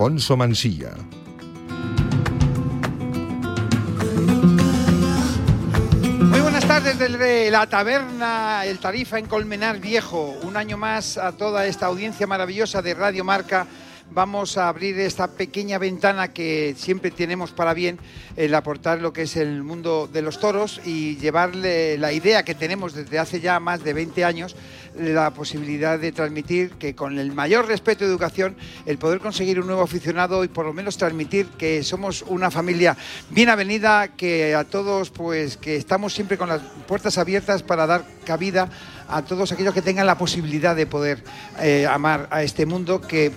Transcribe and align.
Alfonso 0.00 0.34
Mansilla. 0.34 0.92
Muy 6.22 6.40
buenas 6.40 6.66
tardes 6.66 6.98
desde 6.98 7.50
la 7.50 7.66
taberna 7.66 8.64
El 8.64 8.78
Tarifa 8.78 9.18
en 9.18 9.26
Colmenar 9.26 9.78
Viejo. 9.78 10.38
Un 10.42 10.56
año 10.56 10.78
más 10.78 11.18
a 11.18 11.32
toda 11.32 11.66
esta 11.66 11.84
audiencia 11.84 12.26
maravillosa 12.26 12.80
de 12.80 12.94
Radio 12.94 13.24
Marca. 13.24 13.66
Vamos 14.12 14.56
a 14.56 14.68
abrir 14.68 14.98
esta 14.98 15.28
pequeña 15.28 15.78
ventana 15.78 16.32
que 16.32 16.74
siempre 16.76 17.10
tenemos 17.10 17.52
para 17.52 17.74
bien 17.74 17.98
el 18.36 18.54
aportar 18.54 19.02
lo 19.02 19.12
que 19.12 19.22
es 19.22 19.36
el 19.36 19.62
mundo 19.62 20.08
de 20.12 20.22
los 20.22 20.40
toros 20.40 20.80
y 20.84 21.16
llevarle 21.18 21.96
la 21.96 22.12
idea 22.12 22.42
que 22.42 22.56
tenemos 22.56 22.94
desde 22.94 23.18
hace 23.18 23.40
ya 23.40 23.60
más 23.60 23.84
de 23.84 23.92
20 23.92 24.24
años, 24.24 24.56
la 24.98 25.30
posibilidad 25.32 25.98
de 25.98 26.12
transmitir 26.12 26.70
que 26.72 26.94
con 26.94 27.18
el 27.18 27.32
mayor 27.32 27.66
respeto 27.66 28.04
y 28.04 28.08
educación, 28.08 28.56
el 28.86 28.98
poder 28.98 29.20
conseguir 29.20 29.60
un 29.60 29.66
nuevo 29.66 29.82
aficionado 29.82 30.44
y 30.44 30.48
por 30.48 30.66
lo 30.66 30.72
menos 30.72 30.96
transmitir 30.96 31.46
que 31.58 31.82
somos 31.82 32.24
una 32.28 32.50
familia 32.50 32.96
bien 33.30 33.48
avenida, 33.48 34.08
que 34.08 34.54
a 34.54 34.64
todos 34.64 35.10
pues 35.10 35.56
que 35.56 35.76
estamos 35.76 36.14
siempre 36.14 36.38
con 36.38 36.48
las 36.48 36.62
puertas 36.86 37.18
abiertas 37.18 37.62
para 37.62 37.86
dar 37.86 38.04
cabida 38.24 38.68
a 39.08 39.22
todos 39.22 39.52
aquellos 39.52 39.74
que 39.74 39.82
tengan 39.82 40.06
la 40.06 40.18
posibilidad 40.18 40.76
de 40.76 40.86
poder 40.86 41.22
eh, 41.60 41.86
amar 41.86 42.28
a 42.30 42.42
este 42.42 42.66
mundo 42.66 43.00
que 43.00 43.32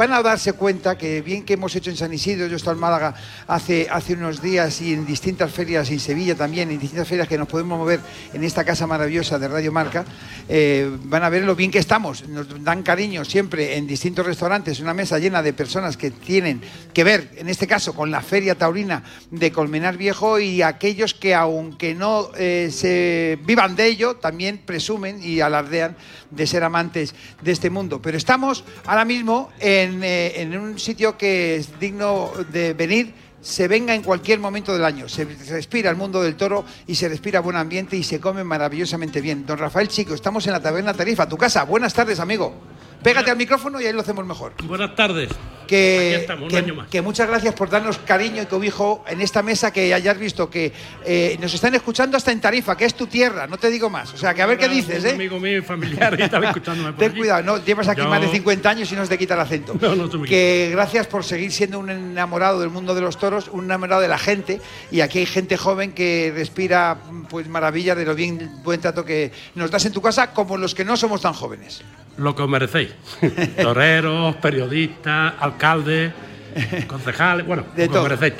van 0.00 0.14
a 0.14 0.22
darse 0.22 0.54
cuenta 0.54 0.96
que 0.96 1.20
bien 1.20 1.44
que 1.44 1.52
hemos 1.52 1.76
hecho 1.76 1.90
en 1.90 1.96
San 1.98 2.10
Isidro, 2.10 2.46
yo 2.46 2.54
he 2.54 2.56
estado 2.56 2.72
en 2.72 2.80
Málaga 2.80 3.14
hace, 3.46 3.86
hace 3.90 4.14
unos 4.14 4.40
días 4.40 4.80
y 4.80 4.94
en 4.94 5.04
distintas 5.04 5.52
ferias, 5.52 5.90
en 5.90 6.00
Sevilla 6.00 6.34
también, 6.34 6.70
en 6.70 6.78
distintas 6.78 7.06
ferias 7.06 7.28
que 7.28 7.36
nos 7.36 7.46
podemos 7.46 7.78
mover 7.78 8.00
en 8.32 8.42
esta 8.42 8.64
casa 8.64 8.86
maravillosa 8.86 9.38
de 9.38 9.46
Radio 9.46 9.72
Marca, 9.72 10.06
eh, 10.48 10.90
van 11.04 11.22
a 11.22 11.28
ver 11.28 11.44
lo 11.44 11.54
bien 11.54 11.70
que 11.70 11.80
estamos. 11.80 12.26
Nos 12.26 12.64
dan 12.64 12.82
cariño 12.82 13.26
siempre 13.26 13.76
en 13.76 13.86
distintos 13.86 14.24
restaurantes, 14.24 14.80
una 14.80 14.94
mesa 14.94 15.18
llena 15.18 15.42
de 15.42 15.52
personas 15.52 15.98
que 15.98 16.10
tienen 16.10 16.62
que 16.94 17.04
ver, 17.04 17.32
en 17.36 17.50
este 17.50 17.66
caso, 17.66 17.94
con 17.94 18.10
la 18.10 18.22
Feria 18.22 18.54
Taurina 18.54 19.04
de 19.30 19.52
Colmenar 19.52 19.98
Viejo 19.98 20.38
y 20.38 20.62
aquellos 20.62 21.12
que, 21.12 21.34
aunque 21.34 21.94
no 21.94 22.30
eh, 22.38 22.70
se 22.72 23.38
vivan 23.44 23.76
de 23.76 23.88
ello, 23.88 24.16
también 24.16 24.62
presumen 24.64 25.22
y 25.22 25.40
alardean 25.40 25.94
de 26.30 26.46
ser 26.46 26.64
amantes 26.64 27.14
de 27.42 27.52
este 27.52 27.68
mundo. 27.68 28.00
Pero 28.00 28.16
estamos 28.16 28.64
ahora 28.86 29.04
mismo 29.04 29.50
en, 29.58 29.89
eh, 30.02 30.40
en 30.40 30.56
un 30.56 30.78
sitio 30.78 31.16
que 31.16 31.56
es 31.56 31.78
digno 31.78 32.30
de 32.52 32.74
venir 32.74 33.14
se 33.40 33.68
venga 33.68 33.94
en 33.94 34.02
cualquier 34.02 34.38
momento 34.38 34.72
del 34.72 34.84
año. 34.84 35.08
Se 35.08 35.24
respira 35.24 35.90
el 35.90 35.96
mundo 35.96 36.22
del 36.22 36.36
toro 36.36 36.64
y 36.86 36.94
se 36.94 37.08
respira 37.08 37.40
buen 37.40 37.56
ambiente 37.56 37.96
y 37.96 38.02
se 38.02 38.20
come 38.20 38.44
maravillosamente 38.44 39.20
bien. 39.20 39.46
Don 39.46 39.58
Rafael 39.58 39.88
Chico, 39.88 40.14
estamos 40.14 40.46
en 40.46 40.52
la 40.52 40.60
taberna 40.60 40.94
Tarifa, 40.94 41.28
tu 41.28 41.36
casa. 41.36 41.64
Buenas 41.64 41.94
tardes, 41.94 42.20
amigo. 42.20 42.54
Pégate 43.02 43.30
al 43.30 43.36
micrófono 43.36 43.80
y 43.80 43.86
ahí 43.86 43.92
lo 43.92 44.00
hacemos 44.00 44.26
mejor. 44.26 44.52
Buenas 44.64 44.94
tardes. 44.94 45.30
Que, 45.66 46.14
Aquí 46.14 46.20
estamos, 46.22 46.42
un 46.44 46.48
que- 46.50 46.56
año 46.56 46.74
más. 46.74 46.88
que 46.88 47.00
muchas 47.00 47.28
gracias 47.28 47.54
por 47.54 47.70
darnos 47.70 47.98
cariño 47.98 48.42
y 48.42 48.46
cobijo 48.46 49.04
en 49.06 49.20
esta 49.20 49.40
mesa 49.40 49.72
que 49.72 49.94
hayas 49.94 50.18
visto 50.18 50.50
que 50.50 50.72
eh, 51.04 51.38
nos 51.40 51.54
están 51.54 51.74
escuchando 51.76 52.16
hasta 52.16 52.32
en 52.32 52.40
Tarifa, 52.40 52.76
que 52.76 52.84
es 52.86 52.94
tu 52.94 53.06
tierra, 53.06 53.46
no 53.46 53.56
te 53.56 53.70
digo 53.70 53.88
más. 53.88 54.12
O 54.12 54.16
sea, 54.18 54.34
que 54.34 54.42
a 54.42 54.46
ver 54.46 54.58
qué 54.58 54.68
dices, 54.68 55.04
Un 55.04 55.10
¿eh? 55.10 55.12
amigo 55.12 55.38
mío 55.38 55.58
y 55.58 55.62
familiar 55.62 56.18
y 56.18 56.22
estaba 56.24 56.46
escuchándome 56.48 56.90
por 56.94 56.98
Ten 56.98 57.16
cuidado, 57.16 57.42
no, 57.44 57.64
llevas 57.64 57.86
aquí 57.86 58.00
Yo- 58.00 58.08
más 58.08 58.20
de 58.20 58.28
50 58.32 58.68
años 58.68 58.90
y 58.90 58.96
no 58.96 59.04
se 59.04 59.10
te 59.10 59.18
quita 59.18 59.34
el 59.34 59.40
acento. 59.40 59.76
No, 59.80 59.94
no 59.94 60.22
que 60.24 60.70
gracias 60.72 61.06
por 61.06 61.22
seguir 61.24 61.52
siendo 61.52 61.78
un 61.78 61.88
enamorado 61.88 62.58
del 62.58 62.70
mundo 62.70 62.92
de 62.96 63.02
los 63.02 63.16
toros, 63.16 63.46
un 63.52 63.64
enamorado 63.66 64.02
de 64.02 64.08
la 64.08 64.18
gente. 64.18 64.60
Y 64.90 65.02
aquí 65.02 65.20
hay 65.20 65.26
gente 65.26 65.56
joven 65.56 65.92
que 65.92 66.32
respira 66.34 66.98
pues 67.28 67.46
maravillas 67.48 67.96
de 67.96 68.04
lo 68.06 68.16
bien 68.16 68.60
buen 68.64 68.80
trato 68.80 69.04
que 69.04 69.30
nos 69.54 69.70
das 69.70 69.86
en 69.86 69.92
tu 69.92 70.02
casa, 70.02 70.32
como 70.32 70.56
los 70.56 70.74
que 70.74 70.84
no 70.84 70.96
somos 70.96 71.20
tan 71.20 71.32
jóvenes. 71.32 71.82
Lo 72.18 72.34
que 72.34 72.42
os 72.42 72.48
merecéis. 72.48 72.90
Toreros, 73.62 74.36
periodistas, 74.36 75.34
alcaldes, 75.38 76.12
concejales, 76.88 77.46
bueno, 77.46 77.64
De 77.76 77.88
todo. 77.88 78.02
merecéis. 78.04 78.34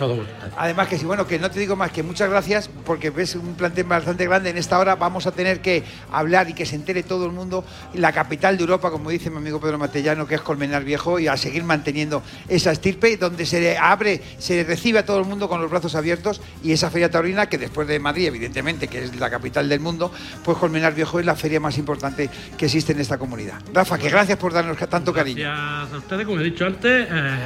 Además 0.56 0.88
que 0.88 0.98
sí, 0.98 1.04
bueno, 1.04 1.26
que 1.26 1.38
no 1.38 1.50
te 1.50 1.58
digo 1.60 1.76
más 1.76 1.90
que 1.90 2.02
muchas 2.02 2.28
gracias 2.28 2.70
porque 2.84 3.10
ves 3.10 3.34
un 3.34 3.54
plantel 3.54 3.84
bastante 3.84 4.24
grande. 4.26 4.50
En 4.50 4.58
esta 4.58 4.78
hora 4.78 4.96
vamos 4.96 5.26
a 5.26 5.32
tener 5.32 5.60
que 5.60 5.82
hablar 6.12 6.48
y 6.50 6.54
que 6.54 6.66
se 6.66 6.76
entere 6.76 7.02
todo 7.02 7.26
el 7.26 7.32
mundo 7.32 7.64
la 7.94 8.12
capital 8.12 8.56
de 8.56 8.62
Europa, 8.62 8.90
como 8.90 9.10
dice 9.10 9.30
mi 9.30 9.36
amigo 9.38 9.60
Pedro 9.60 9.78
Matellano, 9.78 10.26
que 10.26 10.34
es 10.36 10.40
Colmenar 10.40 10.84
Viejo, 10.84 11.18
y 11.18 11.28
a 11.28 11.36
seguir 11.36 11.64
manteniendo 11.64 12.22
esa 12.48 12.72
estirpe 12.72 13.16
donde 13.16 13.46
se 13.46 13.76
abre, 13.78 14.22
se 14.38 14.64
recibe 14.64 15.00
a 15.00 15.04
todo 15.04 15.18
el 15.18 15.26
mundo 15.26 15.48
con 15.48 15.60
los 15.60 15.70
brazos 15.70 15.94
abiertos 15.94 16.40
y 16.62 16.72
esa 16.72 16.90
feria 16.90 17.10
taurina 17.10 17.46
que 17.46 17.58
después 17.58 17.86
de 17.88 17.98
Madrid, 17.98 18.26
evidentemente, 18.26 18.88
que 18.88 19.04
es 19.04 19.16
la 19.16 19.30
capital 19.30 19.68
del 19.68 19.80
mundo, 19.80 20.12
pues 20.44 20.56
Colmenar 20.58 20.94
Viejo 20.94 21.20
es 21.20 21.26
la 21.26 21.36
feria 21.36 21.60
más 21.60 21.78
importante 21.78 22.30
que 22.56 22.66
existe 22.66 22.92
en 22.92 23.00
esta 23.00 23.18
comunidad. 23.18 23.60
Rafa, 23.72 23.98
que 23.98 24.08
gracias 24.08 24.38
por 24.38 24.52
darnos 24.52 24.76
tanto 24.88 25.12
cariño. 25.12 25.42
Gracias 25.42 25.94
a 25.94 25.98
ustedes, 25.98 26.26
como 26.26 26.40
he 26.40 26.44
dicho 26.44 26.66
antes, 26.66 27.08
eh, 27.10 27.38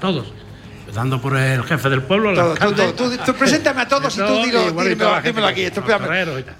todos. 0.00 0.32
Empezando 0.80 1.20
por 1.20 1.36
el 1.36 1.62
jefe 1.62 1.88
del 1.88 2.02
pueblo, 2.02 2.34
Todo, 2.34 2.54
tú, 2.74 2.92
tú, 3.10 3.16
tú 3.24 3.34
preséntame 3.34 3.82
a 3.82 3.86
todos 3.86 4.12
y 4.12 4.18
tú 4.18 4.42
dilo, 4.42 4.64
dímelo, 4.72 5.22
que- 5.22 5.28
aquí. 5.46 5.70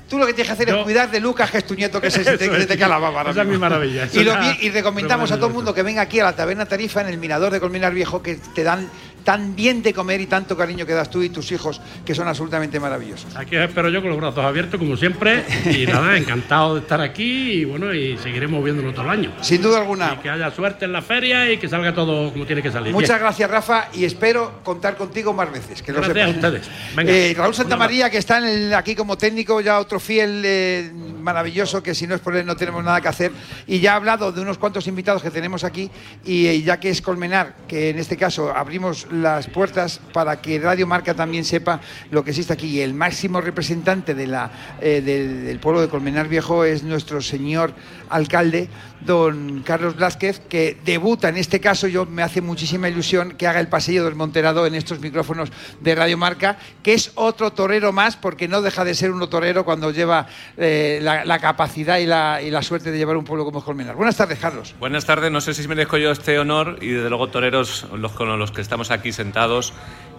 Tú 0.08 0.18
lo 0.18 0.26
que 0.26 0.34
tienes 0.34 0.46
que 0.46 0.52
hacer 0.52 0.68
es 0.68 0.74
Yo- 0.76 0.84
cuidar 0.84 1.10
de 1.10 1.18
Lucas, 1.18 1.50
que 1.50 1.58
es 1.58 1.66
tu 1.66 1.74
nieto, 1.74 2.00
que 2.00 2.12
se, 2.12 2.22
te, 2.24 2.38
se 2.38 2.66
te 2.66 2.76
la 2.76 2.98
baba. 2.98 3.28
Esa 3.28 3.42
es 3.42 3.48
mi 3.48 3.58
maravilla, 3.58 4.06
Y, 4.12 4.22
lo 4.22 4.34
y 4.60 4.70
recomendamos 4.70 5.32
a 5.32 5.36
todo 5.36 5.48
el 5.48 5.52
mundo 5.52 5.74
que 5.74 5.82
venga 5.82 6.02
aquí 6.02 6.20
a 6.20 6.24
la 6.24 6.36
taberna 6.36 6.64
Tarifa 6.66 7.00
en 7.00 7.08
el 7.08 7.18
Mirador 7.18 7.52
de 7.52 7.58
Colmenar 7.58 7.92
Viejo, 7.92 8.22
que 8.22 8.36
te 8.54 8.62
dan 8.62 8.88
tan 9.24 9.54
bien 9.56 9.82
de 9.82 9.92
comer 9.92 10.20
y 10.20 10.26
tanto 10.26 10.56
cariño 10.56 10.86
que 10.86 10.92
das 10.92 11.10
tú 11.10 11.22
y 11.22 11.28
tus 11.30 11.50
hijos, 11.52 11.80
que 12.04 12.14
son 12.14 12.26
absolutamente 12.28 12.78
maravillosos. 12.80 13.34
Aquí 13.36 13.56
os 13.56 13.68
espero 13.68 13.88
yo 13.88 14.00
con 14.00 14.10
los 14.10 14.18
brazos 14.20 14.44
abiertos, 14.44 14.78
como 14.78 14.96
siempre. 14.96 15.44
Y 15.66 15.86
nada, 15.90 16.16
encantado 16.16 16.74
de 16.76 16.80
estar 16.80 17.00
aquí 17.00 17.52
y 17.52 17.64
bueno, 17.64 17.92
y 17.94 18.16
seguiremos 18.18 18.62
viéndonos 18.64 18.94
todo 18.94 19.04
el 19.04 19.10
año. 19.10 19.32
Sin 19.40 19.62
duda 19.62 19.78
alguna. 19.78 20.14
Y 20.18 20.22
que 20.22 20.30
haya 20.30 20.50
suerte 20.50 20.84
en 20.84 20.92
la 20.92 21.02
feria 21.02 21.50
y 21.50 21.58
que 21.58 21.68
salga 21.68 21.94
todo 21.94 22.32
como 22.32 22.46
tiene 22.46 22.62
que 22.62 22.70
salir. 22.70 22.92
Muchas 22.92 23.10
Bien. 23.10 23.20
gracias, 23.20 23.50
Rafa, 23.50 23.88
y 23.92 24.04
espero 24.04 24.60
contar 24.64 24.96
contigo 24.96 25.32
más 25.32 25.52
veces. 25.52 25.82
Que 25.82 25.92
lo 25.92 26.00
Gracias 26.00 26.28
sepas. 26.30 26.44
a 26.44 26.46
ustedes. 26.48 26.70
Venga, 26.96 27.12
Eh, 27.12 27.34
Raúl 27.36 27.54
Santamaría, 27.54 28.10
que 28.10 28.18
está 28.18 28.38
en 28.38 28.44
el- 28.44 28.74
aquí 28.74 28.94
como 28.94 29.16
técnico, 29.18 29.60
ya 29.60 29.78
otro 29.78 30.00
fiel 30.00 30.42
eh, 30.44 30.90
maravilloso, 31.20 31.82
que 31.82 31.94
si 31.94 32.06
no 32.06 32.14
es 32.14 32.20
por 32.20 32.36
él 32.36 32.46
no 32.46 32.56
tenemos 32.56 32.82
nada 32.82 33.00
que 33.00 33.08
hacer. 33.08 33.32
Y 33.66 33.80
ya 33.80 33.92
ha 33.92 33.96
hablado 33.96 34.32
de 34.32 34.40
unos 34.40 34.58
cuantos 34.58 34.86
invitados 34.86 35.22
que 35.22 35.30
tenemos 35.30 35.64
aquí, 35.64 35.90
y 36.24 36.46
eh, 36.46 36.62
ya 36.62 36.80
que 36.80 36.90
es 36.90 37.02
Colmenar, 37.02 37.54
que 37.68 37.90
en 37.90 37.98
este 37.98 38.16
caso 38.16 38.52
abrimos 38.54 39.06
las 39.10 39.48
puertas 39.48 40.00
para 40.12 40.40
que 40.40 40.58
Radio 40.58 40.86
Marca 40.86 41.14
también 41.14 41.44
sepa 41.44 41.80
lo 42.10 42.24
que 42.24 42.30
existe 42.30 42.52
aquí. 42.52 42.68
Y 42.68 42.80
el 42.80 42.94
máximo 42.94 43.40
representante 43.40 44.14
de 44.14 44.26
la, 44.26 44.50
eh, 44.80 45.00
del, 45.00 45.58
pueblo 45.58 45.80
de 45.80 45.88
Colmenar 45.88 46.28
Viejo 46.28 46.64
es 46.64 46.82
nuestro 46.82 47.20
señor 47.20 47.72
alcalde, 48.08 48.68
don 49.00 49.62
Carlos 49.64 49.96
Blázquez, 49.96 50.40
que 50.40 50.76
debuta 50.84 51.28
en 51.28 51.36
este 51.36 51.60
caso. 51.60 51.86
Yo 51.86 52.06
me 52.06 52.22
hace 52.22 52.40
muchísima 52.40 52.88
ilusión 52.88 53.32
que 53.32 53.46
haga 53.46 53.60
el 53.60 53.68
pasillo 53.68 54.04
del 54.04 54.14
Monterado 54.14 54.66
en 54.66 54.74
estos 54.74 55.00
micrófonos 55.00 55.50
de 55.80 55.94
Radio 55.94 56.18
Marca, 56.18 56.58
que 56.82 56.94
es 56.94 57.12
otro 57.14 57.52
torero 57.52 57.92
más, 57.92 58.16
porque 58.16 58.48
no 58.48 58.62
deja 58.62 58.84
de 58.84 58.94
ser 58.94 59.10
uno 59.10 59.28
torero 59.28 59.64
cuando 59.64 59.90
lleva 59.90 60.26
eh, 60.56 60.98
la, 61.02 61.38
capacidad 61.38 61.98
y 61.98 62.06
la, 62.06 62.42
y 62.42 62.50
la 62.50 62.62
suerte 62.62 62.90
de 62.90 62.98
llevar 62.98 63.16
un 63.16 63.24
pueblo 63.24 63.44
como 63.44 63.64
Colmenar. 63.64 63.96
Buenas 63.96 64.16
tardes, 64.16 64.38
Carlos. 64.38 64.74
Buenas 64.78 65.04
tardes, 65.04 65.30
no 65.30 65.40
sé 65.40 65.54
si 65.54 65.66
merezco 65.66 65.96
yo 65.96 66.10
este 66.10 66.38
honor 66.38 66.78
y 66.80 66.88
desde 66.88 67.08
luego 67.08 67.28
toreros 67.28 67.86
los 67.96 68.12
con 68.12 68.38
los 68.38 68.50
que 68.50 68.60
estamos 68.60 68.90
aquí 68.90 68.99
sentados, 69.12 69.72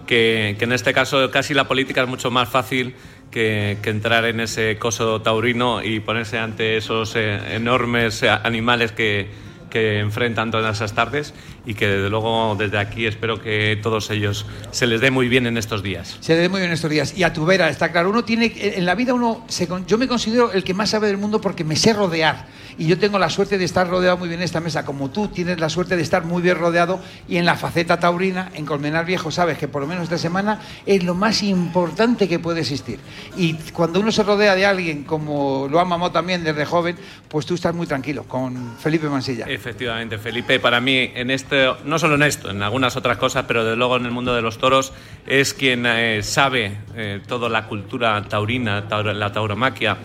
que, 0.06 0.56
en 0.58 0.72
este 0.72 0.92
caso 0.92 1.30
casi 1.30 1.54
la 1.54 1.68
política 1.68 2.02
es 2.02 2.08
mucho 2.08 2.30
más 2.30 2.48
fácil 2.48 2.94
que, 3.30 3.78
que 3.82 3.90
entrar 3.90 4.24
en 4.24 4.40
ese 4.40 4.76
coso 4.78 5.22
taurino 5.22 5.82
y 5.82 6.00
ponerse 6.00 6.38
ante 6.38 6.76
esos 6.76 7.16
eh, 7.16 7.54
enormes 7.54 8.22
eh, 8.22 8.28
animales 8.28 8.92
que, 8.92 9.28
que 9.70 10.00
enfrentan 10.00 10.50
todas 10.50 10.76
esas 10.76 10.94
tardes 10.94 11.32
y 11.64 11.74
que 11.74 11.86
desde 11.86 12.10
luego 12.10 12.56
desde 12.58 12.78
aquí 12.78 13.06
espero 13.06 13.40
que 13.40 13.78
todos 13.82 14.10
ellos 14.10 14.46
se 14.70 14.86
les 14.86 15.00
dé 15.00 15.10
muy 15.10 15.28
bien 15.28 15.46
en 15.46 15.56
estos 15.56 15.82
días. 15.82 16.18
Se 16.20 16.34
le 16.34 16.42
dé 16.42 16.48
muy 16.48 16.60
bien 16.60 16.72
estos 16.72 16.90
días. 16.90 17.16
Y 17.16 17.22
a 17.22 17.32
tu 17.32 17.44
vera, 17.44 17.68
está 17.68 17.92
claro. 17.92 18.10
Uno 18.10 18.24
tiene. 18.24 18.52
En 18.56 18.84
la 18.84 18.94
vida, 18.94 19.14
uno. 19.14 19.44
se 19.48 19.68
yo 19.86 19.98
me 19.98 20.08
considero 20.08 20.52
el 20.52 20.64
que 20.64 20.74
más 20.74 20.90
sabe 20.90 21.06
del 21.06 21.18
mundo 21.18 21.40
porque 21.40 21.64
me 21.64 21.76
sé 21.76 21.92
rodear. 21.92 22.46
Y 22.78 22.86
yo 22.86 22.98
tengo 22.98 23.18
la 23.18 23.28
suerte 23.28 23.58
de 23.58 23.64
estar 23.64 23.88
rodeado 23.88 24.16
muy 24.16 24.28
bien 24.28 24.40
en 24.40 24.44
esta 24.44 24.60
mesa. 24.60 24.84
Como 24.84 25.10
tú 25.10 25.28
tienes 25.28 25.60
la 25.60 25.68
suerte 25.68 25.96
de 25.96 26.02
estar 26.02 26.24
muy 26.24 26.42
bien 26.42 26.58
rodeado. 26.58 27.00
Y 27.28 27.36
en 27.36 27.44
la 27.44 27.56
faceta 27.56 28.00
taurina, 28.00 28.50
en 28.54 28.66
Colmenar 28.66 29.04
Viejo, 29.04 29.30
sabes 29.30 29.58
que 29.58 29.68
por 29.68 29.82
lo 29.82 29.88
menos 29.88 30.04
esta 30.04 30.18
semana 30.18 30.60
es 30.86 31.04
lo 31.04 31.14
más 31.14 31.42
importante 31.42 32.28
que 32.28 32.38
puede 32.38 32.60
existir. 32.60 32.98
Y 33.36 33.54
cuando 33.72 34.00
uno 34.00 34.10
se 34.10 34.22
rodea 34.22 34.54
de 34.54 34.66
alguien 34.66 35.04
como 35.04 35.68
lo 35.70 35.80
ha 35.80 35.84
mamado 35.84 36.12
también 36.12 36.42
desde 36.42 36.64
joven, 36.64 36.96
pues 37.28 37.46
tú 37.46 37.54
estás 37.54 37.74
muy 37.74 37.86
tranquilo 37.86 38.24
con 38.24 38.76
Felipe 38.78 39.08
Mansilla. 39.08 39.46
Efectivamente, 39.46 40.18
Felipe, 40.18 40.58
para 40.58 40.80
mí 40.80 41.10
en 41.14 41.30
no 41.84 41.98
solo 41.98 42.14
en 42.16 42.22
esto, 42.22 42.50
en 42.50 42.62
algunas 42.62 42.96
otras 42.96 43.16
cosas, 43.18 43.44
pero 43.46 43.64
desde 43.64 43.76
luego 43.76 43.96
en 43.96 44.06
el 44.06 44.10
mundo 44.10 44.34
de 44.34 44.42
los 44.42 44.58
toros 44.58 44.92
es 45.26 45.54
quien 45.54 45.84
eh, 45.86 46.22
sabe 46.22 46.78
eh, 46.96 47.20
toda 47.26 47.48
la 47.48 47.66
cultura 47.66 48.22
taurina, 48.28 48.88
tauro- 48.88 49.12
la 49.12 49.32
tauromaquia 49.32 49.96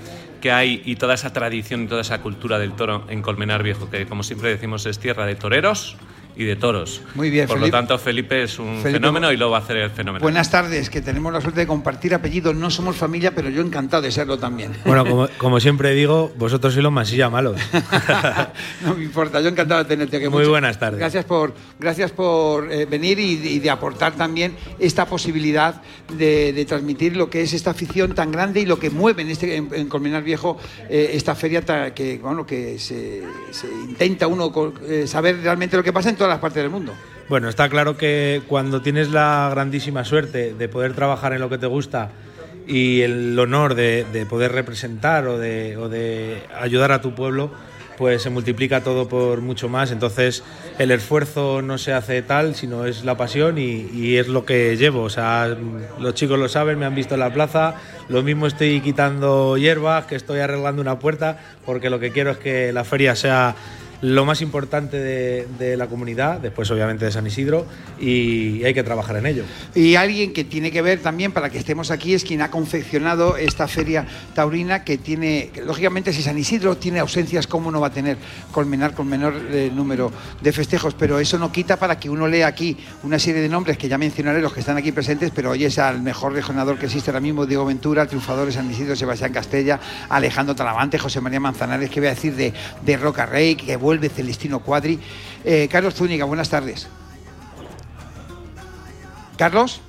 que 0.41 0.51
hay 0.51 0.81
y 0.85 0.95
toda 0.97 1.15
esa 1.15 1.33
tradición 1.33 1.83
y 1.83 1.88
toda 1.88 2.01
esa 2.01 2.21
cultura 2.21 2.59
del 2.59 2.73
toro 2.73 3.05
en 3.09 3.21
Colmenar 3.21 3.63
Viejo, 3.63 3.89
que 3.89 4.05
como 4.05 4.23
siempre 4.23 4.49
decimos 4.49 4.85
es 4.85 4.99
tierra 4.99 5.25
de 5.25 5.35
toreros 5.35 5.95
y 6.37 6.45
de 6.45 6.55
toros. 6.55 7.01
Muy 7.15 7.29
bien, 7.29 7.47
Por 7.47 7.57
Felipe. 7.57 7.75
lo 7.75 7.79
tanto, 7.79 7.97
Felipe 7.97 8.43
es 8.43 8.59
un 8.59 8.77
Felipe, 8.81 8.91
fenómeno 8.99 9.31
y 9.31 9.37
lo 9.37 9.49
va 9.49 9.57
a 9.57 9.61
hacer 9.61 9.77
el 9.77 9.89
fenómeno. 9.89 10.21
Buenas 10.21 10.49
tardes, 10.51 10.89
que 10.89 11.01
tenemos 11.01 11.33
la 11.33 11.41
suerte 11.41 11.61
de 11.61 11.67
compartir 11.67 12.13
apellidos. 12.13 12.55
No 12.55 12.69
somos 12.69 12.95
familia, 12.95 13.33
pero 13.33 13.49
yo 13.49 13.61
encantado 13.61 14.03
de 14.03 14.11
serlo 14.11 14.37
también. 14.37 14.73
Bueno, 14.85 15.05
como, 15.05 15.27
como 15.37 15.59
siempre 15.59 15.93
digo, 15.93 16.31
vosotros 16.37 16.73
sois 16.73 16.83
los 16.83 16.91
masilla 16.93 17.29
malos. 17.29 17.59
no 18.83 18.95
me 18.95 19.03
importa, 19.03 19.41
yo 19.41 19.49
encantado 19.49 19.83
de 19.83 19.89
tenerte 19.89 20.17
aquí. 20.17 20.27
Muy 20.29 20.45
buenas 20.45 20.79
tardes. 20.79 20.99
Gracias 20.99 21.25
por, 21.25 21.53
gracias 21.79 22.11
por 22.11 22.71
eh, 22.71 22.85
venir 22.85 23.19
y, 23.19 23.31
y 23.33 23.59
de 23.59 23.69
aportar 23.69 24.13
también 24.15 24.55
esta 24.79 25.05
posibilidad 25.05 25.81
de, 26.17 26.53
de 26.53 26.65
transmitir 26.65 27.15
lo 27.15 27.29
que 27.29 27.41
es 27.41 27.53
esta 27.53 27.71
afición 27.71 28.13
tan 28.13 28.31
grande 28.31 28.59
y 28.61 28.65
lo 28.65 28.79
que 28.79 28.89
mueve 28.89 29.21
en, 29.23 29.29
este, 29.29 29.55
en, 29.55 29.69
en 29.73 29.87
Colmenar 29.89 30.23
Viejo 30.23 30.57
eh, 30.89 31.11
esta 31.13 31.35
feria 31.35 31.61
ta- 31.63 31.93
que, 31.93 32.17
bueno, 32.19 32.45
que 32.45 32.77
se, 32.79 33.23
se 33.51 33.67
intenta 33.67 34.27
uno 34.27 34.51
eh, 34.87 35.05
saber 35.07 35.39
realmente 35.41 35.77
lo 35.77 35.83
que 35.83 35.93
pasa 35.93 36.09
en 36.09 36.15
todas 36.15 36.26
las 36.29 36.39
partes 36.39 36.62
del 36.63 36.71
mundo. 36.71 36.94
Bueno, 37.29 37.50
está 37.50 37.68
claro 37.69 37.97
que 37.97 38.41
cuando 38.47 38.81
tienes 38.81 39.09
la 39.09 39.50
grandísima 39.51 40.06
suerte 40.06 40.53
de 40.53 40.69
poder 40.69 40.94
trabajar 40.94 41.33
en 41.33 41.41
lo 41.41 41.50
que 41.50 41.57
te 41.57 41.68
gusta 41.68 42.09
y 42.65 43.01
el 43.01 43.38
honor 43.38 43.75
de, 43.75 44.06
de 44.13 44.25
poder 44.25 44.53
representar 44.53 45.27
o 45.27 45.38
de, 45.38 45.75
o 45.77 45.89
de 45.89 46.44
ayudar 46.59 46.91
a 46.91 47.01
tu 47.01 47.15
pueblo, 47.15 47.51
pues 47.97 48.21
se 48.21 48.29
multiplica 48.29 48.81
todo 48.81 49.09
por 49.09 49.41
mucho 49.41 49.68
más. 49.68 49.91
Entonces 49.91 50.44
el 50.77 50.91
esfuerzo 50.91 51.62
no 51.62 51.77
se 51.77 51.94
hace 51.94 52.21
tal, 52.21 52.56
sino 52.56 52.85
es 52.85 53.03
la 53.03 53.18
pasión 53.18 53.57
y, 53.57 53.89
y 53.94 54.18
es 54.18 54.27
lo 54.27 54.45
que 54.45 54.77
llevo. 54.77 55.01
O 55.01 55.09
sea, 55.09 55.53
los 56.00 56.13
chicos 56.13 56.39
lo 56.39 56.47
saben, 56.47 56.80
me 56.80 56.85
han 56.85 56.95
visto 56.95 57.15
en 57.15 57.21
la 57.21 57.33
plaza. 57.33 57.75
Lo 58.07 58.23
mismo 58.23 58.47
estoy 58.47 58.80
quitando 58.81 59.57
hierbas, 59.57 60.06
que 60.06 60.15
estoy 60.15 60.39
arreglando 60.39 60.81
una 60.81 61.00
puerta, 61.00 61.39
porque 61.65 61.89
lo 61.89 62.00
que 62.00 62.12
quiero 62.12 62.31
es 62.31 62.38
que 62.38 62.71
la 62.71 62.83
feria 62.83 63.15
sea 63.15 63.56
lo 64.01 64.25
más 64.25 64.41
importante 64.41 64.97
de, 64.97 65.77
la 65.77 65.88
comunidad, 65.88 66.39
después 66.39 66.69
obviamente 66.71 67.05
de 67.05 67.11
San 67.11 67.25
Isidro, 67.27 67.65
y 67.99 68.63
hay 68.63 68.73
que 68.73 68.83
trabajar 68.83 69.17
en 69.17 69.25
ello. 69.25 69.44
Y 69.75 69.95
alguien 69.95 70.33
que 70.33 70.44
tiene 70.44 70.71
que 70.71 70.81
ver 70.81 70.99
también 70.99 71.31
para 71.31 71.49
que 71.49 71.57
estemos 71.57 71.91
aquí 71.91 72.13
es 72.13 72.23
quien 72.23 72.41
ha 72.41 72.49
confeccionado 72.49 73.38
esta 73.38 73.67
feria 73.67 74.05
taurina 74.33 74.83
que 74.83 74.97
tiene, 74.97 75.51
lógicamente 75.65 76.13
si 76.13 76.21
San 76.21 76.38
Isidro 76.38 76.77
tiene 76.77 76.99
ausencias, 76.99 77.47
¿cómo 77.47 77.71
no 77.71 77.81
va 77.81 77.88
a 77.88 77.91
tener 77.91 78.17
Colmenar 78.51 78.94
con 78.94 79.07
menor 79.07 79.33
eh, 79.51 79.71
número 79.73 80.11
de 80.41 80.51
festejos? 80.51 80.94
Pero 80.94 81.19
eso 81.19 81.38
no 81.38 81.51
quita 81.51 81.77
para 81.77 81.99
que 81.99 82.09
uno 82.09 82.27
lea 82.27 82.47
aquí 82.47 82.77
una 83.03 83.19
serie 83.19 83.41
de 83.41 83.49
nombres 83.49 83.77
que 83.77 83.88
ya 83.88 83.97
mencionaré 83.97 84.41
los 84.41 84.53
que 84.53 84.61
están 84.61 84.77
aquí 84.77 84.91
presentes, 84.91 85.31
pero 85.33 85.51
hoy 85.51 85.65
es 85.65 85.77
al 85.79 86.01
mejor 86.01 86.33
regionador 86.33 86.77
que 86.77 86.85
existe 86.85 87.11
ahora 87.11 87.19
mismo, 87.19 87.45
Diego 87.45 87.65
Ventura, 87.65 88.03
el 88.03 88.07
triunfador 88.07 88.47
de 88.47 88.53
San 88.53 88.69
Isidro, 88.69 88.95
Sebastián 88.95 89.33
Castella, 89.33 89.79
Alejandro 90.09 90.55
Talavante, 90.55 90.97
José 90.97 91.21
María 91.21 91.39
Manzanares, 91.39 91.89
que 91.89 91.99
voy 91.99 92.07
a 92.07 92.11
decir 92.11 92.35
de, 92.35 92.53
de 92.85 92.97
Roca 92.97 93.25
Rey, 93.25 93.55
que 93.55 93.75
vuelve 93.87 94.09
Celestino 94.09 94.59
Cuadri. 94.59 94.99
Eh, 95.45 95.69
Carlos 95.71 95.95
Zúñiga, 95.95 96.25
buenas 96.25 96.49
tardes. 96.49 96.87
Carlos. 99.37 99.79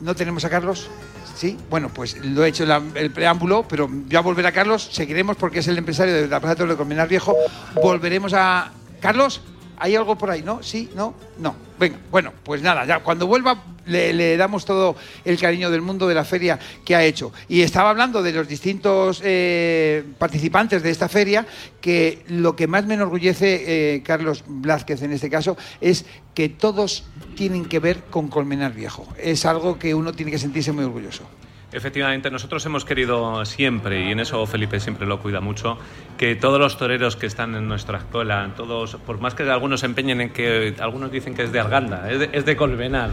¿No 0.00 0.16
tenemos 0.16 0.44
a 0.44 0.50
Carlos? 0.50 0.90
Sí, 1.36 1.56
bueno, 1.70 1.90
pues 1.94 2.16
lo 2.24 2.44
he 2.44 2.48
hecho 2.48 2.64
el 2.64 3.12
preámbulo, 3.12 3.68
pero 3.68 3.86
voy 3.86 4.16
a 4.16 4.20
volver 4.20 4.48
a 4.48 4.52
Carlos. 4.52 4.88
Seguiremos 4.90 5.36
porque 5.36 5.60
es 5.60 5.68
el 5.68 5.78
empresario 5.78 6.12
de 6.12 6.26
la 6.26 6.40
Plaza 6.40 6.64
de 6.66 6.76
Colmenar 6.76 7.06
Viejo. 7.06 7.36
Volveremos 7.80 8.34
a. 8.34 8.72
¿Carlos? 9.00 9.42
¿Hay 9.78 9.94
algo 9.94 10.18
por 10.18 10.32
ahí? 10.32 10.42
¿No? 10.42 10.60
¿Sí? 10.60 10.90
¿No? 10.96 11.14
No. 11.38 11.54
Venga, 11.80 11.98
bueno, 12.10 12.34
pues 12.44 12.60
nada, 12.60 12.84
ya 12.84 12.98
cuando 13.00 13.26
vuelva 13.26 13.64
le, 13.86 14.36
damos 14.36 14.66
todo 14.66 14.96
el 15.24 15.38
cariño 15.38 15.70
del 15.70 15.80
mundo 15.80 16.06
de 16.06 16.14
la 16.14 16.24
feria 16.24 16.58
que 16.84 16.94
ha 16.94 17.02
hecho. 17.02 17.32
Y 17.48 17.62
estaba 17.62 17.88
hablando 17.88 18.22
de 18.22 18.32
los 18.32 18.46
distintos 18.46 19.22
eh, 19.24 20.04
participantes 20.18 20.82
de 20.82 20.90
esta 20.90 21.08
feria, 21.08 21.46
que 21.80 22.22
lo 22.28 22.54
que 22.54 22.66
más 22.66 22.84
me 22.84 22.94
enorgullece, 22.94 23.94
eh, 23.94 24.02
Carlos 24.02 24.44
Blázquez 24.46 25.00
en 25.00 25.12
este 25.14 25.30
caso, 25.30 25.56
es 25.80 26.04
que 26.34 26.50
todos 26.50 27.04
tienen 27.34 27.64
que 27.64 27.78
ver 27.78 28.02
con 28.10 28.28
Colmenar 28.28 28.74
Viejo. 28.74 29.08
Es 29.16 29.46
algo 29.46 29.78
que 29.78 29.94
uno 29.94 30.12
tiene 30.12 30.32
que 30.32 30.38
sentirse 30.38 30.72
muy 30.72 30.84
orgulloso. 30.84 31.24
Efectivamente, 31.72 32.30
nosotros 32.30 32.64
hemos 32.66 32.84
querido 32.84 33.44
siempre, 33.44 34.08
y 34.08 34.10
en 34.12 34.20
eso 34.20 34.44
Felipe 34.46 34.80
siempre 34.80 35.06
lo 35.06 35.20
cuida 35.20 35.40
mucho, 35.40 35.78
que 36.18 36.34
todos 36.34 36.58
los 36.58 36.76
toreros 36.76 37.16
que 37.16 37.26
están 37.26 37.54
en 37.54 37.68
nuestra 37.68 37.98
escuela, 37.98 38.50
todos, 38.56 38.96
por 38.96 39.20
más 39.20 39.34
que 39.34 39.44
algunos 39.44 39.80
se 39.80 39.86
empeñen 39.86 40.20
en 40.20 40.30
que 40.30 40.74
algunos 40.80 41.12
dicen 41.12 41.34
que 41.34 41.44
es 41.44 41.52
de 41.52 41.60
Arganda, 41.60 42.10
es 42.10 42.18
de, 42.18 42.30
es 42.32 42.44
de 42.44 42.56
Colmenar, 42.56 43.10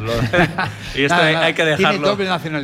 y 0.95 1.03
esto 1.03 1.17
que 1.53 1.65
dejarlo, 1.65 2.17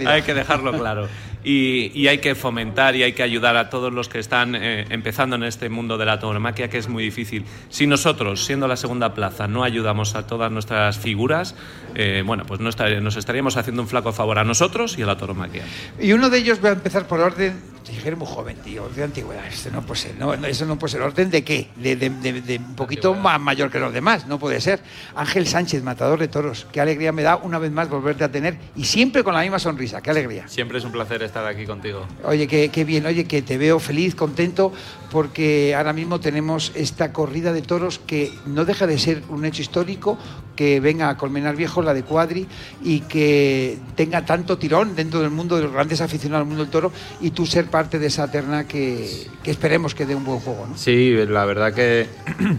hay 0.07 0.21
que 0.23 0.33
dejarlo 0.33 0.73
claro. 0.73 1.07
Y, 1.43 1.91
y 1.93 2.07
hay 2.07 2.19
que 2.19 2.35
fomentar 2.35 2.95
y 2.95 3.03
hay 3.03 3.13
que 3.13 3.23
ayudar 3.23 3.57
a 3.57 3.69
todos 3.69 3.91
los 3.91 4.07
que 4.09 4.19
están 4.19 4.55
eh, 4.55 4.85
empezando 4.89 5.35
en 5.35 5.43
este 5.43 5.67
mundo 5.69 5.97
de 5.97 6.05
la 6.05 6.19
tauromaquia, 6.19 6.69
que 6.69 6.77
es 6.77 6.87
muy 6.87 7.03
difícil. 7.03 7.45
Si 7.69 7.85
nosotros, 7.87 8.45
siendo 8.45 8.67
la 8.67 8.77
segunda 8.77 9.13
plaza, 9.13 9.47
no 9.47 9.63
ayudamos 9.63 10.15
a 10.15 10.25
todas 10.27 10.51
nuestras 10.51 10.97
figuras, 10.97 11.55
eh, 11.95 12.23
bueno, 12.25 12.45
pues 12.45 12.59
no 12.61 12.69
estar- 12.69 13.01
nos 13.01 13.15
estaríamos 13.17 13.57
haciendo 13.57 13.81
un 13.81 13.87
flaco 13.87 14.13
favor 14.13 14.39
a 14.39 14.43
nosotros 14.43 14.97
y 14.97 15.01
a 15.03 15.05
la 15.05 15.17
tauromaquia. 15.17 15.63
Y 15.99 16.13
uno 16.13 16.29
de 16.29 16.37
ellos 16.37 16.59
va 16.63 16.69
a 16.69 16.73
empezar 16.73 17.07
por 17.07 17.19
orden. 17.19 17.73
Dije, 17.83 18.15
muy 18.15 18.25
joven, 18.25 18.55
tío, 18.63 18.87
de 18.95 19.03
antigüedad. 19.03 19.45
Esto 19.45 19.69
no 19.69 19.81
puede 19.81 19.99
ser. 19.99 20.15
No, 20.15 20.35
no, 20.37 20.47
eso 20.47 20.65
no 20.65 20.79
puede 20.79 20.93
ser. 20.93 21.01
¿Orden 21.01 21.29
de 21.29 21.43
qué? 21.43 21.67
De, 21.75 21.97
de- 21.97 22.09
de- 22.09 22.41
de 22.41 22.57
un 22.57 22.75
poquito 22.75 23.13
más 23.13 23.39
mayor 23.41 23.69
que 23.69 23.77
los 23.77 23.91
demás. 23.93 24.25
No 24.25 24.39
puede 24.39 24.61
ser. 24.61 24.79
Ángel 25.15 25.45
Sánchez, 25.47 25.83
matador 25.83 26.17
de 26.17 26.29
toros. 26.29 26.65
Qué 26.71 26.79
alegría 26.79 27.11
me 27.11 27.23
da 27.23 27.35
una 27.35 27.59
vez 27.59 27.71
más 27.73 27.89
volverte 27.89 28.23
a 28.23 28.31
tener. 28.31 28.57
Y 28.77 28.85
siempre 28.85 29.21
con 29.23 29.33
la 29.33 29.41
misma 29.41 29.59
sonrisa. 29.59 30.01
Qué 30.01 30.11
alegría. 30.11 30.47
Siempre 30.47 30.77
es 30.77 30.85
un 30.85 30.93
placer 30.93 31.21
estar 31.23 31.32
aquí 31.41 31.65
contigo. 31.65 32.05
Oye, 32.23 32.47
qué, 32.47 32.69
qué 32.69 32.83
bien, 32.83 33.05
oye, 33.05 33.25
que 33.25 33.41
te 33.41 33.57
veo 33.57 33.79
feliz, 33.79 34.15
contento, 34.15 34.71
porque 35.11 35.75
ahora 35.75 35.93
mismo 35.93 36.19
tenemos 36.19 36.71
esta 36.75 37.11
corrida 37.11 37.53
de 37.53 37.61
toros 37.61 37.99
que 37.99 38.31
no 38.45 38.65
deja 38.65 38.87
de 38.87 38.97
ser 38.97 39.23
un 39.29 39.45
hecho 39.45 39.61
histórico, 39.61 40.17
que 40.55 40.79
venga 40.79 41.09
a 41.09 41.17
Colmenar 41.17 41.55
Viejo, 41.55 41.81
la 41.81 41.93
de 41.93 42.03
Cuadri, 42.03 42.47
y 42.83 43.01
que 43.01 43.77
tenga 43.95 44.25
tanto 44.25 44.57
tirón 44.57 44.95
dentro 44.95 45.19
del 45.21 45.31
mundo 45.31 45.55
de 45.55 45.63
los 45.63 45.73
grandes 45.73 46.01
aficionados 46.01 46.43
al 46.43 46.47
mundo 46.47 46.63
del 46.63 46.71
toro, 46.71 46.91
y 47.21 47.31
tú 47.31 47.45
ser 47.45 47.65
parte 47.65 47.99
de 47.99 48.07
esa 48.07 48.29
terna 48.29 48.67
que, 48.67 49.27
que 49.43 49.51
esperemos 49.51 49.95
que 49.95 50.05
dé 50.05 50.15
un 50.15 50.23
buen 50.23 50.39
juego, 50.39 50.67
¿no? 50.69 50.77
Sí, 50.77 51.15
la 51.27 51.45
verdad 51.45 51.73
que 51.73 52.07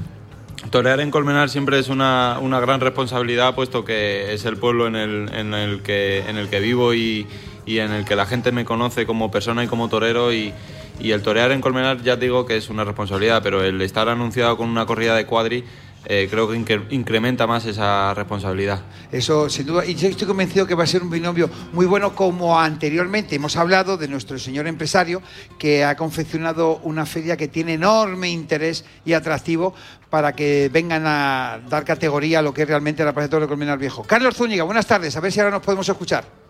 torear 0.71 1.01
en 1.01 1.11
Colmenar 1.11 1.51
siempre 1.51 1.79
es 1.79 1.89
una, 1.89 2.39
una 2.41 2.61
gran 2.61 2.81
responsabilidad, 2.81 3.55
puesto 3.55 3.85
que 3.85 4.35
es 4.35 4.45
el 4.45 4.57
pueblo 4.57 4.87
en 4.87 4.97
el, 4.97 5.35
en 5.35 5.55
el, 5.55 5.83
que, 5.83 6.21
en 6.29 6.37
el 6.37 6.49
que 6.49 6.61
vivo 6.61 6.95
y, 6.95 7.27
y 7.67 7.79
en 7.79 7.93
el 7.93 8.05
que 8.05 8.17
la 8.17 8.27
gente 8.27 8.53
me 8.53 8.65
conoce 8.65 9.07
como 9.07 9.31
persona 9.31 9.65
y 9.65 9.67
como 9.67 9.89
torero. 9.89 10.33
Y, 10.33 10.53
y 11.01 11.11
el 11.11 11.23
torear 11.23 11.53
en 11.53 11.61
Colmenar 11.61 12.03
ya 12.03 12.17
digo 12.17 12.47
que 12.47 12.57
es 12.57 12.69
una 12.71 12.85
responsabilidad, 12.85 13.43
pero 13.43 13.65
el 13.65 13.81
estar 13.83 14.09
anunciado 14.09 14.57
con 14.57 14.69
una 14.69 14.87
corrida 14.87 15.17
de 15.17 15.27
cuadri 15.27 15.65
eh, 16.07 16.29
creo 16.31 16.47
que 16.47 16.55
incre- 16.59 16.87
incrementa 16.91 17.47
más 17.47 17.65
esa 17.65 18.13
responsabilidad. 18.13 18.83
Eso, 19.11 19.49
sin 19.49 19.65
duda, 19.65 19.87
y 19.87 19.95
yo 19.95 20.07
estoy 20.09 20.27
convencido 20.27 20.67
que 20.67 20.75
va 20.75 20.85
a 20.85 20.87
ser 20.87 21.03
un 21.03 21.09
binomio 21.09 21.49
muy 21.73 21.87
bueno, 21.87 22.15
como 22.15 22.61
anteriormente 22.61 23.37
hemos 23.37 23.57
hablado 23.57 23.97
de 23.97 24.07
nuestro 24.07 24.39
señor 24.39 24.67
empresario, 24.67 25.23
que 25.59 25.83
ha 25.83 25.97
confeccionado 25.97 26.77
una 26.83 27.07
feria 27.07 27.39
que 27.39 27.49
tiene 27.49 27.73
enorme 27.73 28.29
interés 28.29 28.85
y 29.07 29.15
atractivo 29.15 29.75
para 30.11 30.35
que 30.35 30.69
vengan 30.71 31.05
a 31.07 31.61
dar 31.71 31.87
categoría 31.87 32.41
a 32.41 32.43
lo 32.43 32.53
que 32.53 32.63
es 32.63 32.69
realmente 32.69 33.03
la 33.03 33.15
Plaza 33.15 33.41
de 33.41 33.49
Colmenar 33.49 33.79
Viejo. 33.79 34.03
Carlos 34.03 34.37
Zúñiga, 34.37 34.65
buenas 34.65 34.87
tardes, 34.87 35.17
a 35.17 35.21
ver 35.21 35.33
si 35.33 35.41
ahora 35.41 35.53
nos 35.53 35.63
podemos 35.63 35.89
escuchar. 35.89 36.44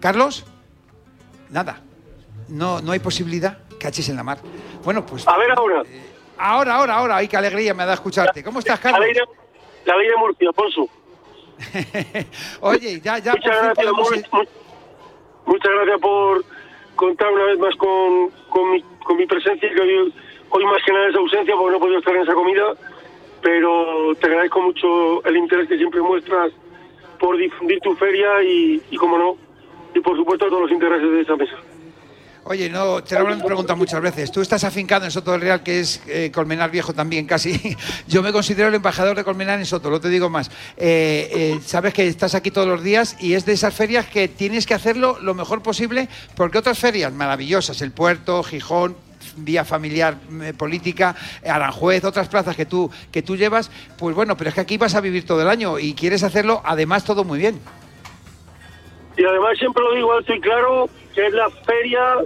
¿Carlos? 0.00 0.44
Nada. 1.50 1.80
No, 2.48 2.80
no 2.80 2.92
hay 2.92 2.98
posibilidad. 2.98 3.58
Caches 3.80 4.08
en 4.08 4.16
la 4.16 4.22
mar. 4.22 4.38
Bueno, 4.84 5.04
pues. 5.04 5.26
A 5.26 5.36
ver 5.36 5.50
ahora. 5.52 5.82
Ahora, 6.38 6.74
ahora, 6.76 6.94
ahora. 6.96 7.16
Ay, 7.16 7.28
qué 7.28 7.36
alegría 7.36 7.74
me 7.74 7.84
da 7.84 7.94
escucharte. 7.94 8.42
¿Cómo 8.42 8.58
estás, 8.60 8.82
La 8.84 8.90
Carlos? 8.90 9.00
ley 9.06 9.14
de, 9.14 9.22
la 9.84 9.96
ley 9.96 10.08
de 10.08 10.16
Murcia, 10.16 10.52
Ponsu. 10.52 10.88
Oye, 12.60 13.00
ya, 13.00 13.18
ya 13.18 13.32
Muchas 13.32 13.44
gracias, 13.62 13.74
podemos- 13.74 14.10
mu- 14.10 14.38
mu- 14.38 14.44
muchas 15.46 15.72
gracias 15.72 16.00
por 16.00 16.44
contar 16.96 17.32
una 17.32 17.44
vez 17.44 17.58
más 17.58 17.74
con, 17.76 18.30
con, 18.50 18.70
mi, 18.72 18.82
con 19.04 19.16
mi 19.16 19.26
presencia, 19.26 19.68
que 19.74 19.80
hoy, 19.80 20.14
hoy 20.50 20.64
más 20.66 20.82
que 20.84 20.92
nada 20.92 21.08
es 21.08 21.14
ausencia 21.16 21.54
porque 21.56 21.70
no 21.72 21.76
he 21.76 21.80
podido 21.80 21.98
estar 21.98 22.14
en 22.16 22.22
esa 22.22 22.34
comida, 22.34 22.74
pero 23.42 24.14
te 24.20 24.26
agradezco 24.26 24.60
mucho 24.62 25.24
el 25.24 25.36
interés 25.36 25.68
que 25.68 25.78
siempre 25.78 26.00
muestras 26.02 26.52
por 27.18 27.36
difundir 27.38 27.80
tu 27.80 27.94
feria 27.96 28.42
y, 28.42 28.82
y 28.90 28.96
como 28.96 29.16
no, 29.16 29.36
y 29.96 30.00
por 30.00 30.16
supuesto 30.16 30.46
todos 30.48 30.62
los 30.62 30.70
intereses 30.70 31.10
de 31.10 31.20
esa 31.22 31.36
mesa. 31.36 31.56
Oye, 32.48 32.70
no, 32.70 33.02
te 33.02 33.18
lo 33.18 33.26
han 33.26 33.42
preguntado 33.42 33.76
muchas 33.76 34.00
veces. 34.00 34.30
Tú 34.30 34.40
estás 34.40 34.62
afincado 34.62 35.04
en 35.04 35.10
Soto 35.10 35.32
del 35.32 35.40
Real, 35.40 35.64
que 35.64 35.80
es 35.80 36.00
eh, 36.06 36.30
Colmenar 36.32 36.70
Viejo 36.70 36.94
también, 36.94 37.26
casi. 37.26 37.76
Yo 38.06 38.22
me 38.22 38.30
considero 38.30 38.68
el 38.68 38.74
embajador 38.76 39.16
de 39.16 39.24
Colmenar 39.24 39.58
en 39.58 39.66
Soto, 39.66 39.90
no 39.90 40.00
te 40.00 40.08
digo 40.08 40.30
más. 40.30 40.48
Eh, 40.76 41.28
eh, 41.32 41.60
sabes 41.64 41.92
que 41.92 42.06
estás 42.06 42.36
aquí 42.36 42.52
todos 42.52 42.68
los 42.68 42.84
días 42.84 43.16
y 43.18 43.34
es 43.34 43.46
de 43.46 43.54
esas 43.54 43.74
ferias 43.74 44.06
que 44.06 44.28
tienes 44.28 44.64
que 44.64 44.74
hacerlo 44.74 45.18
lo 45.20 45.34
mejor 45.34 45.60
posible, 45.60 46.08
porque 46.36 46.58
otras 46.58 46.78
ferias 46.78 47.12
maravillosas, 47.12 47.82
el 47.82 47.90
Puerto, 47.90 48.44
Gijón, 48.44 48.94
vía 49.38 49.64
familiar 49.64 50.16
eh, 50.42 50.52
política, 50.56 51.16
Aranjuez, 51.44 52.04
otras 52.04 52.28
plazas 52.28 52.54
que 52.54 52.66
tú, 52.66 52.88
que 53.10 53.22
tú 53.22 53.36
llevas, 53.36 53.72
pues 53.98 54.14
bueno, 54.14 54.36
pero 54.36 54.50
es 54.50 54.54
que 54.54 54.60
aquí 54.60 54.78
vas 54.78 54.94
a 54.94 55.00
vivir 55.00 55.26
todo 55.26 55.42
el 55.42 55.48
año 55.48 55.80
y 55.80 55.94
quieres 55.94 56.22
hacerlo 56.22 56.62
además 56.64 57.02
todo 57.02 57.24
muy 57.24 57.40
bien. 57.40 57.58
Y 59.16 59.24
además 59.24 59.58
siempre 59.58 59.82
lo 59.82 59.94
digo 59.94 60.12
alto 60.12 60.34
y 60.34 60.40
claro, 60.40 60.88
que 61.14 61.26
es 61.26 61.32
la 61.32 61.48
feria 61.50 62.18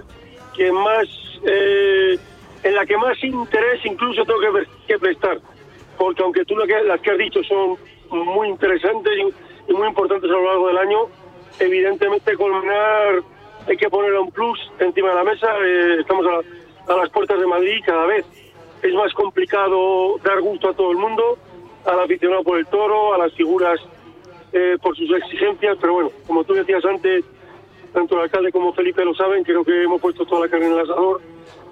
que 0.55 0.71
más, 0.71 1.07
eh, 1.45 2.17
en 2.63 2.75
la 2.75 2.85
que 2.85 2.97
más 2.97 3.23
interés 3.23 3.85
incluso 3.85 4.25
tengo 4.25 4.39
que, 4.39 4.67
que 4.87 4.99
prestar. 4.99 5.39
porque 5.97 6.21
aunque 6.23 6.45
tú 6.45 6.55
las 6.57 6.99
que 7.01 7.11
has 7.11 7.17
dicho 7.17 7.41
son 7.43 7.77
muy 8.09 8.49
interesantes 8.49 9.13
y, 9.17 9.73
muy 9.73 9.87
importantes 9.87 10.29
a 10.29 10.33
lo 10.33 10.43
largo 10.43 10.67
del 10.67 10.77
año, 10.79 10.99
evidentemente 11.59 12.35
Colmenar 12.35 13.21
hay 13.67 13.77
que 13.77 13.89
poner 13.89 14.13
un 14.15 14.31
plus 14.31 14.59
encima 14.79 15.09
de 15.09 15.15
la 15.15 15.23
mesa. 15.23 15.47
Eh, 15.63 15.97
estamos 16.01 16.25
a, 16.25 16.95
las 16.97 17.09
puertas 17.09 17.39
de 17.39 17.47
Madrid 17.47 17.81
cada 17.85 18.05
vez 18.05 18.25
es 18.81 18.93
más 18.95 19.13
complicado 19.13 20.17
dar 20.23 20.41
gusto 20.41 20.69
a 20.69 20.73
todo 20.73 20.91
el 20.91 20.97
mundo, 20.97 21.37
al 21.85 21.99
aficionado 21.99 22.43
por 22.43 22.57
el 22.57 22.65
toro, 22.67 23.13
a 23.13 23.17
las 23.17 23.31
figuras 23.33 23.79
eh, 24.53 24.77
por 24.81 24.95
sus 24.95 25.09
exigencias, 25.11 25.77
pero 25.79 25.93
bueno, 25.93 26.11
como 26.27 26.43
tú 26.43 26.53
decías 26.53 26.83
antes, 26.85 27.23
tanto 27.93 28.15
el 28.15 28.23
alcalde 28.23 28.51
como 28.51 28.73
Felipe 28.73 29.03
lo 29.05 29.13
saben, 29.13 29.43
creo 29.43 29.63
que 29.63 29.83
hemos 29.83 30.01
puesto 30.01 30.25
toda 30.25 30.41
la 30.41 30.49
carne 30.49 30.67
en 30.67 30.73
el 30.73 30.79
asador 30.79 31.21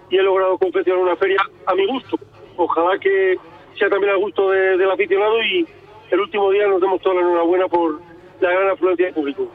y 0.09 0.17
he 0.17 0.21
logrado 0.21 0.57
confeccionar 0.57 1.01
una 1.01 1.15
feria 1.15 1.39
a 1.65 1.75
mi 1.75 1.85
gusto. 1.87 2.17
Ojalá 2.57 2.99
que 2.99 3.37
sea 3.77 3.89
también 3.89 4.13
al 4.13 4.19
gusto 4.19 4.51
del 4.51 4.91
aficionado 4.91 5.41
y 5.43 5.65
el 6.11 6.19
último 6.19 6.51
día 6.51 6.67
nos 6.67 6.81
demos 6.81 7.01
toda 7.01 7.15
la 7.15 7.21
enhorabuena 7.21 7.67
por 7.67 8.01
la 8.41 8.51
gran 8.51 8.69
afluencia 8.71 9.07
de 9.07 9.13
público. 9.13 9.49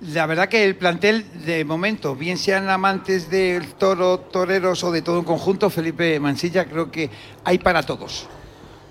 La 0.00 0.26
verdad 0.26 0.48
que 0.48 0.64
el 0.64 0.76
plantel 0.76 1.24
de 1.46 1.64
momento, 1.64 2.16
bien 2.16 2.36
sean 2.36 2.68
amantes 2.68 3.30
del 3.30 3.74
toro, 3.74 4.18
toreros 4.18 4.82
o 4.82 4.90
de 4.90 5.00
todo 5.00 5.20
en 5.20 5.24
conjunto, 5.24 5.70
Felipe 5.70 6.18
Mansilla, 6.18 6.64
creo 6.64 6.90
que 6.90 7.08
hay 7.44 7.58
para 7.58 7.84
todos. 7.84 8.28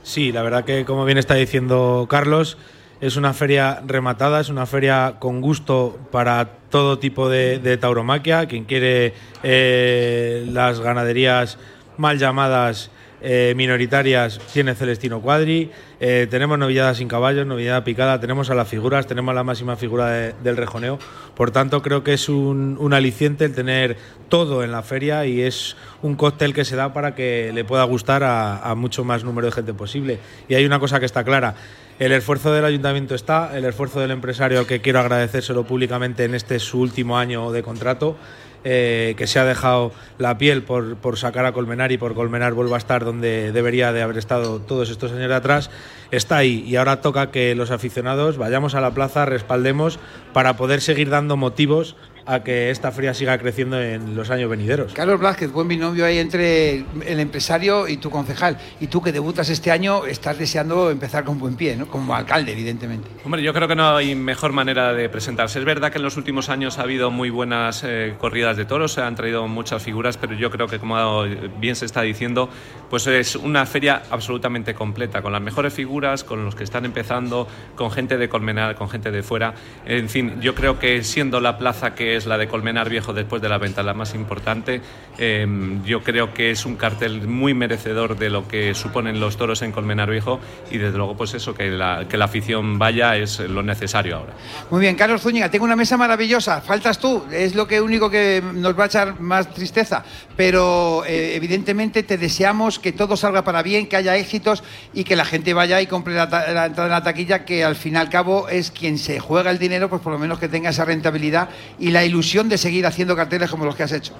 Sí, 0.03 0.31
la 0.31 0.41
verdad 0.41 0.63
que 0.63 0.85
como 0.85 1.03
bien 1.03 1.17
está 1.17 1.35
diciendo 1.35 2.07
Carlos, 2.09 2.57
es 3.01 3.17
una 3.17 3.33
feria 3.33 3.81
rematada, 3.85 4.39
es 4.39 4.49
una 4.49 4.67
feria 4.67 5.15
con 5.19 5.41
gusto 5.41 5.99
para 6.11 6.45
todo 6.69 6.99
tipo 6.99 7.29
de, 7.29 7.77
tauromaquia. 7.77 8.45
Quien 8.45 8.65
quiere 8.65 9.15
eh, 9.41 10.45
las 10.51 10.79
ganaderías 10.79 11.57
mal 11.97 12.19
llamadas 12.19 12.91
eh, 13.21 13.53
minoritarias 13.55 14.39
tiene 14.53 14.75
Celestino 14.75 15.21
Cuadri. 15.21 15.71
Eh, 15.99 16.27
tenemos 16.29 16.57
novilladas 16.57 16.97
sin 16.97 17.07
caballos, 17.07 17.45
novillada 17.45 17.83
picada, 17.83 18.19
tenemos 18.19 18.49
a 18.49 18.55
las 18.55 18.67
figuras, 18.67 19.07
tenemos 19.07 19.35
la 19.35 19.43
máxima 19.43 19.75
figura 19.75 20.09
del 20.09 20.57
rejoneo. 20.57 20.97
Por 21.35 21.51
tanto, 21.51 21.81
creo 21.81 22.03
que 22.03 22.13
es 22.13 22.29
un, 22.29 22.93
aliciente 22.93 23.45
el 23.45 23.53
tener 23.53 23.97
todo 24.29 24.63
en 24.63 24.71
la 24.71 24.81
feria 24.81 25.25
y 25.25 25.41
es 25.41 25.75
un 26.01 26.15
cóctel 26.15 26.53
que 26.53 26.65
se 26.65 26.75
da 26.75 26.93
para 26.93 27.15
que 27.15 27.51
le 27.53 27.63
pueda 27.63 27.83
gustar 27.83 28.23
a, 28.23 28.57
a 28.57 28.75
mucho 28.75 29.03
más 29.03 29.23
número 29.23 29.47
de 29.47 29.53
gente 29.53 29.73
posible. 29.73 30.19
Y 30.49 30.55
hay 30.55 30.65
una 30.65 30.79
cosa 30.79 30.99
que 30.99 31.05
está 31.05 31.23
clara 31.23 31.55
el 32.01 32.13
esfuerzo 32.13 32.51
del 32.51 32.65
ayuntamiento 32.65 33.13
está, 33.13 33.55
el 33.55 33.63
esfuerzo 33.63 33.99
del 33.99 34.09
empresario 34.09 34.65
que 34.65 34.81
quiero 34.81 34.99
agradecérselo 34.99 35.65
públicamente 35.65 36.23
en 36.23 36.33
este 36.33 36.57
su 36.57 36.79
último 36.79 37.15
año 37.15 37.51
de 37.51 37.61
contrato. 37.61 38.17
Eh, 38.63 39.15
que 39.17 39.25
se 39.25 39.39
ha 39.39 39.45
dejado 39.45 39.91
la 40.19 40.37
piel 40.37 40.61
por, 40.61 40.95
por, 40.97 41.17
sacar 41.17 41.47
a 41.47 41.51
Colmenar 41.51 41.91
y 41.91 41.97
por 41.97 42.13
Colmenar 42.13 42.53
vuelva 42.53 42.75
a 42.75 42.77
estar 42.77 43.03
donde 43.03 43.51
debería 43.51 43.91
de 43.91 44.03
haber 44.03 44.19
estado 44.19 44.59
todos 44.59 44.91
estos 44.91 45.11
años 45.11 45.31
atrás, 45.31 45.71
está 46.11 46.37
ahí. 46.37 46.63
Y 46.67 46.75
ahora 46.75 47.01
toca 47.01 47.31
que 47.31 47.55
los 47.55 47.71
aficionados 47.71 48.37
vayamos 48.37 48.75
a 48.75 48.81
la 48.81 48.91
plaza, 48.91 49.25
respaldemos 49.25 49.97
para 50.31 50.57
poder 50.57 50.81
seguir 50.81 51.09
dando 51.09 51.37
motivos 51.37 51.95
a 52.25 52.43
que 52.43 52.69
esta 52.69 52.91
feria 52.91 53.13
siga 53.13 53.37
creciendo 53.37 53.81
en 53.81 54.15
los 54.15 54.29
años 54.29 54.49
venideros. 54.49 54.93
Carlos 54.93 55.19
Blázquez, 55.19 55.51
buen 55.51 55.67
binomio 55.67 56.05
ahí 56.05 56.17
entre 56.17 56.85
el 57.05 57.19
empresario 57.19 57.87
y 57.87 57.97
tu 57.97 58.09
concejal. 58.09 58.57
Y 58.79 58.87
tú 58.87 59.01
que 59.01 59.11
debutas 59.11 59.49
este 59.49 59.71
año, 59.71 60.05
estás 60.05 60.37
deseando 60.37 60.91
empezar 60.91 61.23
con 61.23 61.39
buen 61.39 61.55
pie, 61.55 61.75
¿no? 61.75 61.87
Como 61.87 62.15
alcalde, 62.15 62.51
evidentemente. 62.51 63.09
Hombre, 63.23 63.41
yo 63.41 63.53
creo 63.53 63.67
que 63.67 63.75
no 63.75 63.95
hay 63.95 64.15
mejor 64.15 64.51
manera 64.51 64.93
de 64.93 65.09
presentarse. 65.09 65.59
Es 65.59 65.65
verdad 65.65 65.91
que 65.91 65.97
en 65.97 66.03
los 66.03 66.17
últimos 66.17 66.49
años 66.49 66.79
ha 66.79 66.83
habido 66.83 67.11
muy 67.11 67.29
buenas 67.29 67.83
eh, 67.83 68.15
corridas 68.17 68.57
de 68.57 68.65
toros, 68.65 68.93
se 68.93 69.01
han 69.01 69.15
traído 69.15 69.47
muchas 69.47 69.81
figuras, 69.81 70.17
pero 70.17 70.33
yo 70.33 70.49
creo 70.51 70.67
que, 70.67 70.79
como 70.79 71.23
bien 71.59 71.75
se 71.75 71.85
está 71.85 72.01
diciendo, 72.01 72.49
pues 72.89 73.07
es 73.07 73.35
una 73.35 73.65
feria 73.65 74.03
absolutamente 74.09 74.73
completa, 74.73 75.21
con 75.21 75.31
las 75.31 75.41
mejores 75.41 75.73
figuras, 75.73 76.23
con 76.23 76.45
los 76.45 76.55
que 76.55 76.63
están 76.63 76.85
empezando, 76.85 77.47
con 77.75 77.91
gente 77.91 78.17
de 78.17 78.29
Colmenar, 78.29 78.75
con 78.75 78.89
gente 78.89 79.11
de 79.11 79.23
fuera. 79.23 79.53
En 79.85 80.09
fin, 80.09 80.39
yo 80.41 80.55
creo 80.55 80.79
que 80.79 81.03
siendo 81.03 81.39
la 81.39 81.57
plaza 81.57 81.95
que 81.95 82.10
es 82.15 82.25
la 82.25 82.37
de 82.37 82.47
Colmenar 82.47 82.89
Viejo 82.89 83.13
después 83.13 83.41
de 83.41 83.49
la 83.49 83.57
venta, 83.57 83.83
la 83.83 83.93
más 83.93 84.13
importante. 84.15 84.81
Em, 85.17 85.83
yo 85.83 86.01
creo 86.03 86.33
que 86.33 86.51
es 86.51 86.65
un 86.65 86.75
cartel 86.75 87.27
muy 87.27 87.53
merecedor 87.53 88.17
de 88.17 88.29
lo 88.29 88.47
que 88.47 88.73
suponen 88.73 89.19
los 89.19 89.37
toros 89.37 89.61
en 89.61 89.71
Colmenar 89.71 90.09
Viejo 90.09 90.39
y 90.69 90.77
desde 90.77 90.97
luego 90.97 91.15
pues 91.15 91.33
eso, 91.33 91.53
que 91.53 91.69
la, 91.69 92.05
que 92.09 92.17
la 92.17 92.25
afición 92.25 92.79
vaya 92.79 93.15
es 93.17 93.39
lo 93.39 93.63
necesario 93.63 94.17
ahora. 94.17 94.33
Muy 94.69 94.81
bien, 94.81 94.95
Carlos 94.95 95.21
Zúñiga, 95.21 95.49
tengo 95.49 95.65
una 95.65 95.75
mesa 95.75 95.97
maravillosa, 95.97 96.61
faltas 96.61 96.99
tú, 96.99 97.23
es 97.31 97.55
lo 97.55 97.67
que 97.67 97.81
único 97.81 98.09
que 98.09 98.41
nos 98.53 98.77
va 98.77 98.83
a 98.83 98.87
echar 98.87 99.19
más 99.19 99.53
tristeza, 99.53 100.03
pero 100.35 101.03
eh, 101.05 101.35
evidentemente 101.35 102.03
te 102.03 102.17
deseamos 102.17 102.79
que 102.79 102.91
todo 102.91 103.17
salga 103.17 103.43
para 103.43 103.63
bien, 103.63 103.87
que 103.87 103.95
haya 103.95 104.15
éxitos 104.17 104.63
y 104.93 105.03
que 105.03 105.15
la 105.15 105.25
gente 105.25 105.53
vaya 105.53 105.81
y 105.81 105.87
compre 105.87 106.13
la, 106.13 106.25
la 106.27 106.65
entrada 106.65 106.85
en 106.85 106.91
la 106.91 107.03
taquilla, 107.03 107.45
que 107.45 107.63
al 107.63 107.75
fin 107.75 107.93
y 107.93 107.97
al 107.97 108.09
cabo 108.09 108.47
es 108.49 108.71
quien 108.71 108.97
se 108.97 109.19
juega 109.19 109.51
el 109.51 109.59
dinero, 109.59 109.89
pues 109.89 110.01
por 110.01 110.13
lo 110.13 110.19
menos 110.19 110.39
que 110.39 110.47
tenga 110.47 110.69
esa 110.69 110.85
rentabilidad 110.85 111.49
y 111.79 111.91
la 111.91 112.00
ilusión 112.05 112.49
de 112.49 112.57
seguir 112.57 112.85
haciendo 112.85 113.15
carteles 113.15 113.49
como 113.49 113.65
los 113.65 113.75
que 113.75 113.83
has 113.83 113.91
hecho. 113.91 114.13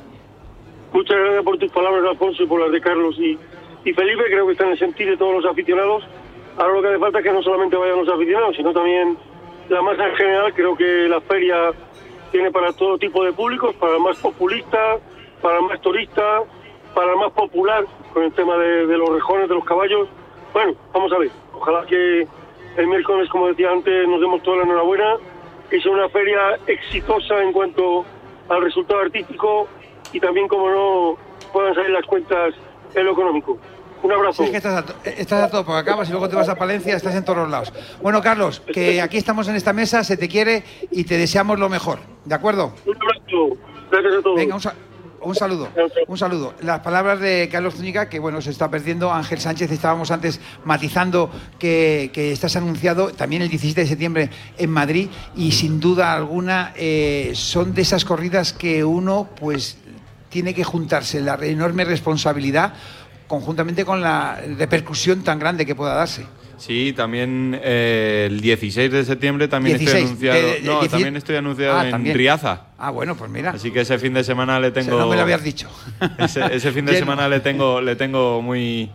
Muchas 0.94 1.18
gracias 1.18 1.44
por 1.44 1.58
tus 1.58 1.72
palabras, 1.72 2.04
Alfonso, 2.10 2.44
y 2.44 2.48
por 2.48 2.60
las 2.60 2.72
de 2.72 2.82
Carlos 2.82 3.16
y, 3.18 3.38
y 3.86 3.94
Felipe. 3.94 4.24
Creo 4.26 4.46
que 4.46 4.52
están 4.52 4.68
en 4.68 4.74
el 4.74 4.80
sentido 4.80 5.12
de 5.12 5.18
todos 5.18 5.42
los 5.42 5.52
aficionados. 5.52 6.04
Ahora 6.58 6.74
lo 6.74 6.82
que 6.82 6.88
hace 6.90 7.00
falta 7.00 7.20
es 7.20 7.24
que 7.24 7.32
no 7.32 7.42
solamente 7.42 7.78
vayan 7.78 8.06
los 8.06 8.10
aficionados, 8.10 8.56
sino 8.56 8.74
también 8.74 9.18
la 9.70 9.82
masa 9.82 10.08
en 10.08 10.16
general. 10.16 10.54
Creo 10.54 10.76
que 10.76 11.08
la 11.08 11.22
feria 11.22 11.72
tiene 12.32 12.52
para 12.52 12.74
todo 12.74 12.98
tipo 12.98 13.24
de 13.24 13.32
públicos, 13.32 13.74
para 13.76 13.96
el 13.96 14.02
más 14.02 14.18
populista, 14.18 14.98
para 15.42 15.60
el 15.60 15.64
más 15.64 15.82
turista, 15.82 16.44
para 16.94 17.14
el 17.14 17.18
más 17.18 17.32
popular, 17.32 17.86
con 18.14 18.24
el 18.24 18.34
tema 18.34 18.58
de, 18.58 18.88
de 18.88 18.98
los 18.98 19.10
rejones, 19.10 19.48
de 19.48 19.56
los 19.56 19.64
caballos. 19.64 20.10
Bueno, 20.54 20.74
vamos 20.94 21.12
a 21.14 21.18
ver. 21.18 21.30
Ojalá 21.54 21.86
que 21.86 22.28
el 22.78 22.88
miércoles, 22.88 23.30
como 23.30 23.48
decía 23.48 23.72
antes, 23.72 24.08
nos 24.08 24.20
demos 24.20 24.44
toda 24.44 24.58
la 24.58 24.64
enhorabuena 24.64 25.16
es 25.78 25.86
una 25.86 26.10
feria 26.10 26.60
exitosa 26.68 27.42
en 27.42 27.52
cuanto 27.54 28.06
al 28.50 28.62
resultado 28.62 29.02
artístico 29.02 29.68
y 30.12 30.20
también, 30.20 30.48
como 30.48 30.70
no, 30.70 31.18
puedan 31.54 31.74
salir 31.74 31.92
las 31.92 32.06
cuentas 32.06 32.54
en 32.94 33.06
lo 33.06 33.12
económico. 33.12 33.58
Un 34.04 34.12
abrazo. 34.12 34.44
Sí, 34.44 34.52
que 34.52 34.58
estás 34.58 34.84
a, 34.84 35.10
estás 35.10 35.44
a 35.44 35.52
todo, 35.52 35.64
porque 35.64 35.80
acabas 35.80 36.10
y 36.10 36.12
luego 36.12 36.28
te 36.28 36.36
vas 36.36 36.50
a 36.50 36.56
Palencia, 36.56 36.96
estás 36.96 37.16
en 37.16 37.24
todos 37.24 37.40
los 37.40 37.50
lados. 37.50 37.72
Bueno, 38.02 38.22
Carlos, 38.22 38.62
que 38.74 39.00
aquí 39.00 39.18
estamos 39.18 39.48
en 39.48 39.56
esta 39.56 39.74
mesa, 39.74 40.04
se 40.04 40.18
te 40.18 40.28
quiere 40.28 40.64
y 40.90 41.04
te 41.04 41.18
deseamos 41.18 41.60
lo 41.60 41.70
mejor. 41.70 42.00
¿De 42.26 42.34
acuerdo? 42.34 42.74
Un 42.86 42.96
abrazo. 42.96 43.58
Gracias 43.92 44.16
a 44.16 44.22
todos. 44.22 44.36
Venga, 44.36 44.56
un, 44.56 44.62
un 45.24 45.36
saludo, 45.36 45.70
un 46.08 46.18
saludo. 46.18 46.54
Las 46.62 46.80
palabras 46.80 47.20
de 47.20 47.48
Carlos 47.52 47.76
Zúñiga, 47.76 48.10
que 48.10 48.20
bueno, 48.20 48.42
se 48.42 48.50
está 48.50 48.70
perdiendo. 48.70 49.12
Ángel 49.12 49.40
Sánchez, 49.40 49.72
estábamos 49.72 50.12
antes 50.12 50.40
matizando 50.66 51.30
que, 51.60 52.12
estás 52.14 52.56
anunciado 52.56 53.12
también 53.12 53.42
el 53.42 53.50
17 53.50 53.82
de 53.82 53.88
septiembre 53.88 54.30
en 54.58 54.70
Madrid 54.70 55.10
y 55.36 55.52
sin 55.52 55.80
duda 55.80 56.14
alguna 56.14 56.74
eh, 56.76 57.32
son 57.36 57.74
de 57.74 57.82
esas 57.82 58.06
corridas 58.06 58.54
que 58.54 58.84
uno 58.84 59.30
pues 59.40 59.78
tiene 60.30 60.54
que 60.54 60.64
juntarse 60.64 61.22
la 61.22 61.36
enorme 61.42 61.84
responsabilidad 61.84 62.74
conjuntamente 63.28 63.86
con 63.86 64.02
la 64.02 64.42
repercusión 64.58 65.24
tan 65.24 65.40
grande 65.40 65.66
que 65.66 65.76
pueda 65.76 65.94
darse. 65.94 66.26
Sí, 66.62 66.94
también 66.94 67.60
eh, 67.64 68.28
el 68.30 68.40
16 68.40 68.92
de 68.92 69.04
septiembre 69.04 69.48
también 69.48 69.78
estoy 69.78 70.04
anunciado. 70.04 70.40
no, 70.64 70.88
también 70.88 71.16
estoy 71.18 71.36
anunciado 71.36 71.80
ah, 71.80 71.90
en 71.90 72.14
Riaza. 72.14 72.68
Ah, 72.78 72.92
bueno, 72.92 73.18
pues 73.18 73.32
mira. 73.32 73.50
Así 73.50 73.72
que 73.72 73.82
ese 73.82 73.98
fin 73.98 74.14
de 74.14 74.24
semana 74.24 74.60
le 74.60 74.70
tengo. 74.70 75.00
no 75.00 75.08
me 75.08 75.16
lo 75.16 75.24
habías 75.24 75.44
dicho. 75.44 75.70
ese, 76.20 76.72
fin 76.72 76.86
de 76.86 76.98
semana 76.98 77.28
le 77.28 77.40
tengo, 77.40 77.82
le 77.82 77.96
tengo 77.96 78.44
muy, 78.44 78.92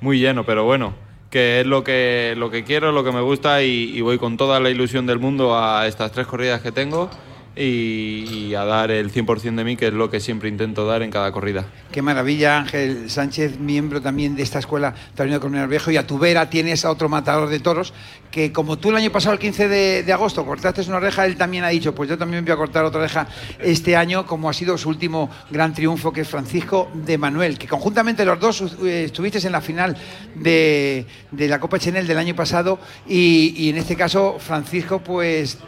muy 0.00 0.20
lleno, 0.20 0.46
pero 0.46 0.64
bueno, 0.64 0.94
que 1.28 1.62
es 1.62 1.66
lo 1.66 1.82
que, 1.82 2.34
lo 2.36 2.50
que 2.50 2.62
quiero, 2.62 2.92
lo 2.92 3.02
que 3.02 3.10
me 3.10 3.20
gusta 3.20 3.62
y 3.62 4.00
voy 4.00 4.18
con 4.18 4.36
toda 4.36 4.60
la 4.60 4.70
ilusión 4.70 5.04
del 5.04 5.18
mundo 5.18 5.58
a 5.58 5.88
estas 5.88 6.12
tres 6.12 6.28
corridas 6.28 6.60
que 6.60 6.70
tengo 6.70 7.10
y, 7.54 8.54
a 8.54 8.64
dar 8.64 8.90
el 8.90 9.12
100% 9.12 9.56
de 9.56 9.64
mí, 9.64 9.76
que 9.76 9.88
es 9.88 9.92
lo 9.92 10.10
que 10.10 10.20
siempre 10.20 10.48
intento 10.48 10.86
dar 10.86 11.02
en 11.02 11.10
cada 11.10 11.32
corrida. 11.32 11.66
Qué 11.90 12.00
maravilla, 12.00 12.58
Ángel 12.58 13.10
Sánchez, 13.10 13.58
miembro 13.58 14.00
también 14.00 14.34
de 14.34 14.42
esta 14.42 14.58
escuela 14.58 14.94
Taurino 15.14 15.36
de 15.36 15.40
Coronel 15.40 15.68
Viejo, 15.68 15.90
y 15.90 15.96
a 15.96 16.06
tu 16.06 16.18
vera 16.18 16.48
tienes 16.48 16.84
a 16.84 16.90
otro 16.90 17.08
matador 17.08 17.48
de 17.48 17.60
toros, 17.60 17.92
que 18.30 18.52
como 18.52 18.78
tú 18.78 18.90
el 18.90 18.96
año 18.96 19.12
pasado, 19.12 19.34
el 19.34 19.38
15 19.38 19.68
de, 19.68 20.12
agosto, 20.12 20.46
cortaste 20.46 20.82
una 20.82 20.96
oreja, 20.96 21.26
él 21.26 21.36
también 21.36 21.64
ha 21.64 21.68
dicho, 21.68 21.94
pues 21.94 22.08
yo 22.08 22.16
también 22.16 22.44
voy 22.44 22.52
a 22.52 22.56
cortar 22.56 22.84
otra 22.84 23.00
oreja 23.00 23.26
este 23.58 23.96
año, 23.96 24.26
como 24.26 24.48
ha 24.48 24.54
sido 24.54 24.78
su 24.78 24.88
último 24.88 25.30
gran 25.50 25.74
triunfo, 25.74 26.12
que 26.12 26.22
es 26.22 26.28
Francisco 26.28 26.90
de 26.94 27.18
Manuel, 27.18 27.58
que 27.58 27.68
conjuntamente 27.68 28.24
los 28.24 28.40
dos 28.40 28.62
eh, 28.82 29.04
estuviste 29.04 29.44
en 29.46 29.52
la 29.52 29.60
final 29.60 29.96
de, 30.34 31.06
la 31.32 31.60
Copa 31.60 31.78
Chenel 31.78 32.06
del 32.06 32.18
año 32.18 32.34
pasado, 32.34 32.78
y 33.06 33.68
en 33.68 33.76
este 33.76 33.96
caso, 33.96 34.36
Francisco, 34.38 35.00
pues 35.00 35.58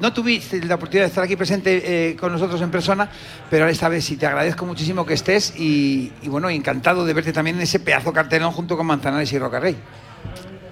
no 0.00 0.12
tuviste 0.12 0.64
la 0.64 0.76
oportunidad 0.76 1.04
de 1.04 1.08
estar 1.08 1.24
aquí 1.24 1.36
presente 1.36 2.10
eh, 2.10 2.16
con 2.16 2.32
nosotros 2.32 2.60
en 2.60 2.70
persona, 2.70 3.08
pero 3.50 3.66
esta 3.68 3.88
vez 3.88 4.04
sí 4.04 4.16
te 4.16 4.26
agradezco 4.26 4.66
muchísimo 4.66 5.04
que 5.04 5.14
estés 5.14 5.54
y, 5.58 6.12
bueno, 6.24 6.48
encantado 6.48 7.04
de 7.04 7.12
verte 7.12 7.32
también 7.32 7.56
en 7.56 7.62
ese 7.62 7.80
pedazo 7.80 8.12
cartelón 8.12 8.52
junto 8.52 8.76
con 8.76 8.86
Manzanares 8.86 9.32
y 9.32 9.38
Rocarrey. 9.38 9.76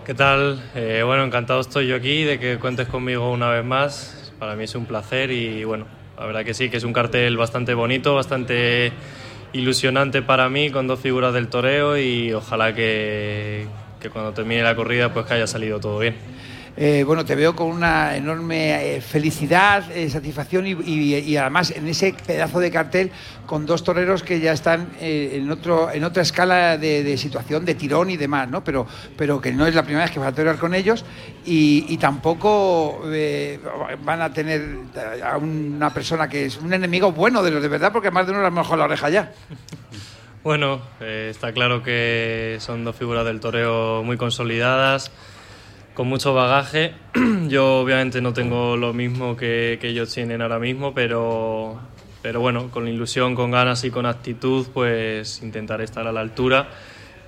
¿Qué 0.04 0.14
tal? 0.14 0.62
Eh, 0.74 1.02
bueno, 1.04 1.24
encantado 1.24 1.60
estoy 1.60 1.88
yo 1.88 1.96
aquí 1.96 2.22
de 2.22 2.38
que 2.38 2.58
cuentes 2.58 2.86
conmigo 2.88 3.30
una 3.32 3.48
vez 3.48 3.64
más. 3.64 4.32
Para 4.38 4.54
mí 4.54 4.64
es 4.64 4.74
un 4.74 4.86
placer 4.86 5.30
y 5.30 5.64
bueno, 5.64 5.86
la 6.18 6.26
verdad 6.26 6.44
que 6.44 6.54
sí, 6.54 6.70
que 6.70 6.76
es 6.76 6.84
un 6.84 6.92
cartel 6.92 7.36
bastante 7.36 7.74
bonito, 7.74 8.14
bastante 8.14 8.92
ilusionante 9.52 10.22
para 10.22 10.48
mí 10.48 10.70
con 10.70 10.86
dos 10.86 11.00
figuras 11.00 11.32
del 11.34 11.48
toreo 11.48 11.96
y 11.98 12.32
ojalá 12.32 12.74
que, 12.74 13.66
que 14.00 14.10
cuando 14.10 14.32
termine 14.32 14.62
la 14.62 14.76
corrida 14.76 15.12
pues 15.12 15.26
que 15.26 15.34
haya 15.34 15.46
salido 15.46 15.80
todo 15.80 15.98
bien. 15.98 16.35
Eh, 16.78 17.04
bueno, 17.04 17.24
te 17.24 17.34
veo 17.34 17.56
con 17.56 17.68
una 17.68 18.16
enorme 18.16 18.96
eh, 18.96 19.00
felicidad, 19.00 19.90
eh, 19.90 20.10
satisfacción 20.10 20.66
y, 20.66 21.36
además 21.38 21.70
en 21.70 21.88
ese 21.88 22.14
pedazo 22.26 22.60
de 22.60 22.70
cartel 22.70 23.10
con 23.46 23.64
dos 23.64 23.82
toreros 23.82 24.22
que 24.22 24.40
ya 24.40 24.52
están 24.52 24.90
en, 25.00 25.50
otro, 25.50 25.90
en 25.90 26.04
otra 26.04 26.22
escala 26.22 26.76
de, 26.76 27.16
situación, 27.16 27.64
de 27.64 27.76
tirón 27.76 28.10
y 28.10 28.18
demás, 28.18 28.50
¿no? 28.50 28.62
Pero, 28.62 28.86
pero 29.16 29.40
que 29.40 29.52
no 29.52 29.66
es 29.66 29.74
la 29.74 29.84
primera 29.84 30.04
vez 30.04 30.12
que 30.12 30.18
vas 30.18 30.28
a 30.28 30.34
torear 30.34 30.58
con 30.58 30.74
ellos 30.74 31.04
y, 31.46 31.96
tampoco 31.96 33.00
van 34.04 34.20
a 34.20 34.32
tener 34.32 34.76
a 35.24 35.38
una 35.38 35.94
persona 35.94 36.28
que 36.28 36.44
es 36.44 36.58
un 36.58 36.74
enemigo 36.74 37.10
bueno 37.10 37.42
de 37.42 37.50
los 37.50 37.62
de 37.62 37.68
verdad, 37.68 37.90
porque 37.90 38.10
más 38.10 38.26
de 38.26 38.32
uno 38.32 38.42
le 38.42 38.48
ha 38.48 38.50
mejor 38.50 38.78
la 38.78 38.84
oreja 38.84 39.08
ya. 39.08 39.32
Bueno, 40.44 40.82
está 41.00 41.52
claro 41.52 41.82
que 41.82 42.58
son 42.60 42.84
dos 42.84 42.94
figuras 42.94 43.24
del 43.24 43.40
toreo 43.40 44.02
muy 44.04 44.16
consolidadas 44.16 45.10
con 45.96 46.08
mucho 46.08 46.34
bagaje. 46.34 46.92
Yo 47.48 47.80
obviamente 47.80 48.20
no 48.20 48.34
tengo 48.34 48.76
lo 48.76 48.92
mismo 48.92 49.34
que, 49.34 49.78
ellos 49.82 50.12
tienen 50.12 50.42
ahora 50.42 50.58
mismo, 50.58 50.92
pero, 50.92 51.80
pero 52.20 52.40
bueno, 52.40 52.70
con 52.70 52.86
ilusión, 52.86 53.34
con 53.34 53.50
ganas 53.50 53.82
y 53.84 53.90
con 53.90 54.04
actitud, 54.04 54.66
pues 54.74 55.42
intentaré 55.42 55.84
estar 55.84 56.06
a 56.06 56.12
la 56.12 56.20
altura 56.20 56.68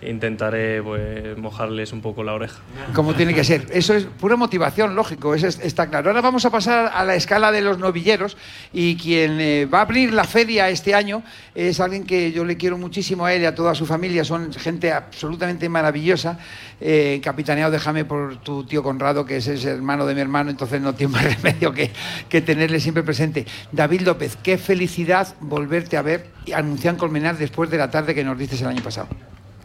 intentaré 0.03 0.83
pues, 0.83 1.39
mojarles 1.39 1.93
un 1.93 2.01
poco 2.01 2.25
la 2.25 2.35
oreja. 2.35 2.59
Como 2.95 3.15
tiene 3.15 3.35
que 3.35 3.45
ser. 3.45 3.67
Eso 3.71 3.95
es 3.95 4.05
pura 4.05 4.37
motivación, 4.37 4.97
lógico, 4.97 5.35
eso 5.35 5.47
está 5.47 5.89
claro. 5.89 6.11
Ahora 6.11 6.21
vamos 6.21 6.45
a 6.45 6.51
pasar 6.51 6.91
a 6.93 7.05
la 7.05 7.15
escala 7.15 7.53
de 7.53 7.63
los 7.63 7.79
novilleros 7.79 8.37
y 8.73 8.97
quien 8.97 9.41
eh, 9.41 9.67
va 9.67 9.79
a 9.79 9.83
abrir 9.83 10.13
la 10.13 10.25
feria 10.25 10.69
este 10.69 10.95
año 10.95 11.23
es 11.55 11.81
alguien 11.81 12.05
que 12.05 12.33
yo 12.33 12.45
le 12.45 12.57
quiero 12.57 12.79
muchísimo 12.79 13.25
a 13.25 13.33
él 13.33 13.43
y 13.43 13.47
a 13.47 13.55
toda 13.55 13.75
su 13.75 13.87
familia. 13.87 14.25
Son 14.25 14.53
gente 14.53 14.93
absolutamente 14.93 15.69
maravillosa. 15.69 16.39
Eh, 16.81 17.21
capitaneado, 17.23 17.73
déjame 17.73 18.05
por 18.05 18.37
tu 18.39 18.65
tío 18.65 18.83
Conrado, 18.83 19.25
que 19.25 19.39
es, 19.39 19.49
el 19.49 19.67
hermano 19.67 20.07
de 20.07 20.15
mi 20.15 20.21
hermano, 20.21 20.51
entonces 20.51 20.81
no 20.81 20.95
tiene 20.95 21.13
más 21.13 21.25
remedio 21.43 21.73
que, 21.73 21.91
que 22.29 22.41
tenerle 22.41 22.81
siempre 22.81 23.03
presente. 23.03 23.47
David 23.73 24.03
López, 24.03 24.37
qué 24.43 24.59
felicidad 24.59 25.35
volverte 25.41 25.97
a 25.97 26.03
ver 26.03 26.27
y 26.45 26.53
anunciar 26.53 26.89
Colmenar 26.97 27.37
después 27.37 27.71
de 27.71 27.77
la 27.77 27.91
tarde 27.91 28.15
que 28.15 28.25
nos 28.25 28.39
dices 28.39 28.61
el 28.63 28.69
año 28.69 28.83
pasado. 28.83 29.09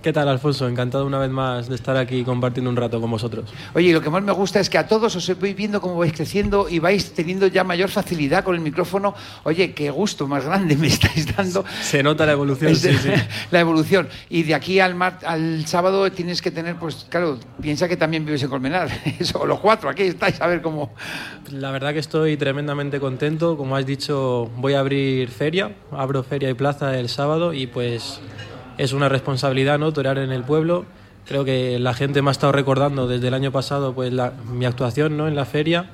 ¿Qué 0.04 0.12
tal, 0.12 0.28
Alfonso? 0.28 0.68
Encantado 0.68 1.06
una 1.06 1.18
vez 1.18 1.30
más 1.30 1.70
de 1.70 1.76
estar 1.76 1.96
aquí 1.96 2.26
compartiendo 2.26 2.70
un 2.70 2.76
rato 2.76 3.00
con 3.00 3.10
vosotros. 3.10 3.50
Oye, 3.74 3.94
lo 3.94 4.02
que 4.02 4.10
más 4.10 4.22
me 4.22 4.34
gusta 4.34 4.60
es 4.60 4.70
que 4.70 4.78
a 4.78 4.86
todos 4.86 5.16
os 5.16 5.40
voy 5.40 5.54
viendo 5.54 5.80
cómo 5.80 5.96
vais 5.96 6.12
creciendo 6.12 6.68
y 6.68 6.80
vais 6.80 7.14
teniendo 7.14 7.48
ya 7.48 7.64
mayor 7.64 7.88
facilidad 7.88 8.44
con 8.44 8.54
el 8.54 8.60
micrófono. 8.60 9.16
Oye, 9.44 9.74
qué 9.74 9.90
gusto 9.92 10.28
más 10.28 10.44
grande 10.44 10.76
me 10.78 10.88
estáis 10.88 11.34
dando. 11.34 11.64
Se 11.82 12.04
nota 12.04 12.26
la 12.26 12.34
evolución, 12.34 12.76
sí, 12.76 12.90
sí. 12.98 13.12
La 13.52 13.62
evolución. 13.62 14.10
Y 14.30 14.44
de 14.44 14.56
aquí 14.56 14.82
al, 14.82 15.02
al 15.02 15.66
sábado 15.68 16.12
tienes 16.12 16.42
que 16.42 16.52
tener, 16.52 16.76
pues 16.76 17.06
claro, 17.08 17.40
piensa 17.62 17.88
que 17.88 17.96
también 17.96 18.26
vives 18.26 18.44
en 18.44 18.50
Colmenar. 18.50 18.90
Eso, 19.20 19.46
los 19.46 19.62
cuatro, 19.62 19.90
aquí 19.90 20.04
estáis 20.04 20.42
a 20.42 20.48
ver 20.48 20.62
cómo. 20.62 20.94
La 21.50 21.72
verdad 21.72 21.94
que 21.94 22.00
estoy 22.00 22.36
tremendamente 22.36 23.00
contento. 23.00 23.56
Como 23.56 23.78
has 23.78 23.86
dicho, 23.86 24.52
voy 24.58 24.74
a 24.74 24.82
abrir 24.82 25.30
feria. 25.30 25.72
Abro 25.94 26.24
feria 26.24 26.50
y 26.50 26.56
plaza 26.56 27.00
el 27.00 27.08
sábado 27.08 27.54
y 27.54 27.68
pues 27.68 28.20
es 28.78 28.94
una 28.94 29.10
responsabilidad, 29.10 29.80
¿no? 29.80 29.92
Torear 29.92 30.18
en 30.18 30.32
el 30.32 30.44
pueblo. 30.44 30.86
Creo 31.28 31.46
que 31.46 31.80
la 31.80 31.94
gente 31.94 32.22
me 32.22 32.30
ha 32.30 32.32
estado 32.32 32.52
recordando 32.52 33.08
desde 33.08 33.30
el 33.30 33.34
año 33.34 33.52
pasado 33.52 33.94
pues 33.94 34.14
mi 34.52 34.66
actuación 34.66 35.16
¿no? 35.16 35.28
en 35.28 35.36
la 35.36 35.46
feria 35.46 35.90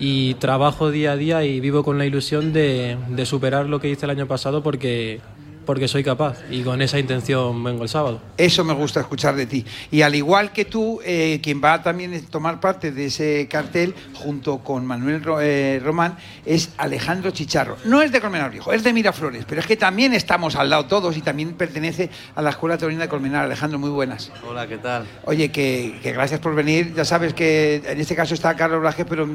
y 0.00 0.34
trabajo 0.34 0.90
día 0.90 1.12
a 1.12 1.16
día 1.16 1.44
y 1.44 1.60
vivo 1.60 1.84
con 1.84 1.96
la 1.96 2.06
ilusión 2.06 2.52
de, 2.52 2.96
de 3.08 3.26
superar 3.26 3.66
lo 3.66 3.80
que 3.80 3.88
hice 3.88 4.06
el 4.06 4.10
año 4.10 4.26
pasado 4.26 4.64
porque 4.64 5.20
porque 5.64 5.88
soy 5.88 6.04
capaz 6.04 6.38
y 6.50 6.62
con 6.62 6.80
esa 6.82 6.98
intención 6.98 7.62
vengo 7.62 7.82
el 7.82 7.88
sábado. 7.88 8.20
Eso 8.36 8.64
me 8.64 8.74
gusta 8.74 9.00
escuchar 9.00 9.34
de 9.36 9.46
ti. 9.46 9.64
Y 9.90 10.02
al 10.02 10.14
igual 10.14 10.52
que 10.52 10.64
tú, 10.64 11.00
eh, 11.04 11.40
quien 11.42 11.62
va 11.62 11.74
a 11.74 11.82
también 11.82 12.24
tomar 12.26 12.60
parte 12.60 12.92
de 12.92 13.06
ese 13.06 13.48
cartel 13.50 13.94
junto 14.14 14.58
con 14.58 14.86
Manuel 14.86 15.22
eh, 15.40 15.80
Román 15.82 16.16
es 16.44 16.70
Alejandro 16.76 17.30
Chicharro. 17.30 17.76
No 17.84 18.02
es 18.02 18.12
de 18.12 18.20
Colmenar 18.20 18.50
Viejo, 18.50 18.72
es 18.72 18.82
de 18.84 18.92
Miraflores, 18.92 19.44
pero 19.46 19.60
es 19.60 19.66
que 19.66 19.76
también 19.76 20.14
estamos 20.14 20.56
al 20.56 20.70
lado 20.70 20.86
todos 20.86 21.16
y 21.16 21.20
también 21.20 21.54
pertenece 21.54 22.10
a 22.34 22.42
la 22.42 22.50
Escuela 22.50 22.78
Taurina 22.78 23.02
de 23.02 23.08
Colmenar. 23.08 23.44
Alejandro, 23.44 23.78
muy 23.78 23.90
buenas. 23.90 24.30
Hola, 24.48 24.66
¿qué 24.66 24.78
tal? 24.78 25.06
Oye, 25.24 25.50
que, 25.50 25.98
gracias 26.02 26.40
por 26.40 26.54
venir. 26.54 26.94
Ya 26.94 27.04
sabes 27.04 27.34
que 27.34 27.82
en 27.86 28.00
este 28.00 28.14
caso 28.14 28.34
está 28.34 28.54
Carlos 28.56 28.80
Blaje, 28.80 29.04
pero 29.04 29.28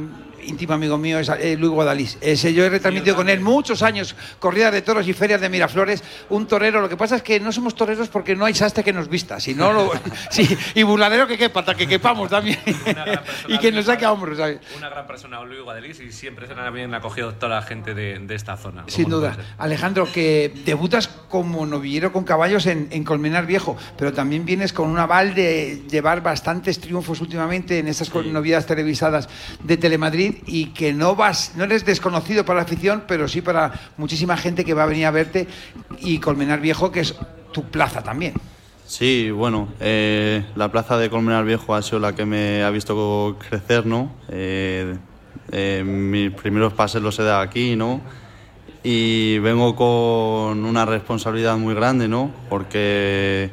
íntimo 0.44 0.74
amigo 0.74 0.98
mío 0.98 1.20
es 1.20 1.30
eh, 1.30 1.56
Luis 1.58 1.72
Guadalís. 1.72 2.18
Ese, 2.22 2.54
yo 2.54 2.66
he 2.66 2.70
retransmitido 2.70 3.16
con 3.16 3.30
él 3.30 3.40
muchos 3.42 3.84
años 3.84 4.16
corridas 4.40 4.74
de 4.74 4.82
toros 4.82 5.08
y 5.08 5.14
ferias 5.14 5.42
de 5.42 5.50
Miraflores 5.50 6.04
un 6.30 6.48
torero. 6.48 6.82
Lo 6.82 6.90
que 6.90 6.98
pasa 6.98 7.18
es 7.18 7.24
que 7.24 7.40
no 7.40 7.52
somos 7.52 7.76
toreros 7.76 8.10
porque 8.10 8.36
no 8.36 8.46
hay 8.46 8.54
sastre 8.54 8.84
que 8.84 8.94
nos 8.94 9.08
vista, 9.08 9.40
sino 9.40 9.72
lo, 9.72 9.92
sí, 10.30 10.58
y 10.76 10.84
burladero 10.84 11.28
que 11.28 11.38
quepa, 11.38 11.64
para 11.64 11.78
que 11.78 11.88
quepamos 11.88 12.30
también. 12.30 12.60
y 13.48 13.58
que 13.58 13.72
nos 13.72 13.86
saque 13.86 14.06
a 14.06 14.12
hombros, 14.12 14.38
¿sabes? 14.38 14.60
Una 14.78 14.90
gran 14.90 15.08
persona, 15.08 15.42
Luis 15.44 15.62
Guadalís, 15.62 16.00
y 16.00 16.12
siempre 16.12 16.48
será 16.48 16.70
bien 16.70 16.94
acogido 16.94 17.34
toda 17.34 17.56
la 17.56 17.62
gente 17.62 17.94
de, 17.94 18.20
de 18.20 18.36
esta 18.36 18.58
zona. 18.58 18.84
Sin 18.88 19.10
duda. 19.10 19.38
Alejandro, 19.58 20.12
que 20.12 20.54
debutas 20.66 21.08
como 21.08 21.66
novillero 21.66 22.12
con 22.12 22.24
caballos 22.24 22.66
en, 22.66 22.88
en, 22.92 23.04
Colmenar 23.04 23.46
Viejo, 23.46 23.78
pero 23.98 24.14
también 24.14 24.46
vienes 24.46 24.74
con 24.74 24.90
un 24.90 24.98
aval 24.98 25.34
de 25.34 25.84
llevar 25.90 26.22
bastantes 26.22 26.80
triunfos 26.80 27.22
últimamente 27.22 27.80
en 27.80 27.88
esas 27.88 28.14
novedades 28.14 28.66
televisadas 28.66 29.30
de 29.64 29.78
Telemadrid 29.78 30.36
y 30.46 30.68
que 30.68 30.94
no 30.94 31.16
vas, 31.16 31.54
no 31.56 31.64
eres 31.64 31.86
desconocido 31.86 32.46
para 32.46 32.58
la 32.58 32.64
afición, 32.64 33.04
pero 33.08 33.28
sí 33.28 33.42
para 33.42 33.72
muchísima 33.98 34.38
gente 34.38 34.66
que 34.66 34.74
va 34.74 34.84
a 34.84 34.88
venir 34.88 35.06
a 35.06 35.12
verte 35.12 35.48
y 36.00 36.09
Colmenar 36.18 36.60
Viejo, 36.62 36.92
que 36.92 37.02
es 37.02 37.16
tu 37.52 37.64
plaza 37.66 38.02
también. 38.02 38.34
Sí, 38.86 39.30
bueno, 39.30 39.70
eh, 39.80 40.44
la 40.56 40.72
plaza 40.72 40.98
de 40.98 41.12
Colmenar 41.12 41.46
Viejo 41.46 41.76
ha 41.76 41.82
sido 41.84 42.00
la 42.00 42.16
que 42.16 42.26
me 42.26 42.64
ha 42.64 42.72
visto 42.72 43.38
crecer, 43.48 43.86
¿no? 43.86 44.12
Eh, 44.30 44.98
eh, 45.52 45.84
mis 45.86 46.32
primeros 46.32 46.74
pases 46.74 47.00
los 47.00 47.20
he 47.20 47.24
dado 47.24 47.42
aquí, 47.42 47.76
¿no? 47.76 48.02
Y 48.84 49.38
vengo 49.40 49.76
con 49.76 50.66
una 50.66 50.86
responsabilidad 50.86 51.56
muy 51.58 51.76
grande, 51.76 52.08
¿no? 52.08 52.32
Porque 52.50 53.52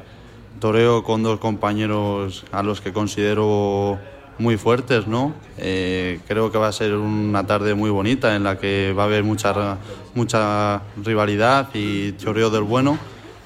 toreo 0.59 1.03
con 1.03 1.23
dos 1.23 1.39
compañeros 1.39 2.47
a 2.51 2.63
los 2.63 2.81
que 2.81 2.95
considero 2.95 3.99
muy 4.39 4.57
fuertes, 4.57 5.07
¿no? 5.07 5.35
creo 5.57 6.53
que 6.53 6.59
va 6.59 6.69
a 6.69 6.73
ser 6.73 6.95
una 6.95 7.47
tarde 7.47 7.75
muy 7.75 7.91
bonita 7.91 8.37
en 8.37 8.45
la 8.45 8.59
que 8.59 8.93
va 8.97 9.05
a 9.05 9.07
haber 9.07 9.25
mucha, 9.25 9.79
mucha 10.15 10.83
rivalidad 11.03 11.69
y 11.75 12.17
choreo 12.17 12.51
del 12.51 12.63
bueno. 12.63 12.99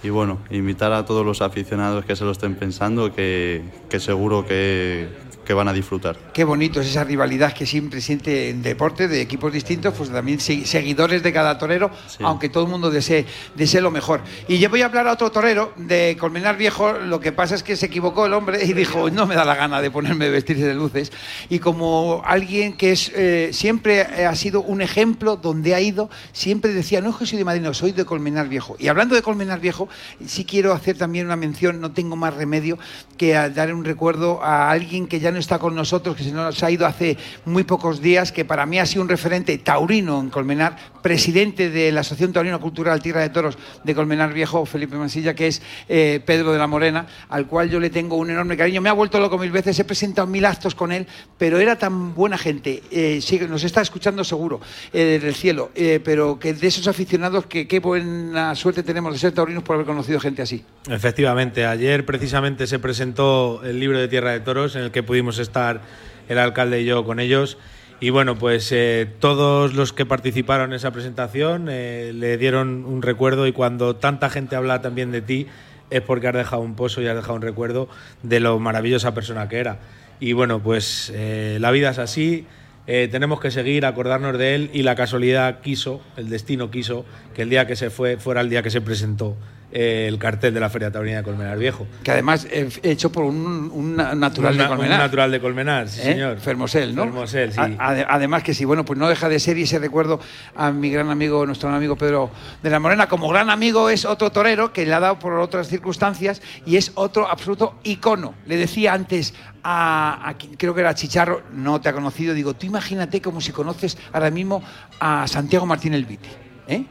Y 0.02 0.08
bueno, 0.08 0.38
invitar 0.50 0.92
a 0.92 1.04
todos 1.04 1.26
los 1.26 1.42
aficionados 1.42 2.04
que 2.06 2.16
se 2.16 2.24
lo 2.24 2.30
estén 2.30 2.54
pensando, 2.54 3.12
que, 3.14 3.62
que 3.90 4.00
seguro 4.00 4.46
que, 4.46 5.08
que 5.50 5.54
van 5.54 5.66
a 5.66 5.72
disfrutar. 5.72 6.16
Qué 6.32 6.44
bonito 6.44 6.80
es 6.80 6.86
esa 6.86 7.02
rivalidad 7.02 7.52
que 7.52 7.66
siempre 7.66 8.00
siente 8.00 8.50
en 8.50 8.62
deporte 8.62 9.08
de 9.08 9.20
equipos 9.20 9.52
distintos, 9.52 9.92
pues 9.98 10.08
también 10.08 10.38
seguidores 10.38 11.24
de 11.24 11.32
cada 11.32 11.58
torero, 11.58 11.90
aunque 12.20 12.48
todo 12.48 12.66
el 12.66 12.70
mundo 12.70 12.88
desee, 12.88 13.26
desee 13.56 13.80
lo 13.80 13.90
mejor. 13.90 14.20
Y 14.46 14.60
yo 14.60 14.70
voy 14.70 14.82
a 14.82 14.84
hablar 14.84 15.08
a 15.08 15.12
otro 15.12 15.32
torero 15.32 15.72
de 15.74 16.16
Colmenar 16.20 16.56
Viejo, 16.56 16.92
lo 16.92 17.18
que 17.18 17.32
pasa 17.32 17.56
es 17.56 17.64
que 17.64 17.74
se 17.74 17.86
equivocó 17.86 18.26
el 18.26 18.32
hombre 18.32 18.64
y 18.64 18.74
dijo, 18.74 19.10
no 19.10 19.26
me 19.26 19.34
da 19.34 19.44
la 19.44 19.56
gana 19.56 19.80
de 19.82 19.90
ponerme 19.90 20.30
vestirse 20.30 20.68
de 20.68 20.74
luces. 20.74 21.10
Y 21.48 21.58
como 21.58 22.22
alguien 22.24 22.76
que 22.76 22.92
es 22.92 23.10
eh, 23.16 23.50
siempre 23.52 24.02
ha 24.02 24.36
sido 24.36 24.62
un 24.62 24.82
ejemplo 24.82 25.34
donde 25.34 25.74
ha 25.74 25.80
ido, 25.80 26.10
siempre 26.30 26.72
decía, 26.72 27.00
no 27.00 27.10
es 27.10 27.16
que 27.16 27.26
soy 27.26 27.38
de 27.38 27.44
Madrid, 27.44 27.62
no, 27.62 27.74
soy 27.74 27.90
de 27.90 28.04
Colmenar 28.04 28.48
Viejo. 28.48 28.76
Y 28.78 28.86
hablando 28.86 29.16
de 29.16 29.22
Colmenar 29.22 29.58
Viejo, 29.58 29.88
sí 30.24 30.44
quiero 30.44 30.72
hacer 30.72 30.96
también 30.96 31.26
una 31.26 31.34
mención, 31.34 31.80
no 31.80 31.90
tengo 31.90 32.14
más 32.14 32.34
remedio 32.34 32.78
que 33.16 33.32
dar 33.32 33.74
un 33.74 33.84
recuerdo 33.84 34.40
a 34.44 34.70
alguien 34.70 35.08
que 35.08 35.18
ya 35.18 35.32
no 35.32 35.39
está 35.40 35.58
con 35.58 35.74
nosotros, 35.74 36.16
que 36.16 36.24
se 36.24 36.32
nos 36.32 36.62
ha 36.62 36.70
ido 36.70 36.86
hace 36.86 37.16
muy 37.44 37.64
pocos 37.64 38.00
días, 38.00 38.32
que 38.32 38.44
para 38.44 38.66
mí 38.66 38.78
ha 38.78 38.86
sido 38.86 39.02
un 39.02 39.08
referente 39.08 39.56
taurino 39.58 40.20
en 40.20 40.30
Colmenar, 40.30 40.76
presidente 41.02 41.70
de 41.70 41.92
la 41.92 42.00
Asociación 42.00 42.32
Taurino 42.32 42.60
Cultural 42.60 43.02
Tierra 43.02 43.20
de 43.22 43.30
Toros 43.30 43.58
de 43.82 43.94
Colmenar 43.94 44.32
Viejo, 44.32 44.64
Felipe 44.66 44.96
Mansilla, 44.96 45.34
que 45.34 45.48
es 45.48 45.62
eh, 45.88 46.20
Pedro 46.24 46.52
de 46.52 46.58
la 46.58 46.66
Morena, 46.66 47.06
al 47.28 47.46
cual 47.46 47.70
yo 47.70 47.80
le 47.80 47.90
tengo 47.90 48.16
un 48.16 48.30
enorme 48.30 48.56
cariño. 48.56 48.80
Me 48.80 48.88
ha 48.88 48.92
vuelto 48.92 49.18
loco 49.18 49.38
mil 49.38 49.50
veces, 49.50 49.78
he 49.78 49.84
presentado 49.84 50.26
mil 50.26 50.44
actos 50.44 50.74
con 50.74 50.92
él, 50.92 51.06
pero 51.38 51.58
era 51.58 51.76
tan 51.76 52.14
buena 52.14 52.38
gente. 52.38 52.82
Eh, 52.90 53.20
nos 53.48 53.64
está 53.64 53.80
escuchando 53.80 54.22
seguro 54.24 54.60
eh, 54.92 55.18
del 55.20 55.34
cielo, 55.34 55.70
pero 56.04 56.38
que 56.38 56.52
de 56.52 56.66
esos 56.66 56.86
aficionados, 56.86 57.46
que 57.46 57.66
qué 57.66 57.80
buena 57.80 58.54
suerte 58.54 58.82
tenemos 58.82 59.12
de 59.12 59.18
ser 59.18 59.32
taurinos 59.32 59.62
por 59.62 59.74
haber 59.74 59.86
conocido 59.86 60.20
gente 60.20 60.42
así. 60.42 60.64
Efectivamente, 60.88 61.66
ayer 61.66 62.04
precisamente 62.04 62.66
se 62.66 62.78
presentó 62.78 63.62
el 63.64 63.80
libro 63.80 63.98
de 63.98 64.08
Tierra 64.08 64.32
de 64.32 64.40
Toros 64.40 64.76
en 64.76 64.82
el 64.82 64.90
que 64.90 65.02
pudimos 65.02 65.29
estar 65.38 65.80
el 66.28 66.38
alcalde 66.38 66.80
y 66.80 66.84
yo 66.84 67.04
con 67.04 67.20
ellos. 67.20 67.58
Y 68.00 68.08
bueno, 68.10 68.36
pues 68.36 68.72
eh, 68.72 69.06
todos 69.18 69.74
los 69.74 69.92
que 69.92 70.06
participaron 70.06 70.70
en 70.70 70.76
esa 70.76 70.90
presentación 70.90 71.68
eh, 71.68 72.12
le 72.14 72.38
dieron 72.38 72.86
un 72.86 73.02
recuerdo 73.02 73.46
y 73.46 73.52
cuando 73.52 73.96
tanta 73.96 74.30
gente 74.30 74.56
habla 74.56 74.80
también 74.80 75.12
de 75.12 75.20
ti 75.20 75.46
es 75.90 76.00
porque 76.00 76.28
has 76.28 76.34
dejado 76.34 76.62
un 76.62 76.76
pozo 76.76 77.02
y 77.02 77.08
has 77.08 77.16
dejado 77.16 77.34
un 77.34 77.42
recuerdo 77.42 77.88
de 78.22 78.40
lo 78.40 78.58
maravillosa 78.58 79.12
persona 79.12 79.48
que 79.48 79.58
era. 79.58 79.80
Y 80.18 80.32
bueno, 80.32 80.62
pues 80.62 81.12
eh, 81.14 81.58
la 81.60 81.70
vida 81.70 81.90
es 81.90 81.98
así, 81.98 82.46
tenemos 82.86 83.38
que 83.38 83.52
seguir, 83.52 83.86
acordarnos 83.86 84.36
de 84.36 84.56
él 84.56 84.70
y 84.72 84.82
la 84.82 84.96
casualidad 84.96 85.60
quiso, 85.60 86.00
el 86.16 86.28
destino 86.28 86.72
quiso, 86.72 87.04
que 87.36 87.42
el 87.42 87.50
día 87.50 87.64
que 87.68 87.76
se 87.76 87.88
fue 87.88 88.16
fuera 88.16 88.40
el 88.40 88.50
día 88.50 88.64
que 88.64 88.70
se 88.70 88.80
presentó 88.80 89.36
eh, 89.72 90.06
el 90.08 90.18
cartel 90.18 90.52
de 90.54 90.60
la 90.60 90.68
Feria 90.70 90.90
Taurina 90.90 91.18
de 91.18 91.22
Colmenar 91.22 91.58
Viejo. 91.58 91.86
Que 92.02 92.10
además 92.12 92.46
eh, 92.50 92.68
hecho 92.82 93.10
por 93.12 93.24
un, 93.24 93.70
un 93.72 93.96
natural 93.96 94.56
de 94.56 94.66
Colmenar. 94.66 94.92
Un 94.98 95.04
natural 95.06 95.30
de 95.30 95.40
Colmenar, 95.40 95.88
sí, 95.88 96.00
¿Eh? 96.00 96.04
señor. 96.04 96.38
Fermosel, 96.40 96.94
¿no? 96.94 97.04
Fermosel, 97.04 97.52
sí. 97.52 97.60
A- 97.60 98.06
además 98.08 98.42
que 98.42 98.54
sí, 98.54 98.64
bueno, 98.64 98.84
pues 98.84 98.98
no 98.98 99.08
deja 99.08 99.28
de 99.28 99.38
ser 99.38 99.58
y 99.58 99.62
ese 99.62 99.78
recuerdo 99.78 100.20
a 100.56 100.70
mi 100.70 100.90
gran 100.90 101.10
amigo, 101.10 101.46
nuestro 101.46 101.68
gran 101.68 101.78
amigo 101.78 101.96
Pedro 101.96 102.30
de 102.62 102.70
la 102.70 102.80
Morena, 102.80 103.06
como 103.08 103.28
gran 103.28 103.50
amigo 103.50 103.90
es 103.90 104.04
otro 104.04 104.30
torero 104.30 104.72
que 104.72 104.84
le 104.86 104.92
ha 104.94 105.00
dado 105.00 105.18
por 105.18 105.34
otras 105.34 105.68
circunstancias 105.68 106.42
y 106.66 106.76
es 106.76 106.92
otro 106.94 107.28
absoluto 107.28 107.78
icono. 107.84 108.34
Le 108.46 108.56
decía 108.56 108.92
antes 108.92 109.34
a, 109.62 110.28
a 110.30 110.34
creo 110.56 110.74
que 110.74 110.80
era 110.80 110.94
Chicharro, 110.94 111.42
no 111.52 111.80
te 111.80 111.88
ha 111.88 111.92
conocido, 111.92 112.34
digo, 112.34 112.54
tú 112.54 112.66
imagínate 112.66 113.20
como 113.20 113.40
si 113.40 113.52
conoces 113.52 113.98
ahora 114.12 114.30
mismo 114.30 114.62
a 114.98 115.26
Santiago 115.28 115.66
Martín 115.66 115.94
El 115.94 116.04
Viti, 116.06 116.28
¿eh? 116.66 116.84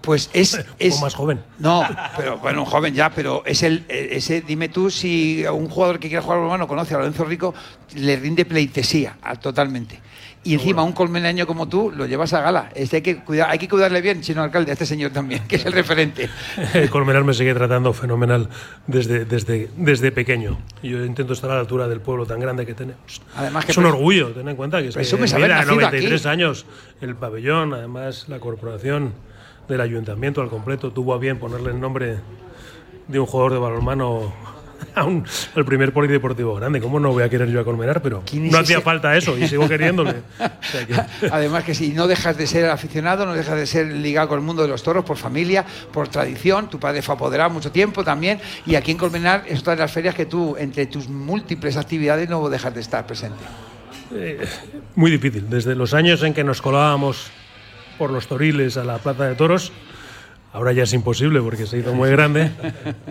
Pues 0.00 0.30
es, 0.32 0.58
es 0.80 1.00
más 1.00 1.14
joven. 1.14 1.40
No, 1.60 1.84
pero 2.16 2.38
bueno, 2.38 2.60
un 2.60 2.66
joven 2.66 2.92
ya, 2.94 3.10
pero 3.10 3.42
es 3.46 3.62
el 3.62 3.84
eh, 3.88 4.08
ese 4.12 4.40
dime 4.40 4.68
tú 4.68 4.90
si 4.90 5.44
a 5.44 5.52
un 5.52 5.68
jugador 5.68 6.00
que 6.00 6.08
quiera 6.08 6.22
jugar 6.22 6.38
al 6.38 6.42
balonmano 6.44 6.66
conoce 6.66 6.94
a 6.94 6.98
Lorenzo 6.98 7.24
Rico 7.24 7.54
le 7.94 8.16
rinde 8.16 8.44
pleitesía 8.44 9.16
a- 9.22 9.36
totalmente. 9.36 10.00
Y 10.44 10.54
encima 10.54 10.82
un 10.82 10.90
colmenaño 10.90 11.46
como 11.46 11.68
tú 11.68 11.92
lo 11.94 12.04
llevas 12.04 12.32
a 12.32 12.40
gala. 12.40 12.70
Este 12.74 12.96
hay 12.96 13.02
que 13.02 13.18
cuidar, 13.22 13.48
hay 13.48 13.58
que 13.60 13.68
cuidarle 13.68 14.00
bien, 14.00 14.24
señor 14.24 14.42
alcalde, 14.42 14.72
a 14.72 14.74
este 14.74 14.86
señor 14.86 15.12
también, 15.12 15.44
que 15.46 15.54
es 15.54 15.64
el 15.66 15.72
referente. 15.72 16.28
El 16.74 16.90
Colmenar 16.90 17.22
me 17.22 17.32
sigue 17.32 17.54
tratando 17.54 17.92
fenomenal 17.92 18.48
desde, 18.88 19.24
desde, 19.24 19.70
desde 19.76 20.10
pequeño. 20.10 20.58
Y 20.82 20.88
Yo 20.90 21.04
intento 21.04 21.34
estar 21.34 21.48
a 21.52 21.54
la 21.54 21.60
altura 21.60 21.86
del 21.86 22.00
pueblo 22.00 22.26
tan 22.26 22.40
grande 22.40 22.66
que 22.66 22.74
tenemos. 22.74 23.22
Además 23.36 23.66
que 23.66 23.70
es 23.70 23.78
un 23.78 23.84
pres- 23.84 23.90
orgullo, 23.90 24.30
ten 24.32 24.48
en 24.48 24.56
cuenta 24.56 24.82
que 24.82 24.88
es 24.88 24.94
que 24.94 24.98
presumes 24.98 25.32
haber 25.32 25.44
mira, 25.46 25.56
nacido 25.58 25.76
93 25.76 26.20
aquí. 26.26 26.28
años 26.28 26.66
el 27.00 27.14
pabellón, 27.14 27.72
además 27.74 28.24
la 28.28 28.40
corporación 28.40 29.12
del 29.68 29.80
ayuntamiento 29.80 30.40
al 30.42 30.48
completo 30.48 30.90
tuvo 30.92 31.14
a 31.14 31.18
bien 31.18 31.38
ponerle 31.38 31.70
el 31.70 31.80
nombre 31.80 32.16
de 33.08 33.20
un 33.20 33.26
jugador 33.26 33.52
de 33.52 33.58
balonmano 33.58 34.32
a 34.96 35.04
un- 35.04 35.24
al 35.54 35.64
primer 35.64 35.92
polideportivo 35.92 36.54
grande. 36.56 36.80
¿Cómo 36.80 36.98
no 36.98 37.12
voy 37.12 37.22
a 37.22 37.28
querer 37.28 37.48
yo 37.48 37.60
a 37.60 37.64
Colmenar? 37.64 38.02
Pero 38.02 38.22
¿Quién 38.26 38.46
es 38.46 38.52
no 38.52 38.58
hacía 38.58 38.80
falta 38.80 39.16
eso 39.16 39.38
y 39.38 39.46
sigo 39.46 39.68
queriéndole. 39.68 40.14
O 40.40 40.64
sea 40.64 40.86
que- 40.86 41.26
Además 41.30 41.62
que 41.64 41.74
si 41.74 41.90
no 41.92 42.06
dejas 42.06 42.36
de 42.36 42.46
ser 42.46 42.68
aficionado, 42.68 43.24
no 43.24 43.34
dejas 43.34 43.56
de 43.56 43.66
ser 43.66 43.86
ligado 43.86 44.28
con 44.28 44.40
el 44.40 44.44
mundo 44.44 44.62
de 44.62 44.68
los 44.68 44.82
toros 44.82 45.04
por 45.04 45.16
familia, 45.16 45.64
por 45.92 46.08
tradición. 46.08 46.68
Tu 46.68 46.78
padre 46.80 47.00
fue 47.02 47.14
apoderado 47.14 47.50
mucho 47.50 47.70
tiempo 47.70 48.02
también. 48.04 48.40
Y 48.66 48.74
aquí 48.74 48.90
en 48.90 48.98
Colmenar 48.98 49.44
es 49.46 49.60
otra 49.60 49.74
de 49.76 49.80
las 49.82 49.92
ferias 49.92 50.14
que 50.14 50.26
tú, 50.26 50.56
entre 50.58 50.86
tus 50.86 51.08
múltiples 51.08 51.76
actividades, 51.76 52.28
no 52.28 52.48
dejas 52.48 52.74
de 52.74 52.80
estar 52.80 53.06
presente. 53.06 53.42
Eh, 54.14 54.44
muy 54.96 55.10
difícil. 55.12 55.48
Desde 55.48 55.74
los 55.74 55.94
años 55.94 56.22
en 56.24 56.34
que 56.34 56.44
nos 56.44 56.60
colábamos 56.60 57.30
por 58.02 58.10
los 58.10 58.26
toriles 58.26 58.76
a 58.78 58.82
la 58.82 58.98
plaza 58.98 59.28
de 59.28 59.36
toros, 59.36 59.70
ahora 60.52 60.72
ya 60.72 60.82
es 60.82 60.92
imposible 60.92 61.40
porque 61.40 61.66
se 61.68 61.78
hizo 61.78 61.94
muy 61.94 62.10
grande, 62.10 62.50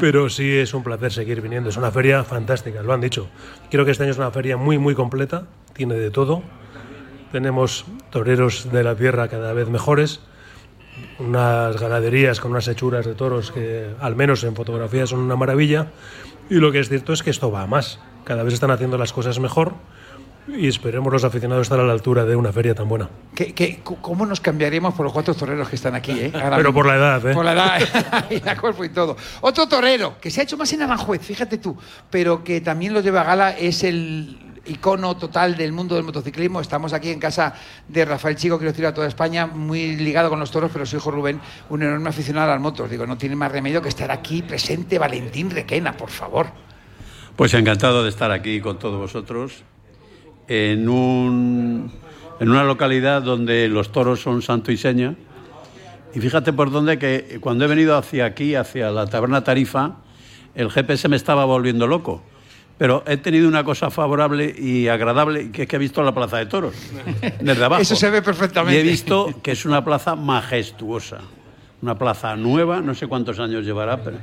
pero 0.02 0.30
sí 0.30 0.52
es 0.52 0.74
un 0.74 0.84
placer 0.84 1.14
seguir 1.14 1.40
viniendo. 1.40 1.70
Es 1.70 1.78
una 1.78 1.92
feria 1.92 2.26
fantástica, 2.26 2.84
lo 2.84 2.92
han 2.92 3.00
dicho. 3.00 3.30
Creo 3.70 3.86
que 3.86 3.92
este 3.92 4.04
año 4.04 4.12
es 4.12 4.18
una 4.18 4.32
feria 4.32 4.58
muy, 4.58 4.78
muy 4.78 4.94
completa, 4.94 5.48
tiene 5.72 5.96
de 5.96 6.12
todo. 6.12 6.44
Tenemos 7.32 7.86
toreros 8.10 8.70
de 8.70 8.84
la 8.84 8.94
tierra 8.94 9.30
cada 9.30 9.54
vez 9.54 9.70
mejores, 9.70 10.20
unas 11.20 11.80
ganaderías 11.80 12.42
con 12.42 12.52
unas 12.52 12.68
hechuras 12.68 13.06
de 13.06 13.14
toros 13.14 13.54
que 13.54 13.92
al 14.02 14.18
menos 14.18 14.44
en 14.44 14.58
fotografía 14.58 15.08
son 15.08 15.20
una 15.20 15.38
maravilla. 15.38 15.88
Y 16.50 16.56
lo 16.56 16.74
que 16.74 16.80
es 16.80 16.90
cierto 16.90 17.14
es 17.14 17.24
que 17.24 17.30
esto 17.30 17.50
va 17.50 17.62
a 17.62 17.68
más. 17.68 18.02
Cada 18.26 18.44
vez 18.44 18.54
están 18.54 18.72
haciendo 18.72 18.98
las 18.98 19.14
cosas 19.14 19.40
mejor 19.40 19.72
y 20.48 20.68
esperemos 20.68 21.12
los 21.14 21.24
aficionados 21.24 21.64
estar 21.64 21.80
a 21.80 21.84
la 21.84 21.94
altura 21.94 22.26
de 22.26 22.36
una 22.36 22.52
feria 22.52 22.74
tan 22.76 22.90
buena. 22.90 23.10
¿Qué, 23.36 23.54
qué- 23.54 23.80
cómo 23.84 24.26
nos 24.26 24.42
cambiaríamos 24.42 24.94
por 24.94 25.04
los 25.06 25.14
cuatro 25.14 25.34
toreros 25.34 25.70
que 25.70 25.76
están 25.76 25.96
aquí? 25.96 26.12
eh? 26.12 26.32
Ahora 26.36 26.58
Pero 26.58 26.70
mismo. 26.70 26.74
por 26.74 26.86
la 26.88 26.96
edad, 26.96 27.26
¿eh? 27.30 27.34
Por 27.34 27.46
la 27.46 27.54
edad 27.54 28.26
y 28.30 28.40
la 28.42 28.58
cuerpo 28.58 28.84
y 28.84 28.90
todo. 28.90 29.16
Otro 29.42 29.68
torero 29.68 30.16
que 30.20 30.30
se 30.32 30.42
ha 30.42 30.44
hecho 30.44 30.58
más 30.58 30.72
en 30.74 30.82
Aranjuez, 30.82 31.22
fíjate 31.22 31.58
tú, 31.58 31.78
pero 32.10 32.44
que 32.44 32.60
también 32.62 32.94
lo 32.94 33.02
lleva 33.02 33.22
a 33.22 33.26
gala 33.26 33.52
es 33.52 33.84
el 33.84 34.38
icono 34.66 35.18
total 35.18 35.56
del 35.58 35.72
mundo 35.72 35.96
del 35.96 36.04
motociclismo. 36.04 36.60
Estamos 36.62 36.94
aquí 36.94 37.10
en 37.10 37.20
casa 37.20 37.54
de 37.88 38.06
Rafael 38.06 38.36
Chico, 38.36 38.58
quiero 38.58 38.72
decir 38.72 38.86
a 38.86 38.94
toda 38.94 39.08
España, 39.08 39.48
muy 39.48 39.96
ligado 39.96 40.30
con 40.30 40.40
los 40.40 40.52
toros, 40.52 40.70
pero 40.72 40.86
su 40.86 40.98
hijo 40.98 41.10
Rubén, 41.12 41.40
un 41.70 41.82
enorme 41.84 42.10
aficionado 42.10 42.52
a 42.52 42.54
las 42.56 42.62
motos. 42.62 42.90
Digo, 42.90 43.06
no 43.08 43.18
tiene 43.18 43.36
más 43.36 43.52
remedio 43.52 43.82
que 43.82 43.90
estar 43.90 44.12
aquí 44.12 44.42
presente 44.42 45.00
Valentín 45.00 45.50
Requena, 45.50 45.94
por 45.98 46.10
favor. 46.10 46.48
Pues 47.36 47.54
encantado 47.54 48.04
de 48.04 48.10
estar 48.10 48.32
aquí 48.32 48.60
con 48.62 48.78
todos 48.78 49.00
vosotros 49.00 49.64
en, 50.52 50.90
un, 50.90 51.90
en 52.42 52.50
una 52.50 52.66
localidad 52.66 53.22
donde 53.22 53.70
los 53.70 53.94
toros 53.94 54.20
son 54.22 54.42
santo 54.42 54.72
y 54.72 54.78
seña. 54.78 55.16
Y 56.14 56.20
fíjate 56.20 56.52
por 56.52 56.72
dónde 56.72 57.00
que 57.00 57.38
cuando 57.40 57.64
he 57.64 57.68
venido 57.70 57.96
hacia 57.96 58.26
aquí, 58.26 58.56
hacia 58.56 58.92
la 58.92 59.08
taberna 59.08 59.46
Tarifa, 59.46 59.96
el 60.54 60.70
GPS 60.70 61.08
me 61.08 61.16
estaba 61.16 61.46
volviendo 61.46 61.88
loco. 61.88 62.22
Pero 62.78 63.04
he 63.08 63.16
tenido 63.16 63.48
una 63.48 63.64
cosa 63.64 63.92
favorable 63.92 64.54
y 64.58 64.90
agradable, 64.90 65.52
que 65.52 65.62
es 65.62 65.68
que 65.70 65.78
he 65.78 65.80
visto 65.80 66.04
la 66.04 66.14
plaza 66.14 66.38
de 66.38 66.48
toros 66.48 66.74
desde 67.40 67.64
abajo. 67.64 67.82
Eso 67.82 67.96
se 67.96 68.10
ve 68.10 68.22
perfectamente. 68.22 68.76
Y 68.76 68.82
he 68.82 68.84
visto 68.84 69.34
que 69.42 69.52
es 69.52 69.66
una 69.66 69.86
plaza 69.86 70.16
majestuosa. 70.16 71.20
Una 71.82 71.98
plaza 71.98 72.36
nueva, 72.36 72.82
no 72.82 72.94
sé 72.94 73.08
cuántos 73.08 73.40
años 73.40 73.66
llevará, 73.66 74.04
pero, 74.04 74.18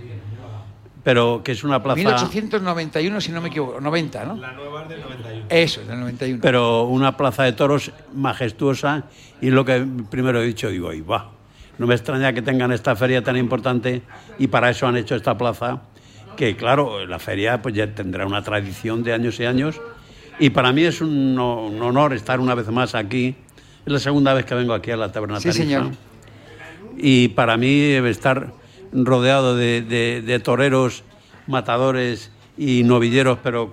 pero 1.09 1.41
que 1.43 1.53
es 1.53 1.65
una 1.65 1.83
plaza... 1.83 1.97
1891, 1.97 3.21
si 3.23 3.33
no 3.33 3.41
me 3.41 3.49
equivoco, 3.49 3.81
90, 3.81 4.25
¿no? 4.27 4.37
La 4.37 4.53
nueva 4.53 4.83
es 4.83 4.89
del 4.91 5.01
91. 5.01 5.47
Eso, 5.49 5.81
del 5.81 6.01
91. 6.01 6.41
pero 6.43 6.83
una 6.85 7.17
plaza 7.17 7.45
de 7.45 7.53
toros 7.55 7.91
majestuosa 8.13 9.05
y 9.41 9.49
lo 9.49 9.65
que 9.65 9.87
primero 10.11 10.43
he 10.43 10.45
dicho, 10.45 10.69
digo, 10.69 10.93
y 10.93 11.01
va, 11.01 11.31
no 11.79 11.87
me 11.87 11.95
extraña 11.95 12.35
que 12.35 12.43
tengan 12.43 12.73
esta 12.73 12.95
feria 12.95 13.23
tan 13.25 13.39
importante 13.39 14.03
y 14.39 14.49
para 14.49 14.69
eso 14.69 14.87
han 14.87 14.99
hecho 14.99 15.15
esta 15.15 15.39
plaza, 15.39 15.81
que 16.37 16.57
claro, 16.57 17.07
la 17.07 17.19
feria 17.19 17.63
pues 17.63 17.75
ya 17.75 17.87
tendrá 17.95 18.27
una 18.27 18.43
tradición 18.43 19.03
de 19.03 19.15
años 19.15 19.41
y 19.41 19.47
años 19.47 19.81
y 20.39 20.51
para 20.51 20.75
mí 20.75 20.83
es 20.83 21.01
un, 21.01 21.39
ho- 21.39 21.69
un 21.69 21.81
honor 21.81 22.13
estar 22.13 22.39
una 22.39 22.55
vez 22.55 22.69
más 22.69 22.95
aquí, 22.95 23.35
es 23.87 23.91
la 23.95 23.99
segunda 23.99 24.35
vez 24.35 24.45
que 24.45 24.55
vengo 24.55 24.75
aquí 24.75 24.91
a 24.91 24.97
la 24.99 25.11
Taberna 25.11 25.41
Sí, 25.41 25.49
Tarifa. 25.49 25.65
señor. 25.65 25.91
Y 26.99 27.29
para 27.29 27.57
mí 27.57 27.81
estar 27.93 28.53
rodeado 28.93 29.57
de, 29.57 29.83
de- 29.83 30.23
toreros, 30.41 31.05
matadores 31.47 32.31
y 32.57 32.83
novilleros, 32.85 33.39
pero 33.43 33.71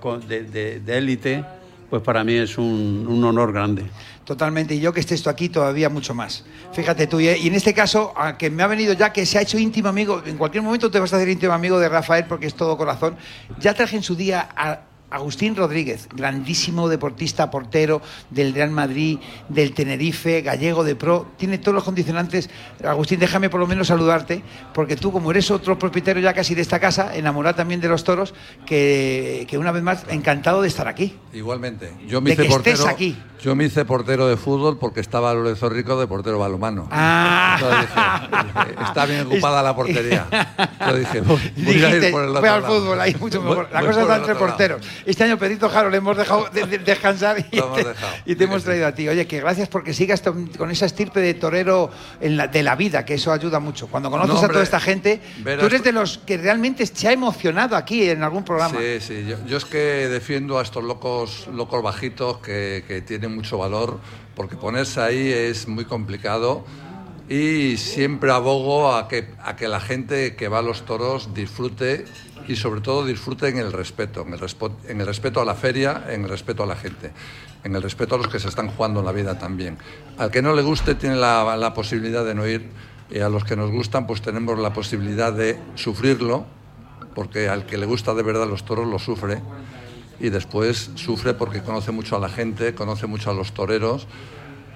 de- 0.80 0.98
élite, 0.98 1.44
pues 1.90 2.02
para 2.02 2.24
mí 2.24 2.34
es 2.34 2.58
un, 2.58 3.06
un 3.08 3.24
honor 3.24 3.52
grande. 3.52 3.84
Totalmente, 4.24 4.74
y 4.74 4.80
yo 4.80 4.92
que 4.92 4.98
estés 5.00 5.22
tú 5.22 5.30
aquí 5.30 5.48
todavía 5.48 5.88
mucho 5.88 6.12
más. 6.12 6.44
Fíjate 6.72 7.06
tú, 7.06 7.20
y 7.20 7.28
y 7.28 7.46
en 7.46 7.54
este 7.54 7.72
caso, 7.72 8.12
a 8.16 8.36
que 8.36 8.50
me 8.50 8.64
ha 8.64 8.66
venido 8.66 8.92
ya 8.92 9.12
que 9.12 9.24
se 9.24 9.38
ha 9.38 9.42
hecho 9.42 9.56
íntimo 9.56 9.88
amigo, 9.88 10.20
en 10.26 10.36
cualquier 10.36 10.64
momento 10.64 10.90
te 10.90 10.98
vas 10.98 11.12
a 11.12 11.16
hacer 11.16 11.28
íntimo 11.28 11.52
amigo 11.52 11.78
de 11.78 11.88
Rafael 11.88 12.24
porque 12.28 12.46
es 12.46 12.54
todo 12.54 12.76
corazón. 12.76 13.16
Ya 13.60 13.72
traje 13.74 13.96
en 13.96 14.02
su 14.02 14.16
día 14.16 14.48
a 14.56 14.80
Agustín 15.08 15.54
Rodríguez, 15.54 16.08
grandísimo 16.14 16.88
deportista, 16.88 17.50
portero 17.50 18.02
del 18.30 18.52
Real 18.52 18.70
Madrid, 18.70 19.18
del 19.48 19.72
Tenerife, 19.72 20.42
gallego 20.42 20.82
de 20.82 20.96
pro, 20.96 21.26
tiene 21.36 21.58
todos 21.58 21.74
los 21.76 21.84
condicionantes. 21.84 22.50
Agustín, 22.84 23.20
déjame 23.20 23.48
por 23.48 23.60
lo 23.60 23.66
menos 23.68 23.86
saludarte, 23.86 24.42
porque 24.74 24.96
tú, 24.96 25.12
como 25.12 25.30
eres 25.30 25.50
otro 25.50 25.78
propietario 25.78 26.22
ya 26.22 26.34
casi 26.34 26.54
de 26.56 26.62
esta 26.62 26.80
casa, 26.80 27.14
enamorado 27.16 27.54
también 27.54 27.80
de 27.80 27.88
los 27.88 28.02
toros, 28.02 28.34
que, 28.66 29.46
que 29.48 29.58
una 29.58 29.70
vez 29.70 29.82
más, 29.82 30.04
encantado 30.08 30.60
de 30.60 30.68
estar 30.68 30.88
aquí. 30.88 31.16
Igualmente. 31.32 31.92
Yo 32.08 32.20
me 32.20 32.30
De 32.30 32.34
hice 32.34 32.42
que 32.42 32.48
estés 32.48 32.80
portero. 32.80 32.88
aquí. 32.94 33.16
Yo 33.42 33.54
me 33.54 33.64
hice 33.64 33.84
portero 33.84 34.26
de 34.26 34.36
fútbol 34.36 34.78
porque 34.78 35.00
estaba 35.00 35.32
Lorenzo 35.34 35.68
Rico 35.68 36.00
de 36.00 36.06
portero 36.08 36.38
balomano. 36.38 36.88
Ah. 36.90 37.58
Entonces 37.60 37.80
dije, 37.88 38.66
dije, 38.74 38.82
está 38.84 39.06
bien 39.06 39.26
ocupada 39.26 39.62
la 39.62 39.76
portería. 39.76 40.26
Yo 40.80 40.94
dije, 40.96 41.20
voy 41.20 41.36
a 41.36 41.50
Dijiste, 41.54 42.06
ir 42.06 42.12
por 42.12 42.24
el 42.24 42.30
otro 42.30 42.40
voy 42.40 42.48
al 42.48 42.62
lado. 42.62 42.74
fútbol, 42.80 43.00
ahí 43.00 43.14
mucho 43.20 43.42
mejor. 43.42 43.68
La 43.72 43.80
voy 43.80 43.88
cosa 43.88 44.02
está 44.02 44.16
entre 44.16 44.34
lado. 44.34 44.78
Este 45.04 45.24
año 45.24 45.38
Pedrito 45.38 45.68
Jaro 45.68 45.90
le 45.90 45.98
hemos 45.98 46.16
dejado 46.16 46.48
de- 46.52 46.66
de- 46.66 46.78
descansar 46.78 47.44
y, 47.50 47.58
hemos 47.58 47.76
te, 47.76 47.84
dejado. 47.84 48.12
y 48.24 48.34
te 48.36 48.44
hemos 48.44 48.64
traído 48.64 48.86
a 48.86 48.92
ti. 48.92 49.08
Oye, 49.08 49.26
que 49.26 49.40
gracias 49.40 49.68
porque 49.68 49.92
sigas 49.92 50.22
con 50.56 50.70
esa 50.70 50.86
estirpe 50.86 51.20
de 51.20 51.34
torero 51.34 51.90
en 52.20 52.36
la- 52.36 52.46
de 52.48 52.62
la 52.62 52.74
vida, 52.76 53.04
que 53.04 53.14
eso 53.14 53.32
ayuda 53.32 53.60
mucho. 53.60 53.86
Cuando 53.88 54.10
conoces 54.10 54.30
No, 54.34 54.36
a 54.38 54.40
hombre, 54.40 54.52
toda 54.54 54.64
esta 54.64 54.80
gente, 54.80 55.20
verás 55.38 55.60
tú 55.60 55.66
eres 55.66 55.82
de 55.84 55.92
los 55.92 56.18
que 56.18 56.36
realmente 56.38 56.86
se 56.86 57.08
ha 57.08 57.12
emocionado 57.12 57.76
aquí 57.76 58.08
en 58.08 58.22
algún 58.22 58.44
programa. 58.44 58.78
Sí, 58.78 59.00
sí. 59.00 59.24
Yo, 59.28 59.36
yo 59.46 59.56
es 59.56 59.64
que 59.64 59.78
defiendo 60.08 60.58
a 60.58 60.62
estos 60.62 60.82
locos, 60.84 61.48
locos 61.52 61.82
bajitos 61.82 62.38
que, 62.38 62.84
que 62.86 63.02
tienen 63.02 63.34
mucho 63.34 63.58
valor, 63.58 63.98
porque 64.34 64.56
ponerse 64.56 65.00
ahí 65.00 65.32
es 65.32 65.66
muy 65.68 65.84
complicado 65.84 66.64
y 67.28 67.76
siempre 67.76 68.30
abogo 68.30 68.94
a 68.94 69.08
que, 69.08 69.30
a 69.42 69.56
que 69.56 69.66
la 69.66 69.80
gente 69.80 70.36
que 70.36 70.46
va 70.48 70.58
a 70.58 70.62
los 70.62 70.84
toros 70.84 71.34
disfrute 71.34 72.04
y 72.48 72.56
sobre 72.56 72.80
todo 72.80 73.04
disfrute 73.04 73.48
en 73.48 73.58
el 73.58 73.72
respeto, 73.72 74.22
en 74.22 74.32
el, 75.00 75.06
respeto 75.06 75.40
a 75.40 75.44
la 75.44 75.54
feria, 75.54 76.04
en 76.08 76.22
el 76.22 76.28
respeto 76.28 76.62
a 76.62 76.66
la 76.66 76.76
gente, 76.76 77.12
en 77.64 77.74
el 77.74 77.82
respeto 77.82 78.14
a 78.14 78.18
los 78.18 78.28
que 78.28 78.38
se 78.38 78.48
están 78.48 78.68
jugando 78.68 79.02
la 79.02 79.12
vida 79.12 79.38
también. 79.38 79.78
Al 80.18 80.30
que 80.30 80.42
no 80.42 80.54
le 80.54 80.62
guste 80.62 80.94
tiene 80.94 81.16
la, 81.16 81.56
la 81.56 81.74
posibilidad 81.74 82.24
de 82.24 82.34
no 82.34 82.46
ir 82.46 82.68
y 83.10 83.20
a 83.20 83.28
los 83.28 83.44
que 83.44 83.56
nos 83.56 83.70
gustan 83.70 84.06
pues 84.06 84.22
tenemos 84.22 84.58
la 84.58 84.72
posibilidad 84.72 85.32
de 85.32 85.58
sufrirlo 85.74 86.46
porque 87.14 87.48
al 87.48 87.66
que 87.66 87.78
le 87.78 87.86
gusta 87.86 88.14
de 88.14 88.22
verdad 88.22 88.46
los 88.48 88.64
toros 88.64 88.86
lo 88.86 88.98
sufre 88.98 89.40
y 90.20 90.28
después 90.30 90.90
sufre 90.94 91.34
porque 91.34 91.62
conoce 91.62 91.92
mucho 91.92 92.16
a 92.16 92.18
la 92.18 92.28
gente, 92.28 92.74
conoce 92.74 93.06
mucho 93.06 93.30
a 93.30 93.34
los 93.34 93.52
toreros, 93.52 94.06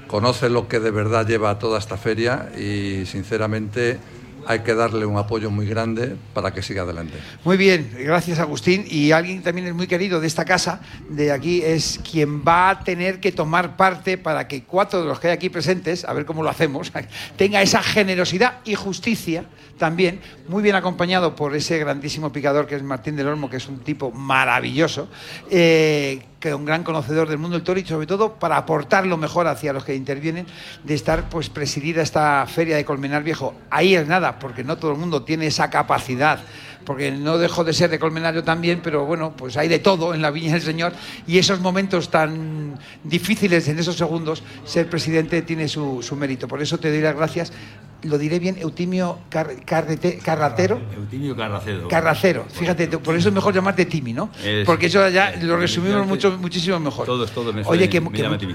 conoce 0.07 0.49
lo 0.49 0.69
que 0.69 0.81
de 0.81 0.91
verdad 0.91 1.27
lleva 1.27 1.51
a 1.51 1.59
toda 1.59 1.79
esta 1.79 1.97
feria 1.97 2.51
y 2.59 3.07
sinceramente 3.07 3.99
hay 4.47 4.61
que 4.61 4.75
darle 4.75 5.07
un 5.07 5.17
apoyo 5.19 5.51
muy 5.51 5.67
grande 5.67 6.17
para 6.35 6.53
que 6.53 6.63
siga 6.63 6.83
adelante. 6.83 7.15
Muy 7.45 7.57
bien, 7.57 7.91
gracias 7.99 8.39
Agustín. 8.39 8.85
Y 8.89 9.13
alguien 9.13 9.43
también 9.43 9.67
es 9.69 9.75
muy 9.75 9.87
querido 9.87 10.21
de 10.21 10.27
esta 10.27 10.45
casa, 10.45 10.81
de 11.09 11.33
aquí, 11.33 11.63
es 11.63 12.01
quien 12.11 12.43
va 12.43 12.71
a 12.71 12.81
tener 12.85 13.21
que 13.21 13.33
tomar 13.33 13.77
parte 13.77 14.19
para 14.19 14.49
que 14.49 14.65
cuatro 14.65 15.01
de 15.01 15.07
los 15.07 15.21
que 15.21 15.29
hay 15.29 15.35
aquí 15.35 15.49
presentes, 15.49 16.05
a 16.05 16.13
ver 16.13 16.25
cómo 16.25 16.43
lo 16.43 16.51
hacemos, 16.51 16.93
tenga 17.37 17.63
esa 17.63 17.83
generosidad 17.83 18.59
y 18.65 18.75
justicia 18.75 19.45
también, 19.79 20.21
muy 20.47 20.63
bien 20.63 20.77
acompañado 20.77 21.35
por 21.35 21.57
ese 21.57 21.79
grandísimo 21.79 22.31
picador 22.31 22.67
que 22.67 22.77
es 22.77 22.83
Martín 22.83 23.17
del 23.17 23.29
Olmo, 23.29 23.49
que 23.49 23.57
es 23.57 23.67
un 23.67 23.79
tipo 23.79 24.11
maravilloso, 24.11 25.09
eh, 25.51 26.23
que 26.41 26.49
es 26.49 26.55
un 26.55 26.65
gran 26.65 26.83
conocedor 26.83 27.29
del 27.29 27.39
mundo 27.39 27.57
del 27.57 27.65
toro 27.65 27.79
y 27.79 27.85
sobre 27.85 28.07
todo 28.07 28.35
para 28.35 28.57
aportar 28.57 29.07
lo 29.07 29.19
mejor 29.19 29.47
hacia 29.47 29.75
los 29.75 29.85
que 29.85 29.95
intervienen, 29.95 30.47
de 30.83 30.95
estar 30.95 31.29
pues 31.29 31.51
presidida 31.51 32.03
esta 32.03 32.47
feria 32.47 32.77
de 32.77 32.85
Colmenar 32.85 33.23
Viejo. 33.23 33.55
Ahí 33.71 33.95
es 33.95 34.09
nada, 34.09 34.39
porque 34.39 34.65
no 34.65 34.79
todo 34.79 34.93
el 34.93 34.99
mundo 34.99 35.23
tiene 35.23 35.47
esa 35.47 35.71
capacidad 35.71 36.41
porque 36.85 37.11
no 37.11 37.39
dejo 37.39 37.63
de 37.63 37.73
ser 37.73 37.91
de 37.91 37.99
colmenario 37.99 38.43
también, 38.43 38.81
pero 38.83 39.05
bueno, 39.05 39.35
pues 39.37 39.57
hay 39.57 39.69
de 39.69 39.79
todo 39.79 40.15
en 40.15 40.23
la 40.23 40.31
Viña 40.31 40.55
del 40.55 40.63
Señor 40.63 40.93
y 41.27 41.39
esos 41.39 41.61
momentos 41.61 42.11
tan 42.11 42.79
difíciles 43.05 43.69
en 43.69 43.79
esos 43.79 43.97
segundos, 43.97 44.43
ser 44.65 44.89
presidente 44.89 45.43
tiene 45.43 45.69
su, 45.69 46.03
su 46.03 46.17
mérito. 46.17 46.49
Por 46.49 46.63
eso 46.63 46.79
te 46.79 46.91
doy 46.91 47.01
las 47.01 47.15
gracias 47.15 47.53
lo 48.03 48.19
diré 48.19 48.39
bien, 48.39 48.57
Eutimio 48.59 49.19
Carratero. 49.29 50.81
Eutimio 50.97 51.37
Carracero. 51.37 51.89
Carracero, 51.89 52.47
fíjate, 52.51 52.89
por 52.89 53.15
eso 53.15 53.29
es 53.29 53.35
mejor 53.35 53.55
llamarte 53.55 53.85
Timi, 53.87 54.13
¿no? 54.13 54.31
Porque 54.65 54.87
eso 54.87 55.09
ya 55.09 55.35
lo 55.43 55.57
resumimos 55.57 56.07
mucho, 56.07 56.37
muchísimo 56.39 56.79
mejor. 56.81 57.07
Todos, 57.07 57.31
todos 57.33 57.55
me 57.55 57.63
Oye, 57.65 57.89
que, 57.89 58.03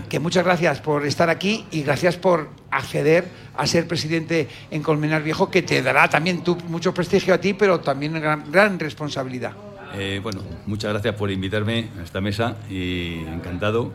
que, 0.09 0.19
muchas 0.19 0.43
gracias 0.43 0.81
por 0.81 1.05
estar 1.05 1.29
aquí 1.29 1.65
y 1.71 1.83
gracias 1.83 2.17
por 2.17 2.49
acceder 2.71 3.25
a 3.55 3.65
ser 3.67 3.87
presidente 3.87 4.47
en 4.71 4.81
Colmenar 4.81 5.23
Viejo, 5.23 5.49
que 5.49 5.61
te 5.61 5.81
dará 5.81 6.09
también 6.09 6.43
tú, 6.43 6.57
mucho 6.67 6.93
prestigio 6.93 7.33
a 7.33 7.37
ti, 7.37 7.53
pero 7.53 7.79
también 7.79 8.13
gran, 8.13 8.51
gran 8.51 8.79
responsabilidad. 8.79 9.53
Eh, 9.97 10.19
bueno, 10.21 10.41
muchas 10.65 10.91
gracias 10.91 11.15
por 11.15 11.31
invitarme 11.31 11.89
a 11.99 12.03
esta 12.03 12.19
mesa 12.19 12.57
y 12.69 13.19
encantado. 13.19 13.93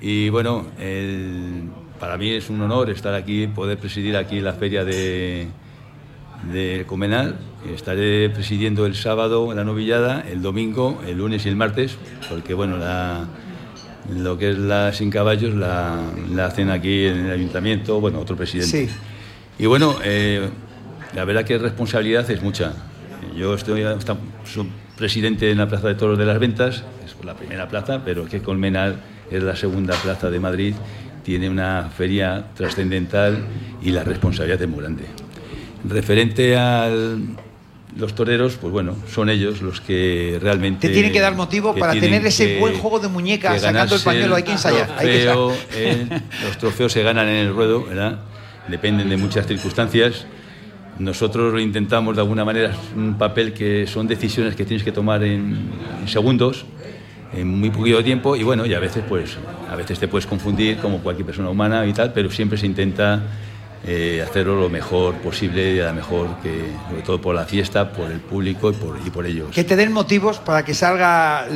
Y 0.00 0.28
bueno, 0.30 0.66
el 0.78 1.70
para 2.04 2.18
mí 2.18 2.32
es 2.32 2.50
un 2.50 2.60
honor 2.60 2.90
estar 2.90 3.14
aquí, 3.14 3.46
poder 3.46 3.78
presidir 3.78 4.14
aquí 4.18 4.38
la 4.42 4.52
feria 4.52 4.84
de, 4.84 5.46
de 6.52 6.84
Comenal. 6.86 7.36
Estaré 7.74 8.28
presidiendo 8.28 8.84
el 8.84 8.94
sábado 8.94 9.54
la 9.54 9.64
novillada, 9.64 10.22
el 10.30 10.42
domingo, 10.42 11.00
el 11.06 11.16
lunes 11.16 11.46
y 11.46 11.48
el 11.48 11.56
martes, 11.56 11.96
porque 12.28 12.52
bueno, 12.52 12.76
lo 14.14 14.36
que 14.36 14.50
es 14.50 14.58
la 14.58 14.92
sin 14.92 15.10
caballos 15.10 15.54
la, 15.54 15.98
hacen 16.44 16.68
aquí 16.68 17.06
en 17.06 17.24
el 17.24 17.32
ayuntamiento, 17.32 17.98
bueno, 18.02 18.20
otro 18.20 18.36
presidente. 18.36 18.90
Y 19.58 19.64
bueno, 19.64 19.96
eh, 20.04 20.46
la 21.14 21.24
verdad 21.24 21.46
que 21.46 21.56
responsabilidad 21.56 22.30
es 22.30 22.42
mucha. 22.42 22.74
Yo 23.34 23.54
estoy 23.54 23.82
soy 24.44 24.68
presidente 24.98 25.50
en 25.50 25.56
la 25.56 25.70
Plaza 25.70 25.88
de 25.88 25.94
Toros 25.94 26.18
de 26.18 26.26
las 26.26 26.38
Ventas, 26.38 26.84
es 27.02 27.16
la 27.24 27.32
primera 27.32 27.66
plaza, 27.66 28.02
pero 28.04 28.24
es 28.24 28.28
que 28.28 28.42
Colmenal 28.42 29.00
es 29.30 29.42
la 29.42 29.56
segunda 29.56 29.94
plaza 29.96 30.30
de 30.30 30.38
Madrid 30.38 30.74
tiene 31.24 31.48
una 31.48 31.90
feria 31.96 32.44
trascendental 32.54 33.38
y 33.82 33.90
la 33.90 34.04
responsabilidad 34.04 34.62
es 34.62 34.68
muy 34.68 34.80
grande. 34.80 35.04
Referente 35.88 36.56
a 36.56 36.88
los 37.96 38.14
toreros, 38.14 38.56
pues 38.60 38.72
bueno, 38.72 38.96
son 39.10 39.30
ellos 39.30 39.62
los 39.62 39.80
que 39.80 40.38
realmente... 40.40 40.88
Te 40.88 40.92
tienen 40.92 41.12
que 41.12 41.20
dar 41.20 41.34
motivo 41.34 41.74
para 41.74 41.92
tener 41.92 42.24
ese 42.26 42.58
buen 42.58 42.76
juego 42.78 43.00
de 43.00 43.08
muñecas 43.08 43.62
sacando 43.62 43.96
el 43.96 44.02
pañuelo, 44.02 44.36
hay 44.36 44.42
que 44.42 44.52
ensayar. 44.52 44.96
Eh, 45.02 46.06
los 46.44 46.58
trofeos 46.58 46.92
se 46.92 47.02
ganan 47.02 47.28
en 47.28 47.36
el 47.46 47.54
ruedo, 47.54 47.84
¿verdad? 47.84 48.20
Dependen 48.68 49.08
de 49.08 49.16
muchas 49.16 49.46
circunstancias. 49.46 50.26
Nosotros 50.98 51.52
lo 51.52 51.58
intentamos 51.58 52.14
de 52.14 52.22
alguna 52.22 52.44
manera, 52.44 52.72
un 52.94 53.14
papel 53.14 53.52
que 53.52 53.86
son 53.86 54.06
decisiones 54.06 54.54
que 54.54 54.64
tienes 54.64 54.84
que 54.84 54.92
tomar 54.92 55.24
en 55.24 55.70
segundos, 56.06 56.66
en 57.36 57.60
muy 57.60 57.70
poquito 57.70 58.02
tiempo 58.02 58.36
y 58.36 58.42
bueno, 58.42 58.66
y 58.66 58.74
a 58.74 58.80
veces 58.80 59.04
pues 59.08 59.36
a 59.70 59.76
veces 59.76 59.98
te 59.98 60.08
puedes 60.08 60.26
confundir 60.26 60.78
como 60.78 60.98
cualquier 60.98 61.26
persona 61.26 61.50
humana 61.50 61.86
y 61.86 61.92
tal, 61.92 62.12
pero 62.12 62.30
siempre 62.30 62.58
se 62.58 62.66
intenta 62.66 63.22
eh, 63.86 64.24
hacerlo 64.26 64.58
lo 64.58 64.70
mejor 64.70 65.14
posible 65.16 65.74
y 65.74 65.80
a 65.80 65.88
lo 65.88 65.94
mejor 65.94 66.40
que, 66.42 66.72
sobre 66.88 67.02
todo 67.02 67.20
por 67.20 67.34
la 67.34 67.44
fiesta, 67.44 67.92
por 67.92 68.10
el 68.10 68.20
público 68.20 68.70
y 68.70 68.72
por, 68.72 68.98
y 69.04 69.10
por 69.10 69.26
ellos. 69.26 69.50
Que 69.50 69.62
te 69.62 69.76
den 69.76 69.92
motivos 69.92 70.38
para 70.38 70.64
que 70.64 70.72
salga 70.72 71.46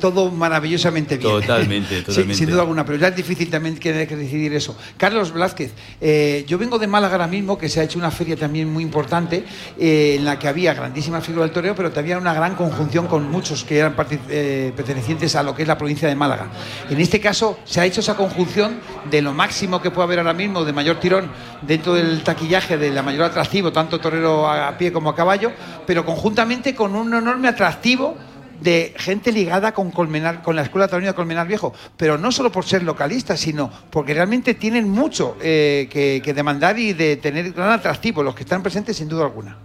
todo 0.00 0.30
maravillosamente 0.30 1.18
bien. 1.18 1.30
Totalmente, 1.30 2.00
totalmente. 2.02 2.34
sin, 2.36 2.48
duda 2.48 2.62
alguna, 2.62 2.86
pero 2.86 2.96
ya 2.96 3.08
es 3.08 3.16
difícil 3.16 3.50
también 3.50 3.78
tener 3.78 4.08
que 4.08 4.16
decidir 4.16 4.54
eso. 4.54 4.74
Carlos 4.96 5.32
Blázquez, 5.32 5.72
eh, 6.00 6.44
yo 6.48 6.56
vengo 6.56 6.78
de 6.78 6.86
Málaga 6.86 7.14
ahora 7.14 7.26
mismo, 7.26 7.58
que 7.58 7.68
se 7.68 7.80
ha 7.80 7.82
hecho 7.82 7.98
una 7.98 8.10
feria 8.10 8.36
también 8.36 8.72
muy 8.72 8.82
importante, 8.82 9.44
eh, 9.78 10.16
en 10.18 10.24
la 10.24 10.38
que 10.38 10.48
había 10.48 10.72
grandísimas 10.72 11.22
figuras 11.22 11.48
del 11.48 11.54
toreo, 11.54 11.74
pero 11.74 11.92
también 11.92 12.16
una 12.16 12.32
gran 12.32 12.54
conjunción 12.54 13.06
con 13.08 13.30
muchos 13.30 13.62
que 13.62 13.78
eran 13.78 13.94
pertenecientes 13.94 15.36
a 15.36 15.42
lo 15.42 15.54
que 15.54 15.62
es 15.62 15.68
la 15.68 15.76
provincia 15.76 16.08
de 16.08 16.14
Málaga. 16.14 16.48
En 16.88 16.98
este 16.98 17.20
caso, 17.20 17.58
se 17.64 17.82
ha 17.82 17.84
hecho 17.84 18.00
esa 18.00 18.16
conjunción 18.16 18.80
de 19.10 19.20
lo 19.20 19.34
máximo 19.34 19.82
que 19.82 19.90
puede 19.90 20.04
haber 20.04 20.18
ahora 20.20 20.32
mismo, 20.32 20.64
de 20.64 20.72
mayor 20.72 20.98
tirón, 20.98 21.30
de 21.62 21.73
dentro 21.74 21.94
del 21.94 22.22
taquillaje 22.22 22.78
de 22.78 22.90
la 22.90 23.02
mayor 23.02 23.24
atractivo, 23.24 23.72
tanto 23.72 23.98
torero 23.98 24.48
a 24.48 24.78
pie 24.78 24.92
como 24.92 25.10
a 25.10 25.16
caballo, 25.16 25.50
pero 25.84 26.04
conjuntamente 26.04 26.72
con 26.72 26.94
un 26.94 27.12
enorme 27.12 27.48
atractivo 27.48 28.16
de 28.60 28.94
gente 28.96 29.32
ligada 29.32 29.74
con 29.74 29.90
Colmenar, 29.90 30.40
con 30.40 30.54
la 30.54 30.62
Escuela 30.62 30.86
Taurina 30.86 31.10
de 31.10 31.16
Colmenar 31.16 31.48
Viejo, 31.48 31.74
pero 31.96 32.16
no 32.16 32.30
solo 32.30 32.52
por 32.52 32.64
ser 32.64 32.84
localistas, 32.84 33.40
sino 33.40 33.70
porque 33.90 34.14
realmente 34.14 34.54
tienen 34.54 34.88
mucho 34.88 35.36
eh, 35.42 35.88
que, 35.90 36.32
demandar 36.32 36.78
y 36.78 36.92
de 36.92 37.16
tener 37.16 37.50
gran 37.52 37.70
atractivo, 37.70 38.22
los 38.22 38.36
que 38.36 38.44
están 38.44 38.62
presentes 38.62 38.96
sin 38.96 39.08
duda 39.08 39.24
alguna. 39.24 39.56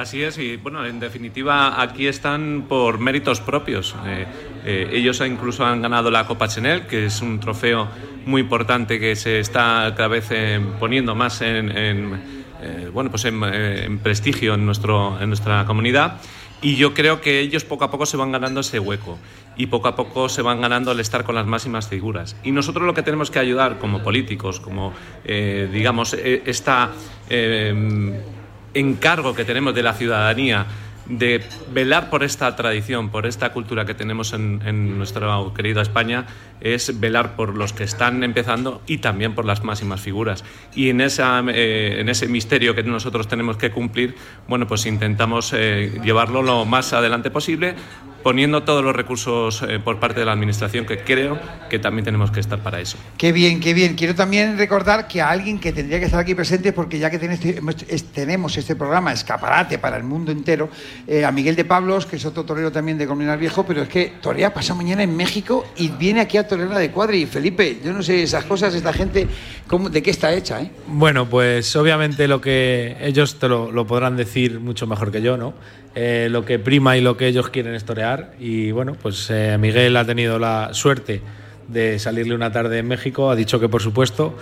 Así 0.00 0.22
es, 0.22 0.38
y 0.38 0.56
bueno, 0.56 0.86
en 0.86 0.98
definitiva 0.98 1.82
aquí 1.82 2.06
están 2.06 2.64
por 2.66 2.98
méritos 2.98 3.42
propios. 3.42 3.94
Eh, 4.06 4.26
eh, 4.64 4.90
ellos 4.94 5.22
incluso 5.26 5.62
han 5.66 5.82
ganado 5.82 6.10
la 6.10 6.26
Copa 6.26 6.48
Chanel, 6.48 6.86
que 6.86 7.04
es 7.04 7.20
un 7.20 7.38
trofeo 7.38 7.86
muy 8.24 8.40
importante 8.40 8.98
que 8.98 9.14
se 9.14 9.40
está 9.40 9.92
cada 9.94 10.08
vez 10.08 10.28
eh, 10.30 10.58
poniendo 10.78 11.14
más 11.14 11.42
en, 11.42 12.18
bueno, 12.94 13.10
pues 13.10 13.26
en, 13.26 13.98
prestigio 13.98 14.54
en, 14.54 14.64
nuestro, 14.64 15.20
en 15.20 15.28
nuestra 15.28 15.66
comunidad. 15.66 16.16
Y 16.62 16.76
yo 16.76 16.94
creo 16.94 17.20
que 17.20 17.40
ellos 17.40 17.64
poco 17.64 17.84
a 17.84 17.90
poco 17.90 18.06
se 18.06 18.16
van 18.16 18.32
ganando 18.32 18.60
ese 18.60 18.78
hueco 18.78 19.18
y 19.58 19.66
poco 19.66 19.88
a 19.88 19.96
poco 19.96 20.30
se 20.30 20.40
van 20.40 20.62
ganando 20.62 20.92
al 20.92 21.00
estar 21.00 21.24
con 21.24 21.34
las 21.34 21.44
máximas 21.44 21.88
figuras. 21.88 22.36
Y 22.42 22.52
nosotros 22.52 22.86
lo 22.86 22.94
que 22.94 23.02
tenemos 23.02 23.30
que 23.30 23.38
ayudar 23.38 23.78
como 23.78 24.02
políticos, 24.02 24.60
como, 24.60 24.94
digamos, 25.26 26.14
esta 26.14 26.90
encargo 28.74 29.34
que 29.34 29.44
tenemos 29.44 29.74
de 29.74 29.82
la 29.82 29.94
ciudadanía 29.94 30.66
de 31.10 31.42
velar 31.72 32.08
por 32.08 32.22
esta 32.22 32.54
tradición, 32.54 33.10
por 33.10 33.26
esta 33.26 33.52
cultura 33.52 33.84
que 33.84 33.94
tenemos 33.94 34.32
en, 34.32 34.96
nuestra 34.96 35.36
querida 35.54 35.82
España, 35.82 36.26
es 36.60 37.00
velar 37.00 37.34
por 37.36 37.56
los 37.56 37.72
que 37.72 37.84
están 37.84 38.22
empezando 38.22 38.80
y 38.86 38.98
también 38.98 39.34
por 39.34 39.44
las 39.44 39.64
máximas 39.64 40.00
figuras. 40.00 40.44
Y 40.74 40.88
en, 40.90 41.00
esa, 41.00 41.42
eh, 41.48 41.96
en 42.00 42.08
ese 42.08 42.28
misterio 42.28 42.74
que 42.74 42.82
nosotros 42.84 43.26
tenemos 43.26 43.56
que 43.56 43.70
cumplir, 43.70 44.14
bueno, 44.46 44.66
pues 44.66 44.86
intentamos 44.86 45.52
eh, 45.52 46.00
llevarlo 46.04 46.42
lo 46.42 46.64
más 46.64 46.92
adelante 46.92 47.30
posible, 47.30 47.74
poniendo 48.22 48.62
todos 48.62 48.84
los 48.84 48.94
recursos 48.94 49.62
eh, 49.62 49.78
por 49.78 49.98
parte 49.98 50.20
de 50.20 50.26
la 50.26 50.32
Administración, 50.32 50.86
que 50.86 50.98
creo 50.98 51.38
que 51.68 51.78
también 51.78 52.04
tenemos 52.04 52.30
que 52.30 52.40
estar 52.40 52.58
para 52.60 52.80
eso. 52.80 52.98
Qué 53.16 53.32
bien, 53.32 53.60
qué 53.60 53.74
bien. 53.74 53.94
Quiero 53.94 54.14
también 54.14 54.58
recordar 54.58 55.08
que 55.08 55.20
a 55.20 55.30
alguien 55.30 55.58
que 55.58 55.72
tendría 55.72 55.98
que 55.98 56.06
estar 56.06 56.20
aquí 56.20 56.34
presente, 56.34 56.72
porque 56.72 56.98
ya 56.98 57.10
que 57.10 57.18
tenemos 57.18 58.56
este 58.56 58.76
programa, 58.76 59.12
escaparate 59.12 59.78
para 59.78 59.96
el 59.96 60.04
mundo 60.04 60.32
entero, 60.32 60.68
eh, 61.06 61.24
a 61.24 61.32
Miguel 61.32 61.56
de 61.56 61.64
Pablos, 61.64 62.06
que 62.06 62.16
es 62.16 62.24
otro 62.24 62.44
torero 62.44 62.70
también 62.70 62.98
de 62.98 63.06
Comunidad 63.06 63.38
Viejo, 63.38 63.64
pero 63.64 63.82
es 63.82 63.88
que 63.88 64.14
torea 64.20 64.52
pasa 64.52 64.74
mañana 64.74 65.02
en 65.02 65.16
México 65.16 65.66
y 65.76 65.88
viene 65.88 66.20
aquí 66.20 66.36
a 66.36 66.46
torear 66.46 66.70
de 66.70 66.90
Cuadri. 66.90 67.26
Felipe, 67.26 67.78
yo 67.84 67.92
no 67.92 68.02
sé 68.02 68.22
esas 68.22 68.44
cosas, 68.44 68.74
esta 68.74 68.92
gente, 68.92 69.26
¿de 69.90 70.02
qué 70.02 70.10
está 70.10 70.32
hecha? 70.32 70.60
Eh? 70.60 70.70
Bueno, 70.86 71.28
pues 71.28 71.74
obviamente 71.76 72.28
lo 72.28 72.40
que 72.40 72.96
ellos 73.00 73.38
te 73.38 73.48
lo, 73.48 73.70
lo 73.70 73.86
podrán 73.86 74.16
decir 74.16 74.60
mucho 74.60 74.86
mejor 74.86 75.10
que 75.10 75.22
yo, 75.22 75.36
¿no? 75.36 75.54
Eh, 75.94 76.28
lo 76.30 76.44
que 76.44 76.58
prima 76.58 76.96
y 76.96 77.00
lo 77.00 77.16
que 77.16 77.26
ellos 77.26 77.48
quieren 77.48 77.74
es 77.74 77.84
torear. 77.84 78.32
Y 78.38 78.70
bueno, 78.70 78.96
pues 79.00 79.28
eh, 79.30 79.56
Miguel 79.58 79.96
ha 79.96 80.04
tenido 80.04 80.38
la 80.38 80.72
suerte 80.72 81.20
de 81.68 81.98
salirle 81.98 82.34
una 82.34 82.52
tarde 82.52 82.78
en 82.78 82.88
México. 82.88 83.30
Ha 83.30 83.36
dicho 83.36 83.58
que, 83.58 83.68
por 83.68 83.82
supuesto, 83.82 84.36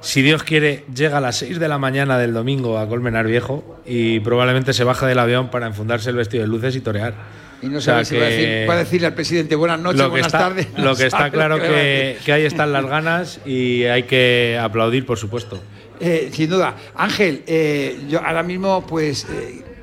si 0.00 0.22
Dios 0.22 0.42
quiere, 0.42 0.84
llega 0.94 1.18
a 1.18 1.20
las 1.20 1.36
6 1.36 1.58
de 1.58 1.68
la 1.68 1.78
mañana 1.78 2.18
del 2.18 2.32
domingo 2.32 2.78
a 2.78 2.88
Colmenar 2.88 3.26
Viejo 3.26 3.80
y 3.84 4.20
probablemente 4.20 4.72
se 4.72 4.84
baja 4.84 5.06
del 5.06 5.18
avión 5.18 5.50
para 5.50 5.66
enfundarse 5.66 6.10
el 6.10 6.16
vestido 6.16 6.42
de 6.42 6.48
luces 6.48 6.74
y 6.76 6.80
torear. 6.80 7.14
Y 7.60 7.66
no 7.66 7.80
sabe 7.80 8.04
si 8.04 8.16
va, 8.16 8.26
a 8.74 8.76
decirle 8.76 9.08
al 9.08 9.14
presidente 9.14 9.56
buenas 9.56 9.80
noches, 9.80 10.08
buenas 10.08 10.30
tardes. 10.30 10.68
Lo 10.78 10.94
que 10.94 11.06
está 11.06 11.28
claro 11.32 11.60
que, 11.60 12.16
que, 12.24 12.32
ahí 12.32 12.44
están 12.44 12.72
las 12.72 12.86
ganas 12.86 13.40
y 13.44 13.82
hay 13.84 14.04
que 14.04 14.56
aplaudir, 14.62 15.04
por 15.04 15.18
supuesto. 15.18 15.60
Eh, 15.98 16.30
sin 16.32 16.48
duda. 16.48 16.76
Ángel, 16.94 17.42
yo 18.08 18.20
ahora 18.24 18.44
mismo, 18.44 18.86
pues 18.86 19.26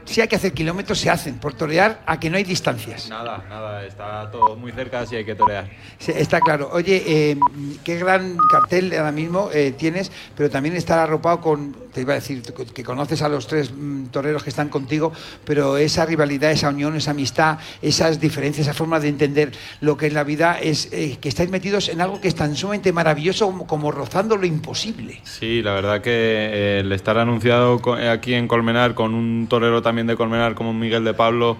si 0.05 0.21
hay 0.21 0.27
que 0.27 0.35
hacer 0.35 0.53
kilómetros, 0.53 0.99
se 0.99 1.09
hacen, 1.09 1.39
por 1.39 1.53
torear 1.53 2.01
a 2.05 2.19
que 2.19 2.29
no 2.29 2.37
hay 2.37 2.43
distancias. 2.43 3.09
Nada, 3.09 3.43
nada, 3.49 3.85
está 3.85 4.29
todo 4.31 4.55
muy 4.55 4.71
cerca 4.71 5.05
si 5.05 5.15
hay 5.15 5.25
que 5.25 5.35
torear. 5.35 5.69
Sí, 5.97 6.13
está 6.15 6.39
claro. 6.39 6.69
Oye, 6.71 7.03
eh, 7.05 7.37
qué 7.83 7.97
gran 7.97 8.37
cartel 8.49 8.93
ahora 8.93 9.11
mismo 9.11 9.49
eh, 9.53 9.73
tienes, 9.77 10.11
pero 10.35 10.49
también 10.49 10.75
estar 10.75 10.99
arropado 10.99 11.41
con, 11.41 11.75
te 11.93 12.01
iba 12.01 12.13
a 12.13 12.15
decir, 12.15 12.41
que 12.41 12.83
conoces 12.83 13.21
a 13.21 13.29
los 13.29 13.47
tres 13.47 13.71
mm, 13.73 14.07
toreros 14.07 14.43
que 14.43 14.49
están 14.49 14.69
contigo, 14.69 15.11
pero 15.43 15.77
esa 15.77 16.05
rivalidad, 16.05 16.51
esa 16.51 16.69
unión, 16.69 16.95
esa 16.95 17.11
amistad, 17.11 17.57
esas 17.81 18.19
diferencias, 18.19 18.67
esa 18.67 18.73
forma 18.73 18.99
de 18.99 19.07
entender 19.07 19.51
lo 19.81 19.97
que 19.97 20.07
es 20.07 20.13
la 20.13 20.23
vida, 20.23 20.59
es 20.59 20.89
eh, 20.91 21.17
que 21.19 21.29
estáis 21.29 21.49
metidos 21.49 21.89
en 21.89 22.01
algo 22.01 22.19
que 22.19 22.27
es 22.27 22.35
tan 22.35 22.55
sumamente 22.55 22.91
maravilloso 22.91 23.45
como, 23.47 23.65
como 23.65 23.91
rozando 23.91 24.37
lo 24.37 24.45
imposible. 24.45 25.21
Sí, 25.23 25.61
la 25.61 25.73
verdad 25.73 26.01
que 26.01 26.11
eh, 26.11 26.79
el 26.81 26.91
estar 26.91 27.17
anunciado 27.17 27.81
eh, 27.97 28.09
aquí 28.09 28.33
en 28.33 28.47
Colmenar 28.47 28.93
con 28.93 29.13
un 29.13 29.47
torero 29.47 29.81
también 29.81 29.94
de 30.03 30.15
Colmenar 30.15 30.55
como 30.55 30.73
Miguel 30.73 31.03
de 31.03 31.13
Pablo 31.13 31.57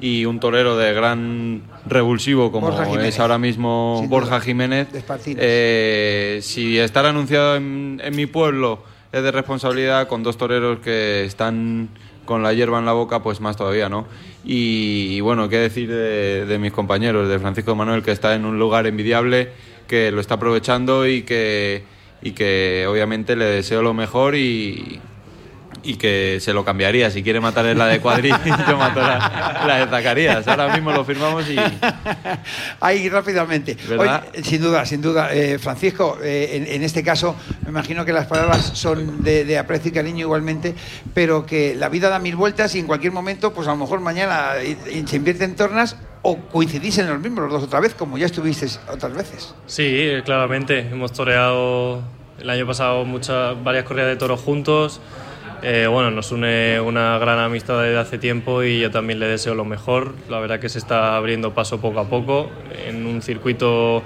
y 0.00 0.24
un 0.24 0.40
torero 0.40 0.76
de 0.76 0.92
gran 0.92 1.62
revulsivo 1.86 2.50
como 2.50 2.72
Jiménez. 2.72 3.14
es 3.14 3.20
ahora 3.20 3.38
mismo 3.38 4.04
Borja. 4.08 4.40
Jiménez, 4.40 4.88
eh, 5.26 6.40
si 6.42 6.78
estar 6.78 7.06
anunciado 7.06 7.56
en, 7.56 8.00
en 8.02 8.16
mi 8.16 8.26
pueblo 8.26 8.82
es 9.12 9.22
de 9.22 9.30
responsabilidad 9.30 10.08
con 10.08 10.22
dos 10.22 10.36
toreros 10.36 10.80
que 10.80 11.24
están 11.24 11.88
con 12.24 12.42
la 12.42 12.52
hierba 12.52 12.78
en 12.78 12.86
la 12.86 12.92
boca, 12.92 13.22
pues 13.22 13.40
más 13.40 13.56
todavía, 13.56 13.88
¿no? 13.88 14.06
Y, 14.44 15.08
y 15.10 15.20
bueno, 15.20 15.48
qué 15.48 15.58
decir 15.58 15.88
de, 15.88 16.46
de 16.46 16.58
mis 16.58 16.72
compañeros, 16.72 17.28
de 17.28 17.38
Francisco 17.38 17.74
Manuel, 17.74 18.02
que 18.02 18.12
está 18.12 18.34
en 18.34 18.44
un 18.44 18.58
lugar 18.58 18.86
envidiable, 18.86 19.50
que 19.86 20.10
lo 20.10 20.20
está 20.20 20.34
aprovechando 20.34 21.06
y 21.06 21.22
que, 21.22 21.84
y 22.22 22.32
que 22.32 22.86
obviamente 22.88 23.36
le 23.36 23.44
deseo 23.44 23.82
lo 23.82 23.92
mejor 23.92 24.34
y, 24.36 25.00
y 25.82 25.96
que 25.96 26.38
se 26.40 26.52
lo 26.52 26.64
cambiaría. 26.64 27.10
Si 27.10 27.22
quiere 27.22 27.40
matar 27.40 27.66
en 27.66 27.78
la 27.78 27.86
de 27.86 28.00
Cuadri, 28.00 28.30
yo 28.68 28.76
mato 28.76 29.00
la, 29.00 29.64
la 29.66 29.76
de 29.78 29.86
Zacarías. 29.90 30.46
Ahora 30.46 30.68
mismo 30.68 30.92
lo 30.92 31.04
firmamos 31.04 31.48
y... 31.48 31.56
Ahí 32.80 33.08
rápidamente. 33.08 33.76
Oye, 33.98 34.42
sin 34.42 34.62
duda, 34.62 34.86
sin 34.86 35.02
duda. 35.02 35.32
Eh, 35.32 35.58
Francisco, 35.58 36.18
eh, 36.22 36.50
en, 36.54 36.66
en 36.66 36.82
este 36.82 37.02
caso, 37.02 37.36
me 37.64 37.70
imagino 37.70 38.04
que 38.04 38.12
las 38.12 38.26
palabras 38.26 38.72
son 38.74 39.22
de, 39.22 39.44
de 39.44 39.58
aprecio 39.58 39.90
y 39.90 39.94
cariño 39.94 40.20
igualmente, 40.20 40.74
pero 41.14 41.46
que 41.46 41.74
la 41.74 41.88
vida 41.88 42.08
da 42.08 42.18
mil 42.18 42.36
vueltas 42.36 42.74
y 42.74 42.78
en 42.78 42.86
cualquier 42.86 43.12
momento, 43.12 43.52
pues 43.52 43.68
a 43.68 43.72
lo 43.72 43.76
mejor 43.76 44.00
mañana 44.00 44.52
eh, 44.58 45.04
se 45.06 45.16
invierte 45.16 45.44
en 45.44 45.56
tornas 45.56 45.96
o 46.22 46.36
coincidís 46.36 46.98
en 46.98 47.08
los 47.08 47.20
mismos 47.20 47.44
los 47.44 47.52
dos 47.52 47.64
otra 47.64 47.80
vez, 47.80 47.94
como 47.94 48.16
ya 48.16 48.26
estuvisteis 48.26 48.78
otras 48.88 49.14
veces. 49.14 49.54
Sí, 49.66 49.82
eh, 49.84 50.22
claramente. 50.24 50.78
Hemos 50.78 51.12
toreado 51.12 52.02
el 52.40 52.48
año 52.48 52.66
pasado 52.66 53.04
muchas, 53.04 53.62
varias 53.62 53.84
corridas 53.84 54.08
de 54.08 54.16
toros 54.16 54.40
juntos. 54.40 55.00
Eh, 55.62 55.86
bueno, 55.86 56.10
nos 56.10 56.32
une 56.32 56.80
una 56.80 57.18
gran 57.18 57.38
amistad 57.38 57.80
desde 57.80 57.98
hace 57.98 58.18
tiempo 58.18 58.64
y 58.64 58.80
yo 58.80 58.90
también 58.90 59.20
le 59.20 59.26
deseo 59.26 59.54
lo 59.54 59.64
mejor. 59.64 60.14
La 60.28 60.40
verdad 60.40 60.58
que 60.58 60.68
se 60.68 60.78
está 60.78 61.16
abriendo 61.16 61.54
paso 61.54 61.80
poco 61.80 62.00
a 62.00 62.08
poco 62.08 62.50
en 62.86 63.06
un 63.06 63.22
circuito 63.22 64.02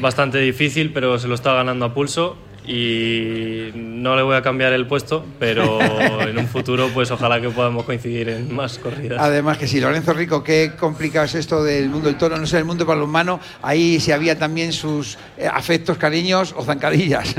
bastante 0.00 0.38
difícil, 0.38 0.92
pero 0.92 1.18
se 1.18 1.28
lo 1.28 1.34
está 1.34 1.52
ganando 1.52 1.84
a 1.84 1.94
pulso 1.94 2.38
y 2.66 3.70
no 3.74 4.16
le 4.16 4.22
voy 4.22 4.36
a 4.36 4.42
cambiar 4.42 4.72
el 4.72 4.86
puesto, 4.86 5.24
pero 5.38 5.80
en 6.20 6.38
un 6.38 6.48
futuro 6.48 6.88
pues 6.92 7.10
ojalá 7.10 7.40
que 7.40 7.50
podamos 7.50 7.84
coincidir 7.84 8.28
en 8.30 8.54
más 8.54 8.78
corridas. 8.78 9.20
Además 9.20 9.58
que 9.58 9.68
sí, 9.68 9.80
Lorenzo 9.80 10.12
Rico, 10.12 10.42
qué 10.42 10.72
complicado 10.78 11.26
es 11.26 11.34
esto 11.34 11.62
del 11.62 11.88
mundo 11.88 12.08
del 12.08 12.18
toro, 12.18 12.36
no 12.38 12.46
sé, 12.46 12.58
el 12.58 12.64
mundo 12.64 12.84
balonmano, 12.84 13.38
ahí 13.62 14.00
se 14.00 14.12
había 14.12 14.38
también 14.38 14.72
sus 14.72 15.18
eh, 15.36 15.46
afectos, 15.46 15.98
cariños 15.98 16.54
o 16.56 16.64
zancadillas. 16.64 17.36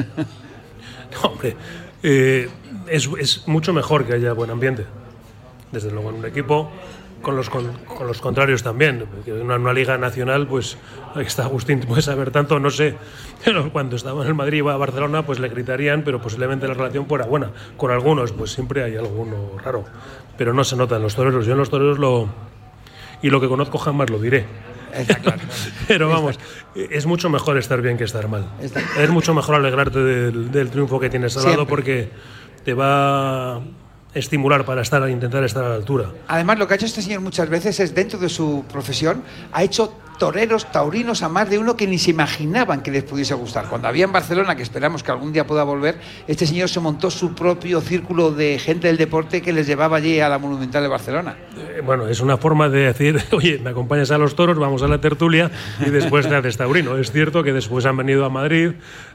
Hombre, 1.23 1.55
eh, 2.03 2.47
es, 2.89 3.09
es 3.19 3.47
mucho 3.47 3.73
mejor 3.73 4.05
que 4.05 4.13
haya 4.13 4.33
buen 4.33 4.49
ambiente. 4.49 4.85
Desde 5.71 5.91
luego, 5.91 6.09
en 6.09 6.15
un 6.15 6.25
equipo, 6.25 6.71
con 7.21 7.35
los, 7.35 7.49
con, 7.49 7.71
con 7.83 8.07
los 8.07 8.21
contrarios 8.21 8.63
también. 8.63 9.05
En 9.25 9.41
una, 9.41 9.55
una 9.55 9.73
liga 9.73 9.97
nacional, 9.97 10.47
pues 10.47 10.77
ahí 11.15 11.25
está 11.25 11.43
Agustín, 11.43 11.81
puede 11.81 12.01
saber 12.01 12.31
tanto, 12.31 12.59
no 12.59 12.69
sé. 12.69 12.95
Pero 13.43 13.71
cuando 13.71 13.95
estaba 13.95 14.21
en 14.21 14.29
el 14.29 14.33
Madrid 14.33 14.57
y 14.57 14.57
iba 14.59 14.73
a 14.73 14.77
Barcelona, 14.77 15.25
pues 15.25 15.39
le 15.39 15.49
gritarían, 15.49 16.03
pero 16.03 16.21
posiblemente 16.21 16.67
la 16.67 16.73
relación 16.73 17.05
fuera 17.07 17.25
buena. 17.25 17.51
Con 17.75 17.91
algunos, 17.91 18.31
pues 18.31 18.51
siempre 18.51 18.83
hay 18.83 18.95
alguno 18.95 19.51
raro. 19.63 19.85
Pero 20.37 20.53
no 20.53 20.63
se 20.63 20.75
nota 20.75 20.97
en 20.97 21.03
los 21.03 21.15
toreros. 21.15 21.45
Yo 21.45 21.53
en 21.53 21.59
los 21.59 21.69
toreros 21.69 21.97
lo. 21.99 22.29
Y 23.21 23.29
lo 23.29 23.41
que 23.41 23.47
conozco 23.47 23.77
jamás 23.77 24.09
lo 24.09 24.19
diré. 24.19 24.45
Pero 25.87 26.09
vamos, 26.09 26.39
es 26.75 27.05
mucho 27.05 27.29
mejor 27.29 27.57
estar 27.57 27.81
bien 27.81 27.97
que 27.97 28.03
estar 28.03 28.27
mal. 28.27 28.45
Es 28.99 29.09
mucho 29.09 29.33
mejor 29.33 29.55
alegrarte 29.55 29.99
del, 29.99 30.51
del 30.51 30.69
triunfo 30.69 30.99
que 30.99 31.09
tienes 31.09 31.35
al 31.37 31.43
lado 31.43 31.67
porque 31.67 32.09
te 32.67 32.73
va 32.75 33.63
estimular 34.17 34.65
para 34.65 34.81
estar, 34.81 35.07
intentar 35.09 35.43
estar 35.43 35.63
a 35.63 35.69
la 35.69 35.75
altura. 35.75 36.09
Además, 36.27 36.59
lo 36.59 36.67
que 36.67 36.73
ha 36.73 36.77
hecho 36.77 36.85
este 36.85 37.01
señor 37.01 37.21
muchas 37.21 37.49
veces 37.49 37.79
es, 37.79 37.93
dentro 37.95 38.19
de 38.19 38.29
su 38.29 38.65
profesión, 38.71 39.23
ha 39.53 39.63
hecho 39.63 39.93
toreros, 40.17 40.71
taurinos 40.71 41.21
a 41.21 41.29
más 41.29 41.47
de 41.47 41.59
uno 41.59 41.77
que 41.77 41.85
ni 41.85 41.99
se 41.99 42.09
imaginaban 42.09 42.81
que 42.81 42.89
les 42.89 43.03
pudiese 43.03 43.35
gustar. 43.35 43.67
Cuando 43.69 43.87
había 43.87 44.03
en 44.05 44.11
Barcelona, 44.11 44.55
que 44.55 44.63
esperamos 44.63 45.03
que 45.03 45.11
algún 45.11 45.31
día 45.31 45.45
pueda 45.45 45.63
volver, 45.63 45.99
este 46.27 46.47
señor 46.47 46.69
se 46.69 46.79
montó 46.79 47.11
su 47.11 47.35
propio 47.35 47.81
círculo 47.81 48.31
de 48.31 48.57
gente 48.57 48.87
del 48.87 48.97
deporte 48.97 49.43
que 49.43 49.53
les 49.53 49.67
llevaba 49.67 49.97
allí 49.97 50.19
a 50.19 50.27
la 50.27 50.39
Monumental 50.39 50.81
de 50.81 50.89
Barcelona. 50.89 51.37
Eh, 51.55 51.81
Bueno, 51.85 52.07
es 52.07 52.19
una 52.19 52.37
forma 52.37 52.67
de 52.67 52.79
decir, 52.87 53.21
oye, 53.31 53.59
me 53.63 53.69
acompañas 53.69 54.09
a 54.09 54.17
los 54.17 54.35
toros, 54.35 54.57
vamos 54.57 54.81
a 54.81 54.87
la 54.87 54.99
tertulia 54.99 55.51
y 55.85 55.91
después 55.91 56.27
te 56.27 56.35
haces 56.35 56.57
taurino. 56.57 56.97
Es 56.97 57.11
cierto 57.11 57.43
que 57.43 57.53
después 57.53 57.85
han 57.85 57.97
venido 57.97 58.25
a 58.25 58.29
Madrid, 58.31 58.71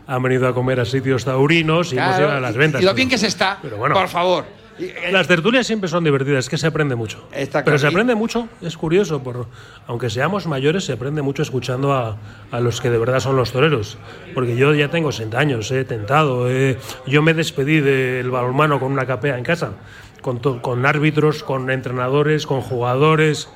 han 0.07 0.23
venido 0.23 0.47
a 0.47 0.55
comer 0.55 0.79
a 0.79 0.85
sitios 0.85 1.25
taurinos 1.25 1.93
y 1.93 1.99
hemos 1.99 2.11
Claro, 2.11 2.27
ido 2.29 2.37
a 2.37 2.41
las 2.41 2.55
y- 2.55 2.59
ventas. 2.59 2.81
Y 2.81 2.85
lo 2.85 2.95
bien 2.95 3.09
que 3.09 3.19
se 3.19 3.27
está, 3.27 3.59
bueno. 3.77 3.97
por 3.97 4.07
favor. 4.07 4.62
Eh, 4.83 5.11
Las 5.13 5.29
tertulias 5.29 5.67
siempre 5.67 5.89
son 5.89 6.03
divertidas, 6.05 6.45
es 6.45 6.49
que 6.51 6.59
se 6.59 6.67
aprende 6.67 6.95
mucho. 6.97 7.27
Está 7.33 7.65
Pero 7.65 7.79
se 7.79 7.87
aprende 7.87 8.15
mucho, 8.15 8.49
es 8.61 8.77
curioso, 8.77 9.23
por, 9.23 9.47
aunque 9.87 10.11
seamos 10.11 10.47
mayores, 10.47 10.85
se 10.85 10.93
aprende 10.95 11.23
mucho 11.23 11.43
escuchando 11.43 11.93
a, 11.93 12.17
a 12.51 12.61
los 12.61 12.81
que 12.81 12.91
de 12.91 12.99
verdad 12.99 13.21
son 13.21 13.37
los 13.37 13.53
toreros. 13.53 13.99
Porque 14.35 14.57
yo 14.57 14.75
ya 14.75 14.89
tengo 14.89 15.13
60 15.13 15.39
años, 15.39 15.71
he 15.71 15.85
tentado, 15.85 16.51
he- 16.51 16.79
yo 17.07 17.23
me 17.23 17.35
despedí 17.35 17.81
del 17.81 18.31
balonmano 18.31 18.81
con 18.81 18.91
una 18.93 19.07
capea 19.07 19.39
en 19.39 19.45
casa, 19.45 19.73
con, 20.21 20.41
to- 20.41 20.61
con 20.63 20.85
árbitros, 20.87 21.43
con 21.43 21.71
entrenadores, 21.71 22.47
con 22.47 22.61
jugadores, 22.61 23.49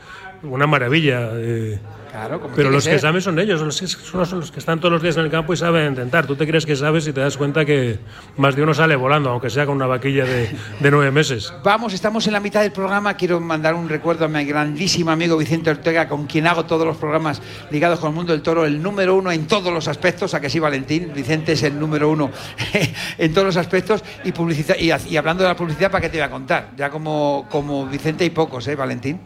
una 0.42 0.66
maravilla. 0.66 1.30
eh. 1.34 1.80
Claro, 2.16 2.40
como 2.40 2.54
Pero 2.54 2.70
los 2.70 2.88
que 2.88 2.98
saben 2.98 3.20
son 3.20 3.38
ellos, 3.38 3.60
los 3.60 3.78
que, 3.78 3.86
son 3.86 4.20
los- 4.20 4.32
los 4.32 4.50
que 4.50 4.58
están 4.58 4.80
todos 4.80 4.90
los 4.90 5.02
días 5.02 5.18
en 5.18 5.24
el 5.26 5.30
campo 5.30 5.52
y 5.52 5.56
saben 5.58 5.88
intentar. 5.88 6.26
Tú 6.26 6.34
te 6.34 6.46
crees 6.46 6.64
que 6.64 6.74
sabes 6.74 7.06
y 7.06 7.12
te 7.12 7.20
das 7.20 7.36
cuenta 7.36 7.66
que 7.66 7.98
más 8.38 8.56
de 8.56 8.62
uno 8.62 8.72
sale 8.72 8.96
volando, 8.96 9.28
aunque 9.28 9.50
sea 9.50 9.66
con 9.66 9.76
una 9.76 9.86
vaquilla 9.86 10.24
de, 10.24 10.48
de 10.80 10.90
nueve 10.90 11.10
meses. 11.10 11.52
Vamos, 11.62 11.92
estamos 11.92 12.26
en 12.26 12.32
la 12.32 12.40
mitad 12.40 12.62
del 12.62 12.72
programa. 12.72 13.12
Quiero 13.18 13.38
mandar 13.38 13.74
un 13.74 13.86
recuerdo 13.86 14.24
a 14.24 14.28
mi 14.28 14.42
grandísimo 14.46 15.10
amigo 15.10 15.36
Vicente 15.36 15.68
Ortega, 15.68 16.08
con 16.08 16.26
quien 16.26 16.46
hago 16.46 16.64
todos 16.64 16.86
los 16.86 16.96
programas 16.96 17.42
ligados 17.70 17.98
con 18.00 18.08
el 18.12 18.16
mundo 18.16 18.32
del 18.32 18.40
toro, 18.40 18.64
el 18.64 18.80
número 18.80 19.14
uno 19.14 19.30
en 19.30 19.46
todos 19.46 19.70
los 19.70 19.86
aspectos. 19.86 20.32
A 20.32 20.40
que 20.40 20.48
sí, 20.48 20.58
Valentín. 20.58 21.12
Vicente 21.14 21.52
es 21.52 21.62
el 21.64 21.78
número 21.78 22.08
uno 22.08 22.30
en 23.18 23.34
todos 23.34 23.46
los 23.48 23.56
aspectos. 23.58 24.02
Y, 24.24 24.32
publicita- 24.32 24.78
y, 24.78 24.90
y 25.12 25.16
hablando 25.18 25.42
de 25.42 25.50
la 25.50 25.56
publicidad, 25.56 25.90
¿para 25.90 26.00
qué 26.00 26.08
te 26.08 26.16
voy 26.16 26.24
a 26.24 26.30
contar? 26.30 26.70
Ya 26.78 26.88
como, 26.88 27.46
como 27.50 27.86
Vicente 27.86 28.24
hay 28.24 28.30
pocos, 28.30 28.66
¿eh, 28.68 28.74
Valentín? 28.74 29.20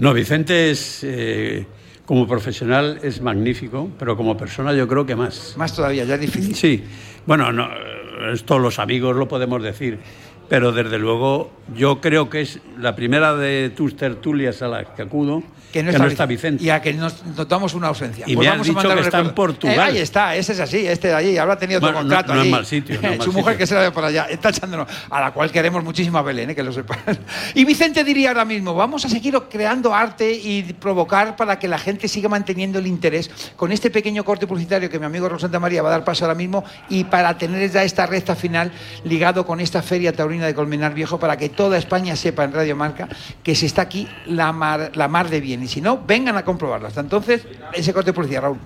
No, 0.00 0.12
Vicente 0.12 0.70
es, 0.72 1.00
eh, 1.02 1.64
como 2.06 2.26
profesional 2.26 2.98
es 3.02 3.20
magnífico, 3.20 3.90
pero 3.98 4.16
como 4.16 4.36
persona 4.36 4.72
yo 4.72 4.86
creo 4.86 5.06
que 5.06 5.16
más. 5.16 5.54
Más 5.56 5.74
todavía, 5.74 6.04
ya 6.04 6.14
es 6.14 6.20
difícil. 6.20 6.54
Sí, 6.54 6.84
bueno, 7.26 7.52
no, 7.52 7.68
esto 8.32 8.58
los 8.58 8.78
amigos 8.78 9.16
lo 9.16 9.26
podemos 9.28 9.62
decir, 9.62 9.98
pero 10.48 10.72
desde 10.72 10.98
luego 10.98 11.50
yo 11.74 12.00
creo 12.00 12.28
que 12.30 12.42
es 12.42 12.58
la 12.78 12.94
primera 12.94 13.34
de 13.34 13.70
tus 13.70 13.96
tertulias 13.96 14.60
a 14.62 14.68
las 14.68 14.86
que 14.88 15.02
acudo 15.02 15.42
Que 15.72 15.82
no, 15.82 15.90
está, 15.90 16.24
Vicente. 16.26 16.62
Y 16.62 16.70
a 16.70 16.80
que 16.80 16.92
nos 16.92 17.24
notamos 17.36 17.74
una 17.74 17.88
ausencia. 17.88 18.24
Y 18.28 18.36
Pues 18.36 18.46
me 18.46 18.50
vamos 18.52 18.68
has 18.68 18.76
a 18.76 18.80
dicho 18.80 18.94
que 18.94 19.00
está 19.02 19.18
en. 19.18 19.30
Portugal. 19.34 19.76
Eh, 19.76 19.80
ahí 19.80 19.98
está, 19.98 20.36
ese 20.36 20.52
es 20.52 20.60
así, 20.60 20.86
este 20.86 21.08
de 21.08 21.14
allí. 21.14 21.36
Habrá 21.36 21.58
tenido 21.58 21.78
otro 21.78 21.88
Bueno, 21.92 22.02
no- 22.02 22.14
contrato 22.14 22.32
no 22.32 22.40
es 22.40 22.42
allí. 22.44 22.50
mal 22.52 22.64
sitio, 22.66 23.00
no 23.02 23.08
es 23.08 23.18
mal 23.18 23.24
Su 23.26 23.32
mujer 23.32 23.54
sitio. 23.54 23.58
que 23.58 23.66
se 23.66 23.74
la 23.74 23.80
ve 23.80 23.90
por 23.90 24.04
allá, 24.04 24.26
está 24.30 24.50
echándonos, 24.50 24.86
a 25.10 25.20
la 25.20 25.32
cual 25.32 25.50
queremos 25.50 25.82
muchísimo 25.82 26.16
a 26.18 26.22
Belén, 26.22 26.50
eh, 26.50 26.54
que 26.54 26.62
lo 26.62 26.72
sepan. 26.72 26.98
Y 27.54 27.64
Vicente 27.64 28.04
diría 28.04 28.28
ahora 28.28 28.44
mismo, 28.44 28.72
vamos 28.74 29.04
a 29.04 29.08
seguir 29.08 29.34
creando 29.50 29.92
arte 29.92 30.30
y 30.32 30.62
provocar 30.74 31.34
para 31.34 31.58
que 31.58 31.66
la 31.66 31.78
gente 31.78 32.06
siga 32.06 32.28
manteniendo 32.28 32.78
el 32.78 32.86
interés 32.86 33.28
con 33.56 33.72
este 33.72 33.90
pequeño 33.90 34.22
corte 34.24 34.46
publicitario 34.46 34.88
que 34.88 34.98
mi 35.00 35.06
amigo 35.06 35.28
Rosanta 35.28 35.58
María 35.58 35.82
va 35.82 35.88
a 35.88 35.92
dar 35.92 36.04
paso 36.04 36.24
ahora 36.24 36.36
mismo 36.36 36.62
y 36.88 37.02
para 37.04 37.36
tener 37.36 37.68
ya 37.70 37.82
esta 37.82 38.06
recta 38.06 38.36
final 38.36 38.70
ligado 39.04 39.44
con 39.44 39.58
esta 39.58 39.82
feria 39.82 40.12
taurina 40.12 40.33
de 40.42 40.54
Colmenar 40.54 40.94
Viejo 40.94 41.18
para 41.18 41.36
que 41.36 41.48
toda 41.48 41.78
España 41.78 42.16
sepa 42.16 42.44
en 42.44 42.52
Radio 42.52 42.76
Marca 42.76 43.08
que 43.42 43.54
se 43.54 43.66
está 43.66 43.82
aquí 43.82 44.08
la 44.26 44.52
mar, 44.52 44.92
la 44.94 45.08
mar 45.08 45.28
de 45.30 45.40
bien. 45.40 45.62
Y 45.62 45.68
si 45.68 45.80
no, 45.80 46.02
vengan 46.06 46.36
a 46.36 46.44
comprobarlo. 46.44 46.88
Hasta 46.88 47.00
entonces, 47.00 47.46
ese 47.72 47.92
corte 47.92 48.10
de 48.10 48.14
publicidad, 48.14 48.42
Raúl. 48.42 48.58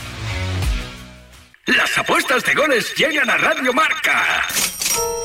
Las 1.66 1.98
apuestas 1.98 2.44
de 2.44 2.54
goles 2.56 2.94
llegan 2.98 3.30
a 3.30 3.38
Radio 3.38 3.72
Marca. 3.72 4.44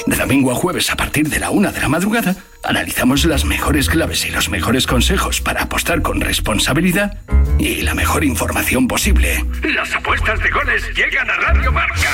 De 0.07 0.15
domingo 0.15 0.53
a 0.53 0.55
jueves 0.55 0.89
a 0.89 0.97
partir 0.97 1.29
de 1.29 1.41
la 1.41 1.51
una 1.51 1.73
de 1.73 1.81
la 1.81 1.89
madrugada, 1.89 2.37
analizamos 2.63 3.25
las 3.25 3.45
mejores 3.45 3.89
claves 3.89 4.25
y 4.25 4.31
los 4.31 4.49
mejores 4.49 4.87
consejos 4.87 5.41
para 5.41 5.63
apostar 5.63 6.01
con 6.01 6.21
responsabilidad 6.21 7.19
y 7.59 7.83
la 7.83 7.93
mejor 7.97 8.23
información 8.23 8.87
posible. 8.87 9.45
Las 9.65 9.93
apuestas 9.93 10.41
de 10.41 10.51
goles 10.51 10.85
llegan 10.95 11.29
a 11.29 11.35
Radio 11.39 11.73
Marca. 11.73 12.09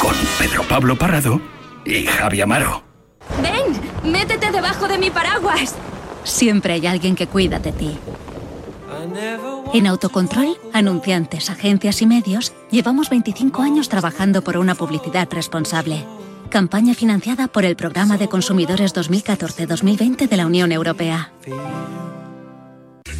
Con 0.00 0.14
Pedro 0.38 0.62
Pablo 0.62 0.94
Parrado 0.94 1.42
y 1.84 2.06
Javi 2.06 2.42
Amaro. 2.42 2.84
Ven, 3.42 4.12
métete 4.12 4.52
debajo 4.52 4.86
de 4.86 4.98
mi 4.98 5.10
paraguas. 5.10 5.74
Siempre 6.22 6.74
hay 6.74 6.86
alguien 6.86 7.16
que 7.16 7.26
cuida 7.26 7.58
de 7.58 7.72
ti. 7.72 7.98
En 9.74 9.86
Autocontrol, 9.86 10.56
anunciantes, 10.72 11.50
agencias 11.50 12.02
y 12.02 12.06
medios, 12.06 12.52
llevamos 12.70 13.10
25 13.10 13.62
años 13.62 13.88
trabajando 13.88 14.42
por 14.42 14.56
una 14.56 14.74
publicidad 14.74 15.28
responsable. 15.30 16.04
Campaña 16.50 16.94
financiada 16.94 17.48
por 17.48 17.64
el 17.64 17.76
Programa 17.76 18.18
de 18.18 18.28
Consumidores 18.28 18.94
2014-2020 18.94 20.28
de 20.28 20.36
la 20.36 20.46
Unión 20.46 20.70
Europea. 20.70 21.32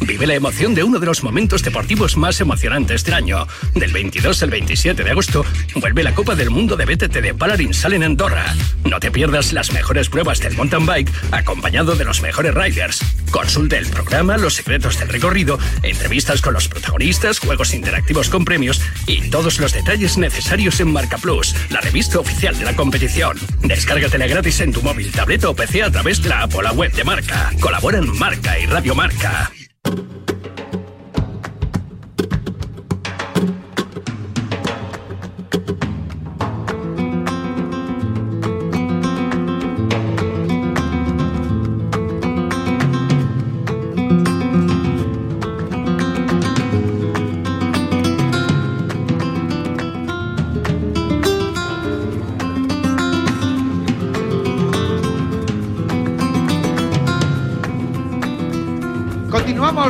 Vive 0.05 0.27
la 0.27 0.35
emoción 0.35 0.75
de 0.75 0.83
uno 0.83 0.99
de 0.99 1.05
los 1.05 1.23
momentos 1.23 1.63
deportivos 1.63 2.17
más 2.17 2.41
emocionantes 2.41 3.05
del 3.05 3.13
año. 3.13 3.47
Del 3.73 3.93
22 3.93 4.43
al 4.43 4.49
27 4.49 5.01
de 5.01 5.11
agosto, 5.11 5.45
vuelve 5.75 6.03
la 6.03 6.13
Copa 6.13 6.35
del 6.35 6.49
Mundo 6.49 6.75
de 6.75 6.85
BTT 6.85 7.13
de 7.21 7.33
Palarin 7.33 7.73
Sal 7.73 7.93
en 7.93 8.03
Andorra. 8.03 8.53
No 8.83 8.99
te 8.99 9.11
pierdas 9.11 9.53
las 9.53 9.71
mejores 9.71 10.09
pruebas 10.09 10.39
del 10.39 10.57
mountain 10.57 10.85
bike 10.85 11.09
acompañado 11.31 11.95
de 11.95 12.03
los 12.03 12.21
mejores 12.21 12.53
riders. 12.53 12.99
Consulte 13.31 13.77
el 13.77 13.87
programa, 13.87 14.37
los 14.37 14.55
secretos 14.55 14.99
del 14.99 15.07
recorrido, 15.07 15.57
entrevistas 15.83 16.41
con 16.41 16.53
los 16.53 16.67
protagonistas, 16.67 17.39
juegos 17.39 17.73
interactivos 17.73 18.29
con 18.29 18.43
premios 18.43 18.81
y 19.07 19.29
todos 19.29 19.59
los 19.59 19.71
detalles 19.71 20.17
necesarios 20.17 20.81
en 20.81 20.91
Marca 20.91 21.17
Plus, 21.17 21.55
la 21.69 21.79
revista 21.79 22.19
oficial 22.19 22.57
de 22.59 22.65
la 22.65 22.75
competición. 22.75 23.37
Descárgatela 23.61 24.27
gratis 24.27 24.59
en 24.59 24.73
tu 24.73 24.81
móvil, 24.81 25.11
tableta 25.11 25.49
o 25.49 25.55
PC 25.55 25.83
a 25.83 25.91
través 25.91 26.21
de 26.21 26.29
la 26.29 26.41
app 26.43 26.55
o 26.55 26.61
la 26.61 26.73
web 26.73 26.91
de 26.91 27.05
Marca. 27.05 27.51
Colaboran 27.61 28.09
Marca 28.17 28.59
y 28.59 28.65
Radio 28.65 28.95
Marca. 28.95 29.51
you 29.95 30.22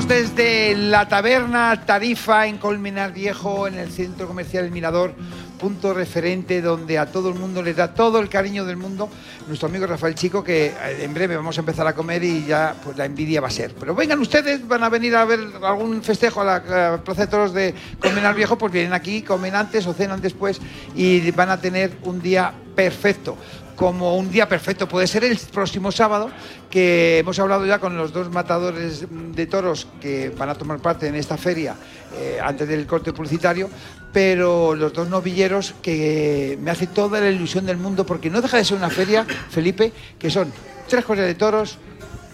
Desde 0.08 0.76
la 0.76 1.08
taberna 1.08 1.86
Tarifa 1.86 2.46
en 2.48 2.58
Colmenar 2.58 3.14
Viejo, 3.14 3.68
en 3.68 3.76
el 3.76 3.90
centro 3.90 4.28
comercial 4.28 4.66
El 4.66 4.72
Mirador, 4.72 5.14
punto 5.60 5.94
referente 5.94 6.62
donde 6.62 7.00
a 7.00 7.06
todo 7.06 7.30
el 7.30 7.36
mundo 7.36 7.64
le 7.64 7.74
da 7.74 7.94
todo 7.94 8.20
el 8.20 8.28
cariño 8.28 8.66
del 8.66 8.76
mundo. 8.76 9.10
Nuestro 9.48 9.70
amigo 9.70 9.88
Rafael 9.88 10.14
Chico, 10.14 10.44
que 10.44 10.68
eh, 10.68 10.74
en 11.04 11.14
breve 11.14 11.38
vamos 11.38 11.58
a 11.58 11.62
empezar 11.62 11.88
a 11.88 11.94
comer 11.94 12.24
y 12.24 12.46
ya 12.46 12.76
pues 12.84 12.98
la 12.98 13.06
envidia 13.06 13.40
va 13.40 13.48
a 13.48 13.52
ser. 13.52 13.74
Pero 13.80 13.96
vengan 13.96 14.20
ustedes, 14.20 14.68
van 14.68 14.84
a 14.84 14.90
venir 14.90 15.16
a 15.16 15.24
ver 15.24 15.40
algún 15.64 16.04
festejo 16.04 16.42
a 16.42 16.44
la 16.44 16.58
eh, 16.58 16.98
Plaza 17.04 17.22
de 17.22 17.28
Toros 17.28 17.54
de 17.54 17.74
Colmenar 18.00 18.36
Viejo, 18.36 18.58
pues 18.58 18.74
vienen 18.74 18.94
aquí, 18.94 19.22
comen 19.22 19.56
antes 19.56 19.88
o 19.88 19.94
cenan 19.94 20.22
después 20.22 20.60
y 20.96 21.32
van 21.32 21.50
a 21.50 21.62
tener 21.62 21.92
un 22.04 22.22
día 22.22 22.54
perfecto 22.76 23.38
como 23.76 24.18
un 24.18 24.32
día 24.32 24.48
perfecto. 24.48 24.88
Puede 24.88 25.08
ser 25.08 25.24
el 25.24 25.38
próximo 25.52 25.92
sábado, 25.92 26.30
que 26.70 27.20
hemos 27.20 27.38
hablado 27.40 27.66
ya 27.66 27.80
con 27.80 27.98
los 27.98 28.14
dos 28.14 28.30
matadores 28.30 29.06
de 29.10 29.46
toros 29.48 29.88
que 30.02 30.30
van 30.30 30.50
a 30.50 30.56
tomar 30.56 30.80
parte 30.80 31.08
en 31.08 31.16
esta 31.16 31.38
feria 31.38 31.76
eh, 32.16 32.40
antes 32.42 32.68
del 32.68 32.86
corte 32.86 33.14
publicitario, 33.14 33.70
pero 34.12 34.76
los 34.76 34.94
dos 34.94 35.10
novilleros 35.10 35.74
que 35.82 36.58
me 36.62 36.72
hace 36.72 36.88
toda 36.88 37.20
la 37.20 37.30
ilusión 37.30 37.66
del 37.66 37.78
mundo, 37.78 38.06
porque 38.06 38.30
no 38.30 38.42
deja 38.42 38.58
de 38.58 38.66
ser 38.66 38.78
una 38.78 38.90
feria, 38.90 39.26
Felipe, 39.50 39.92
que 40.20 40.30
son 40.30 40.52
tres 40.88 41.04
corridas 41.04 41.28
de 41.28 41.36
toros, 41.36 41.78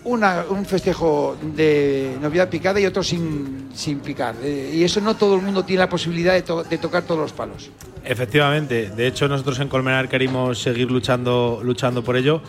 una- 0.03 0.45
un 0.49 0.65
festejo 0.65 1.37
de 1.55 2.15
novedad 2.21 2.49
picada 2.49 2.79
y 2.79 2.85
otro 2.85 3.03
sin, 3.03 3.69
sin 3.73 3.99
picar. 3.99 4.35
Eh, 4.43 4.71
y 4.75 4.83
eso 4.83 5.01
no 5.01 5.15
todo 5.15 5.35
el 5.35 5.41
mundo 5.41 5.63
tiene 5.65 5.81
la 5.81 5.89
posibilidad 5.89 6.33
de, 6.33 6.41
to- 6.41 6.63
de 6.63 6.77
tocar 6.77 7.03
todos 7.03 7.19
los 7.19 7.33
palos. 7.33 7.69
Efectivamente, 8.05 8.89
de 8.89 9.07
hecho 9.07 9.27
nosotros 9.27 9.59
en 9.59 9.67
Colmenar 9.67 10.07
queremos 10.09 10.61
seguir 10.61 10.89
luchando, 10.89 11.59
luchando 11.63 12.03
por 12.03 12.15
ello 12.15 12.41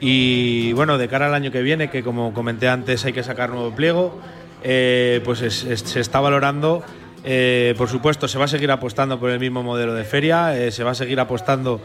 y 0.00 0.72
bueno, 0.72 0.98
de 0.98 1.08
cara 1.08 1.26
al 1.26 1.34
año 1.34 1.50
que 1.52 1.62
viene, 1.62 1.90
que 1.90 2.02
como 2.02 2.32
comenté 2.32 2.68
antes 2.68 3.04
hay 3.04 3.12
que 3.12 3.22
sacar 3.22 3.50
nuevo 3.50 3.74
pliego, 3.74 4.18
eh, 4.64 5.20
pues 5.24 5.42
es- 5.42 5.64
es- 5.64 5.80
se 5.80 6.00
está 6.00 6.20
valorando, 6.20 6.82
eh, 7.24 7.74
por 7.76 7.88
supuesto 7.88 8.26
se 8.26 8.38
va 8.38 8.46
a 8.46 8.48
seguir 8.48 8.70
apostando 8.70 9.20
por 9.20 9.30
el 9.30 9.38
mismo 9.38 9.62
modelo 9.62 9.94
de 9.94 10.04
feria, 10.04 10.52
se 10.70 10.82
va 10.82 10.90
a 10.92 10.94
seguir 10.94 11.20
apostando 11.20 11.80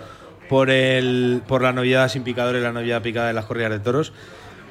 por, 0.50 0.70
el, 0.70 1.42
por 1.48 1.62
la 1.62 1.72
novedad 1.74 2.10
sin 2.10 2.24
picador 2.24 2.56
y 2.56 2.62
la 2.62 2.72
novedad 2.72 3.02
picada 3.02 3.28
de 3.28 3.34
las 3.34 3.46
corridas 3.46 3.72
de 3.72 3.80
toros, 3.80 4.12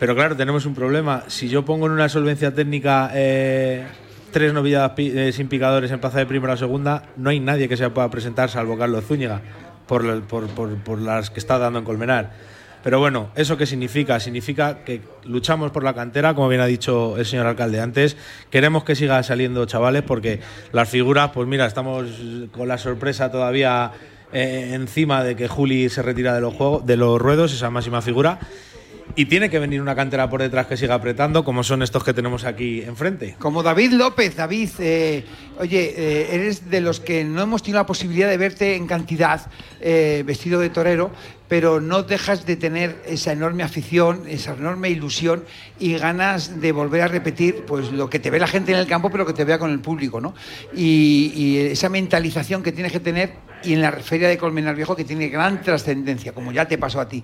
pero 0.00 0.16
claro, 0.16 0.34
tenemos 0.34 0.66
un 0.66 0.74
problema, 0.74 1.22
si 1.28 1.48
yo 1.48 1.64
pongo 1.64 1.86
en 1.86 1.92
una 1.92 2.08
solvencia 2.08 2.52
técnica... 2.52 3.10
eh, 3.14 3.86
tres 4.32 4.52
pi- 4.94 5.12
eh, 5.12 5.32
sin 5.32 5.48
picadores 5.48 5.90
en 5.90 5.98
plaza 5.98 6.18
de 6.18 6.26
primera 6.26 6.54
o 6.54 6.56
segunda, 6.56 7.02
no 7.16 7.30
hay 7.30 7.40
nadie 7.40 7.68
que 7.68 7.76
se 7.76 7.90
pueda 7.90 8.08
presentar 8.10 8.48
salvo 8.48 8.78
Carlos 8.78 9.04
Zúñiga, 9.04 9.40
por 9.88 10.04
las 11.00 11.30
que 11.30 11.40
está 11.40 11.58
dando 11.58 11.80
en 11.80 11.84
Colmenar. 11.84 12.30
Pero 12.84 13.00
bueno, 13.00 13.30
¿eso 13.34 13.56
qué 13.56 13.66
significa? 13.66 14.20
Significa 14.20 14.84
que 14.84 15.00
luchamos 15.24 15.72
por 15.72 15.82
la 15.82 15.94
cantera, 15.94 16.32
como 16.32 16.48
bien 16.48 16.60
ha 16.60 16.66
dicho 16.66 17.18
el 17.18 17.26
señor 17.26 17.48
alcalde 17.48 17.80
antes. 17.80 18.16
Queremos 18.50 18.84
que 18.84 18.94
siga 18.94 19.20
saliendo 19.24 19.66
chavales 19.66 20.02
porque 20.02 20.38
las 20.70 20.88
figuras, 20.88 21.32
pues 21.34 21.48
mira, 21.48 21.66
estamos 21.66 22.06
con 22.52 22.68
la 22.68 22.78
sorpresa 22.78 23.32
todavía 23.32 23.90
eh, 24.32 24.70
encima 24.74 25.24
de 25.24 25.34
que 25.34 25.48
Juli 25.48 25.88
se 25.88 26.02
retira 26.02 26.34
de 26.34 26.40
los, 26.40 26.54
juegos, 26.54 26.86
de 26.86 26.96
los 26.96 27.20
ruedos, 27.20 27.52
esa 27.52 27.68
máxima 27.68 28.00
figura. 28.00 28.38
Y 29.16 29.26
tiene 29.26 29.50
que 29.50 29.58
venir 29.58 29.80
una 29.80 29.94
cantera 29.94 30.28
por 30.28 30.40
detrás 30.40 30.66
que 30.66 30.76
siga 30.76 30.94
apretando, 30.94 31.44
como 31.44 31.62
son 31.62 31.82
estos 31.82 32.04
que 32.04 32.14
tenemos 32.14 32.44
aquí 32.44 32.82
enfrente. 32.82 33.36
Como 33.38 33.62
David 33.62 33.92
López, 33.92 34.36
David, 34.36 34.70
eh, 34.78 35.24
oye, 35.58 35.94
eh, 35.96 36.34
eres 36.34 36.70
de 36.70 36.80
los 36.80 37.00
que 37.00 37.24
no 37.24 37.42
hemos 37.42 37.62
tenido 37.62 37.80
la 37.80 37.86
posibilidad 37.86 38.28
de 38.28 38.36
verte 38.36 38.76
en 38.76 38.86
cantidad 38.86 39.50
eh, 39.80 40.22
vestido 40.26 40.60
de 40.60 40.70
torero, 40.70 41.10
pero 41.48 41.80
no 41.80 42.04
dejas 42.04 42.46
de 42.46 42.56
tener 42.56 43.02
esa 43.06 43.32
enorme 43.32 43.62
afición, 43.62 44.22
esa 44.28 44.54
enorme 44.54 44.90
ilusión 44.90 45.44
y 45.78 45.94
ganas 45.94 46.60
de 46.60 46.72
volver 46.72 47.02
a 47.02 47.08
repetir 47.08 47.64
pues 47.66 47.90
lo 47.90 48.08
que 48.08 48.20
te 48.20 48.30
ve 48.30 48.38
la 48.38 48.46
gente 48.46 48.72
en 48.72 48.78
el 48.78 48.86
campo, 48.86 49.10
pero 49.10 49.26
que 49.26 49.32
te 49.32 49.44
vea 49.44 49.58
con 49.58 49.70
el 49.70 49.80
público, 49.80 50.20
¿no? 50.20 50.34
Y, 50.74 51.32
y 51.34 51.58
esa 51.58 51.88
mentalización 51.88 52.62
que 52.62 52.70
tienes 52.70 52.92
que 52.92 53.00
tener 53.00 53.50
y 53.62 53.74
en 53.74 53.82
la 53.82 53.92
feria 53.92 54.28
de 54.28 54.38
Colmenar 54.38 54.74
Viejo 54.74 54.96
que 54.96 55.04
tiene 55.04 55.28
gran 55.28 55.62
trascendencia, 55.62 56.32
como 56.32 56.52
ya 56.52 56.66
te 56.66 56.78
pasó 56.78 57.00
a 57.00 57.08
ti. 57.08 57.22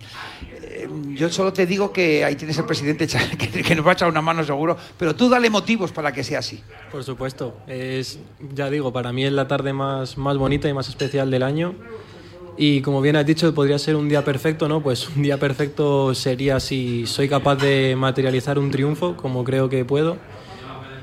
Eh, 0.77 0.89
Yo 1.14 1.31
solo 1.31 1.53
te 1.53 1.64
digo 1.64 1.93
que 1.93 2.24
ahí 2.24 2.37
tienes 2.37 2.59
el 2.59 2.64
presidente 2.64 3.07
que 3.66 3.74
nos 3.74 3.87
va 3.87 3.91
a 3.91 3.95
echar 3.95 4.09
una 4.09 4.20
mano 4.20 4.45
seguro, 4.45 4.77
pero 4.99 5.14
tú 5.16 5.29
dale 5.29 5.49
motivos 5.49 5.91
para 5.93 6.12
que 6.12 6.22
sea 6.22 6.41
así. 6.41 6.62
Por 6.93 7.03
supuesto, 7.03 7.57
es, 7.66 8.18
ya 8.55 8.68
digo, 8.68 8.93
para 8.93 9.12
mí 9.12 9.24
es 9.24 9.33
la 9.33 9.49
tarde 9.49 9.72
más, 9.72 10.18
más 10.18 10.37
bonita 10.37 10.68
y 10.68 10.74
más 10.74 10.89
especial 10.89 11.31
del 11.31 11.43
año. 11.43 11.74
Y 12.59 12.81
como 12.81 13.01
bien 13.03 13.16
has 13.16 13.27
dicho, 13.27 13.53
podría 13.55 13.79
ser 13.79 13.97
un 13.97 14.09
día 14.09 14.24
perfecto, 14.24 14.68
¿no? 14.68 14.83
Pues 14.83 15.09
un 15.09 15.22
día 15.22 15.39
perfecto 15.39 16.14
sería 16.14 16.59
si 16.59 17.07
soy 17.07 17.29
capaz 17.29 17.57
de 17.57 17.95
materializar 17.97 18.59
un 18.59 18.70
triunfo, 18.70 19.16
como 19.16 19.45
creo 19.45 19.68
que 19.68 19.85
puedo. 19.85 20.16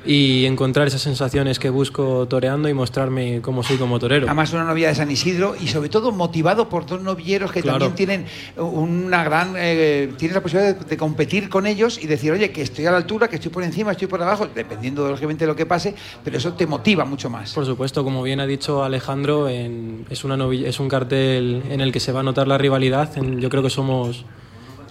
Y 0.06 0.46
encontrar 0.46 0.88
esas 0.88 1.02
sensaciones 1.02 1.60
que 1.60 1.70
busco 1.70 2.28
toreando 2.28 2.68
y 2.68 2.74
mostrarme 2.74 3.42
cómo 3.42 3.64
soy 3.64 3.78
como 3.78 4.00
torero. 4.00 4.28
Además, 4.28 4.52
una 4.54 4.66
novia 4.66 4.90
de 4.90 4.96
San 4.96 5.10
Isidro 5.10 5.56
y 5.60 5.68
sobre 5.68 5.90
todo 5.90 6.12
motivado 6.12 6.68
por 6.68 6.86
dos 6.86 7.02
novilleros 7.02 7.52
que 7.52 7.64
también 7.64 7.96
tienen 7.96 8.26
una 8.58 9.24
gran. 9.24 9.54
Eh, 9.58 10.12
tienes 10.18 10.36
la 10.36 10.42
posibilidad 10.42 10.76
de, 10.76 10.98
competir 10.98 11.50
con 11.50 11.66
ellos 11.66 12.02
y 12.02 12.08
decir, 12.08 12.32
oye, 12.32 12.52
que 12.52 12.62
estoy 12.62 12.86
a 12.86 12.92
la 12.92 12.98
altura, 12.98 13.30
que 13.30 13.36
estoy 13.36 13.52
por 13.52 13.64
encima, 13.64 13.92
estoy 13.92 14.08
por 14.08 14.22
abajo, 14.22 14.48
dependiendo 14.54 15.08
lógicamente 15.08 15.46
de 15.46 15.48
lo 15.48 15.56
que 15.56 15.66
pase, 15.66 15.96
pero 16.24 16.38
eso 16.38 16.54
te 16.54 16.68
motiva 16.68 17.06
mucho 17.06 17.30
más. 17.30 17.54
Por 17.54 17.66
supuesto, 17.66 18.04
como 18.04 18.24
bien 18.24 18.40
ha 18.40 18.46
dicho 18.46 18.84
Alejandro, 18.84 19.48
es, 19.48 20.24
una 20.24 20.34
es 20.54 20.80
un 20.80 20.90
cartel 20.90 21.64
en 21.70 21.82
el 21.82 21.92
que 21.92 22.00
se 22.00 22.12
va 22.12 22.20
a 22.20 22.24
notar 22.24 22.48
la 22.48 22.58
rivalidad. 22.58 23.10
yo 23.16 23.50
creo 23.50 23.64
que 23.64 23.70
somos. 23.70 24.26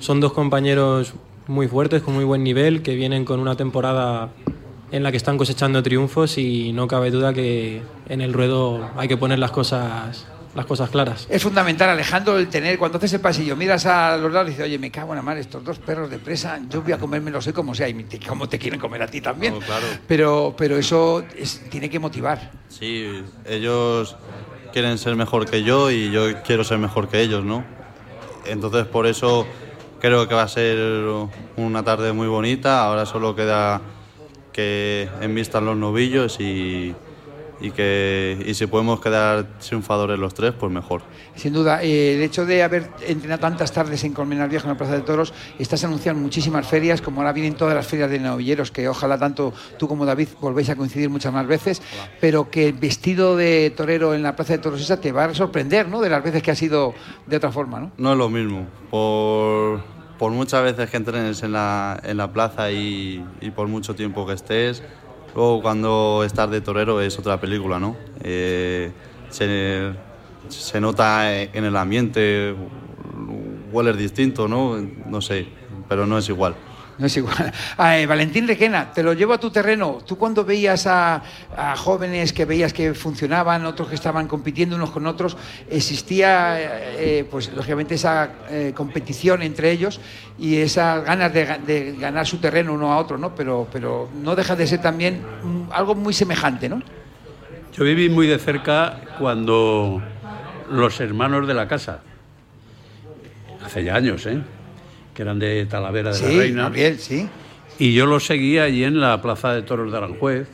Son 0.00 0.18
dos 0.18 0.32
compañeros 0.32 1.14
muy 1.46 1.68
fuertes, 1.68 2.02
con 2.02 2.14
muy 2.14 2.24
buen 2.24 2.42
nivel, 2.42 2.82
que 2.82 2.94
vienen 2.94 3.24
con 3.24 3.40
una 3.40 3.56
temporada 3.56 4.30
en 4.92 5.02
la 5.02 5.10
que 5.10 5.16
están 5.16 5.38
cosechando 5.38 5.82
triunfos 5.82 6.38
y 6.38 6.72
no 6.72 6.86
cabe 6.86 7.10
duda 7.10 7.32
que 7.32 7.82
en 8.08 8.20
el 8.20 8.32
ruedo 8.32 8.90
hay 8.96 9.08
que 9.08 9.16
poner 9.16 9.38
las 9.38 9.50
cosas 9.50 10.26
las 10.54 10.66
cosas 10.66 10.90
claras. 10.90 11.26
Es 11.30 11.42
fundamental, 11.42 11.88
Alejandro, 11.88 12.36
el 12.36 12.48
tener, 12.48 12.78
cuando 12.78 12.98
haces 12.98 13.14
el 13.14 13.20
pasillo, 13.20 13.56
miras 13.56 13.86
a 13.86 14.18
los 14.18 14.30
lados 14.30 14.48
y 14.48 14.50
dices, 14.50 14.66
oye, 14.66 14.78
me 14.78 14.90
cago 14.90 15.12
en 15.12 15.16
la 15.16 15.22
mar, 15.22 15.38
estos 15.38 15.64
dos 15.64 15.78
perros 15.78 16.10
de 16.10 16.18
presa, 16.18 16.60
yo 16.68 16.82
voy 16.82 16.92
a 16.92 16.98
comérmelo 16.98 17.40
sé 17.40 17.54
como 17.54 17.74
sea, 17.74 17.88
y 17.88 18.04
como 18.28 18.46
te 18.50 18.58
quieren 18.58 18.78
comer 18.78 19.00
a 19.00 19.06
ti 19.06 19.22
también. 19.22 19.58
claro. 19.60 19.86
pero, 20.06 20.54
pero 20.54 20.76
eso 20.76 21.24
tiene 21.70 21.88
que 21.88 21.98
motivar. 21.98 22.50
Sí, 22.68 23.24
ellos 23.46 24.14
quieren 24.74 24.98
ser 24.98 25.16
mejor 25.16 25.48
que 25.48 25.62
yo 25.62 25.90
y 25.90 26.10
yo 26.10 26.42
quiero 26.42 26.64
ser 26.64 26.76
mejor 26.76 27.08
que 27.08 27.22
ellos, 27.22 27.44
¿no? 27.44 27.64
Entonces, 28.44 28.86
por 28.86 29.06
eso 29.06 29.46
creo 30.00 30.28
que 30.28 30.34
va 30.34 30.42
a 30.42 30.48
ser 30.48 30.78
una 31.56 31.82
tarde 31.82 32.12
muy 32.12 32.26
bonita. 32.26 32.84
Ahora 32.84 33.06
solo 33.06 33.34
queda 33.34 33.80
que 34.52 35.08
envistan 35.20 35.64
los 35.64 35.76
novillos 35.76 36.38
y, 36.40 36.94
y 37.62 37.70
que 37.70 38.42
y 38.44 38.54
si 38.54 38.66
podemos 38.66 39.00
quedar 39.00 39.46
triunfadores 39.60 40.18
los 40.18 40.34
tres, 40.34 40.52
pues 40.58 40.70
mejor. 40.70 41.02
Sin 41.36 41.52
duda, 41.52 41.82
eh, 41.82 42.16
el 42.16 42.22
hecho 42.22 42.44
de 42.44 42.62
haber 42.62 42.90
entrenado 43.06 43.40
tantas 43.40 43.72
tardes 43.72 44.02
en 44.04 44.12
Colmenar 44.12 44.48
Viejo 44.48 44.66
en 44.66 44.72
la 44.72 44.76
Plaza 44.78 44.94
de 44.94 45.02
Toros, 45.02 45.32
estás 45.58 45.82
anunciando 45.84 46.20
muchísimas 46.20 46.66
ferias, 46.66 47.00
como 47.00 47.20
ahora 47.20 47.32
vienen 47.32 47.54
todas 47.54 47.74
las 47.74 47.86
ferias 47.86 48.10
de 48.10 48.18
novilleros, 48.18 48.70
que 48.70 48.88
ojalá 48.88 49.16
tanto 49.16 49.54
tú 49.78 49.86
como 49.86 50.04
David 50.04 50.28
volvéis 50.40 50.70
a 50.70 50.76
coincidir 50.76 51.08
muchas 51.08 51.32
más 51.32 51.46
veces, 51.46 51.80
pero 52.20 52.50
que 52.50 52.68
el 52.68 52.74
vestido 52.74 53.36
de 53.36 53.72
torero 53.76 54.14
en 54.14 54.22
la 54.22 54.34
Plaza 54.34 54.54
de 54.54 54.58
Toros 54.58 54.80
esa 54.80 55.00
te 55.00 55.12
va 55.12 55.26
a 55.26 55.34
sorprender, 55.34 55.88
¿no? 55.88 56.00
De 56.00 56.10
las 56.10 56.22
veces 56.22 56.42
que 56.42 56.50
ha 56.50 56.56
sido 56.56 56.94
de 57.26 57.36
otra 57.36 57.52
forma, 57.52 57.78
¿no? 57.78 57.92
No 57.96 58.12
es 58.12 58.18
lo 58.18 58.28
mismo. 58.28 58.66
Por 58.90 60.01
por 60.22 60.30
muchas 60.30 60.62
veces 60.62 60.88
que 60.88 60.96
entrenes 60.96 61.42
en 61.42 61.50
la, 61.50 62.00
en 62.04 62.16
la 62.16 62.32
plaza 62.32 62.70
y, 62.70 63.26
y, 63.40 63.50
por 63.50 63.66
mucho 63.66 63.96
tiempo 63.96 64.24
que 64.24 64.34
estés, 64.34 64.80
luego 65.34 65.60
cuando 65.60 66.22
estás 66.24 66.48
de 66.48 66.60
torero 66.60 67.00
es 67.00 67.18
otra 67.18 67.40
película, 67.40 67.80
¿no? 67.80 67.96
Eh, 68.22 68.92
se, 69.30 69.92
se, 70.46 70.80
nota 70.80 71.42
en 71.42 71.64
el 71.64 71.76
ambiente, 71.76 72.54
huele 73.72 73.94
distinto, 73.94 74.46
¿no? 74.46 74.76
No 75.06 75.20
sé, 75.20 75.48
pero 75.88 76.06
no 76.06 76.18
es 76.18 76.28
igual. 76.28 76.54
No 77.02 77.06
es 77.06 77.16
igual. 77.16 77.52
Eh, 77.82 78.06
Valentín 78.06 78.46
Requena, 78.46 78.92
te 78.92 79.02
lo 79.02 79.12
llevo 79.12 79.32
a 79.32 79.38
tu 79.38 79.50
terreno. 79.50 79.98
Tú 80.06 80.16
cuando 80.16 80.44
veías 80.44 80.86
a, 80.86 81.20
jóvenes 81.76 82.32
que 82.32 82.44
veías 82.44 82.72
que 82.72 82.94
funcionaban, 82.94 83.66
otros 83.66 83.88
que 83.88 83.96
estaban 83.96 84.28
compitiendo 84.28 84.76
unos 84.76 84.90
con 84.90 85.06
otros, 85.06 85.36
existía, 85.68 86.56
eh, 86.60 87.26
pues 87.28 87.52
lógicamente 87.52 87.96
esa 87.96 88.30
eh, 88.48 88.72
competición 88.74 89.42
entre 89.42 89.72
ellos 89.72 90.00
y 90.38 90.58
esas 90.58 91.04
ganas 91.04 91.32
de, 91.32 91.96
ganar 91.98 92.24
su 92.24 92.38
terreno 92.38 92.72
uno 92.72 92.92
a 92.92 92.98
otro, 92.98 93.18
¿no? 93.18 93.34
Pero, 93.34 93.66
pero 93.72 94.08
no 94.22 94.36
deja 94.36 94.54
de 94.54 94.66
ser 94.68 94.80
también 94.80 95.22
algo 95.72 95.96
muy 95.96 96.14
semejante, 96.14 96.68
¿no? 96.68 96.82
Yo 97.72 97.84
viví 97.84 98.08
muy 98.10 98.28
de 98.28 98.38
cerca 98.38 99.00
cuando 99.18 100.00
los 100.70 101.00
hermanos 101.00 101.48
de 101.48 101.54
la 101.54 101.66
casa, 101.66 102.00
hace 103.64 103.82
ya 103.82 103.96
años, 103.96 104.24
¿eh? 104.26 104.40
Que 105.14 105.22
eran 105.22 105.38
de 105.38 105.66
Talavera 105.66 106.12
de 106.12 106.20
la 106.20 106.38
Reina. 106.38 106.68
Bien, 106.68 106.98
sí. 106.98 107.28
Y 107.78 107.94
yo 107.94 108.06
los 108.06 108.26
seguía 108.26 108.64
allí 108.64 108.84
en 108.84 109.00
la 109.00 109.20
Plaza 109.22 109.52
de 109.54 109.62
Toros 109.62 109.90
de 109.90 109.98
Aranjuez. 109.98 110.48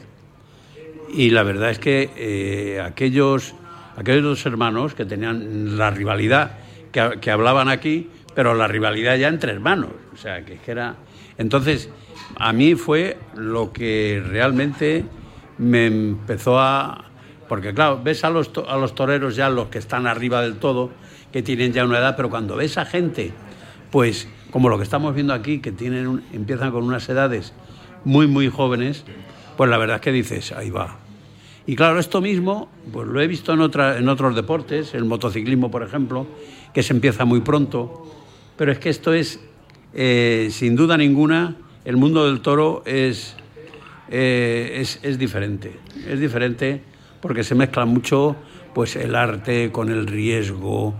Y 1.12 1.30
la 1.30 1.42
verdad 1.42 1.70
es 1.70 1.78
que 1.78 2.10
eh, 2.16 2.80
aquellos, 2.80 3.54
aquellos 3.96 4.22
dos 4.22 4.46
hermanos 4.46 4.94
que 4.94 5.04
tenían 5.04 5.76
la 5.78 5.90
rivalidad, 5.90 6.52
que, 6.92 7.30
hablaban 7.30 7.68
aquí, 7.68 8.10
pero 8.34 8.54
la 8.54 8.66
rivalidad 8.66 9.16
ya 9.16 9.28
entre 9.28 9.52
hermanos. 9.52 9.90
O 10.12 10.16
sea, 10.16 10.44
que, 10.44 10.58
que 10.58 10.70
era. 10.70 10.96
Entonces, 11.38 11.90
a 12.36 12.52
mí 12.52 12.74
fue 12.74 13.16
lo 13.34 13.72
que 13.72 14.22
realmente 14.26 15.04
me 15.58 15.86
empezó 15.86 16.58
a. 16.58 17.04
Porque, 17.48 17.72
claro, 17.72 18.00
ves 18.02 18.24
a 18.24 18.30
los, 18.30 18.50
a 18.68 18.76
los 18.76 18.94
toreros 18.94 19.34
ya, 19.36 19.48
los 19.48 19.68
que 19.68 19.78
están 19.78 20.06
arriba 20.06 20.42
del 20.42 20.56
todo, 20.56 20.90
que 21.32 21.42
tienen 21.42 21.72
ya 21.72 21.84
una 21.84 21.98
edad, 21.98 22.14
pero 22.16 22.28
cuando 22.28 22.56
ves 22.56 22.76
a 22.76 22.84
gente, 22.84 23.32
pues 23.90 24.28
como 24.50 24.68
lo 24.68 24.76
que 24.78 24.84
estamos 24.84 25.14
viendo 25.14 25.34
aquí, 25.34 25.58
que 25.58 25.72
tienen 25.72 26.22
empiezan 26.32 26.70
con 26.70 26.84
unas 26.84 27.08
edades 27.08 27.52
muy, 28.04 28.26
muy 28.26 28.48
jóvenes, 28.48 29.04
pues 29.56 29.68
la 29.70 29.78
verdad 29.78 29.96
es 29.96 30.02
que 30.02 30.12
dices, 30.12 30.52
ahí 30.52 30.70
va. 30.70 30.98
Y 31.66 31.76
claro, 31.76 31.98
esto 31.98 32.20
mismo, 32.20 32.70
pues 32.92 33.06
lo 33.06 33.20
he 33.20 33.26
visto 33.26 33.52
en, 33.52 33.60
otra, 33.60 33.98
en 33.98 34.08
otros 34.08 34.34
deportes, 34.34 34.94
el 34.94 35.04
motociclismo, 35.04 35.70
por 35.70 35.82
ejemplo, 35.82 36.26
que 36.72 36.82
se 36.82 36.94
empieza 36.94 37.24
muy 37.26 37.40
pronto, 37.40 38.06
pero 38.56 38.72
es 38.72 38.78
que 38.78 38.88
esto 38.88 39.12
es, 39.12 39.40
eh, 39.92 40.48
sin 40.50 40.76
duda 40.76 40.96
ninguna, 40.96 41.56
el 41.84 41.96
mundo 41.96 42.26
del 42.26 42.40
toro 42.40 42.82
es, 42.86 43.36
eh, 44.10 44.78
es, 44.80 44.98
es, 45.02 45.18
diferente. 45.18 45.78
Es 46.08 46.18
diferente 46.18 46.82
porque 47.20 47.44
se 47.44 47.54
mezcla 47.54 47.84
mucho 47.84 48.36
pues, 48.74 48.96
el 48.96 49.14
arte 49.14 49.70
con 49.70 49.90
el 49.90 50.06
riesgo, 50.06 50.94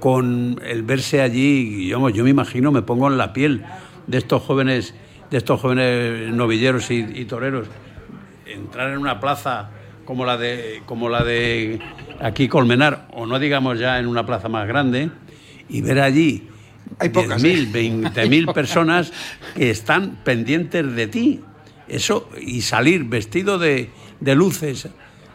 con 0.00 0.60
el 0.64 0.82
verse 0.82 1.20
allí, 1.20 1.88
yo, 1.88 2.08
yo 2.10 2.24
me 2.24 2.30
imagino, 2.30 2.72
me 2.72 2.82
pongo 2.82 3.08
en 3.08 3.18
la 3.18 3.32
piel 3.32 3.64
de 4.06 4.18
estos 4.18 4.42
jóvenes, 4.42 4.94
de 5.30 5.38
estos 5.38 5.60
jóvenes 5.60 6.32
novilleros 6.32 6.90
y, 6.90 7.24
toreros, 7.24 7.68
entrar 8.46 8.90
en 8.90 8.98
una 8.98 9.20
plaza 9.20 9.70
como 10.04 10.24
la 10.24 10.38
de 10.38 10.82
como 10.86 11.10
la 11.10 11.22
de 11.22 11.80
aquí 12.18 12.48
Colmenar 12.48 13.08
o 13.12 13.26
no 13.26 13.38
digamos 13.38 13.78
ya 13.78 13.98
en 13.98 14.06
una 14.06 14.24
plaza 14.24 14.48
más 14.48 14.66
grande 14.66 15.10
y 15.68 15.82
ver 15.82 16.00
allí 16.00 16.48
hay 16.98 17.10
pocas, 17.10 17.42
mil, 17.42 17.70
¿eh? 17.74 18.46
personas 18.54 19.12
que 19.54 19.70
están 19.70 20.20
pendientes 20.24 20.94
de 20.94 21.06
ti. 21.06 21.40
Eso 21.86 22.28
y 22.40 22.62
salir 22.62 23.04
vestido 23.04 23.58
de, 23.58 23.90
de 24.20 24.34
luces, 24.34 24.88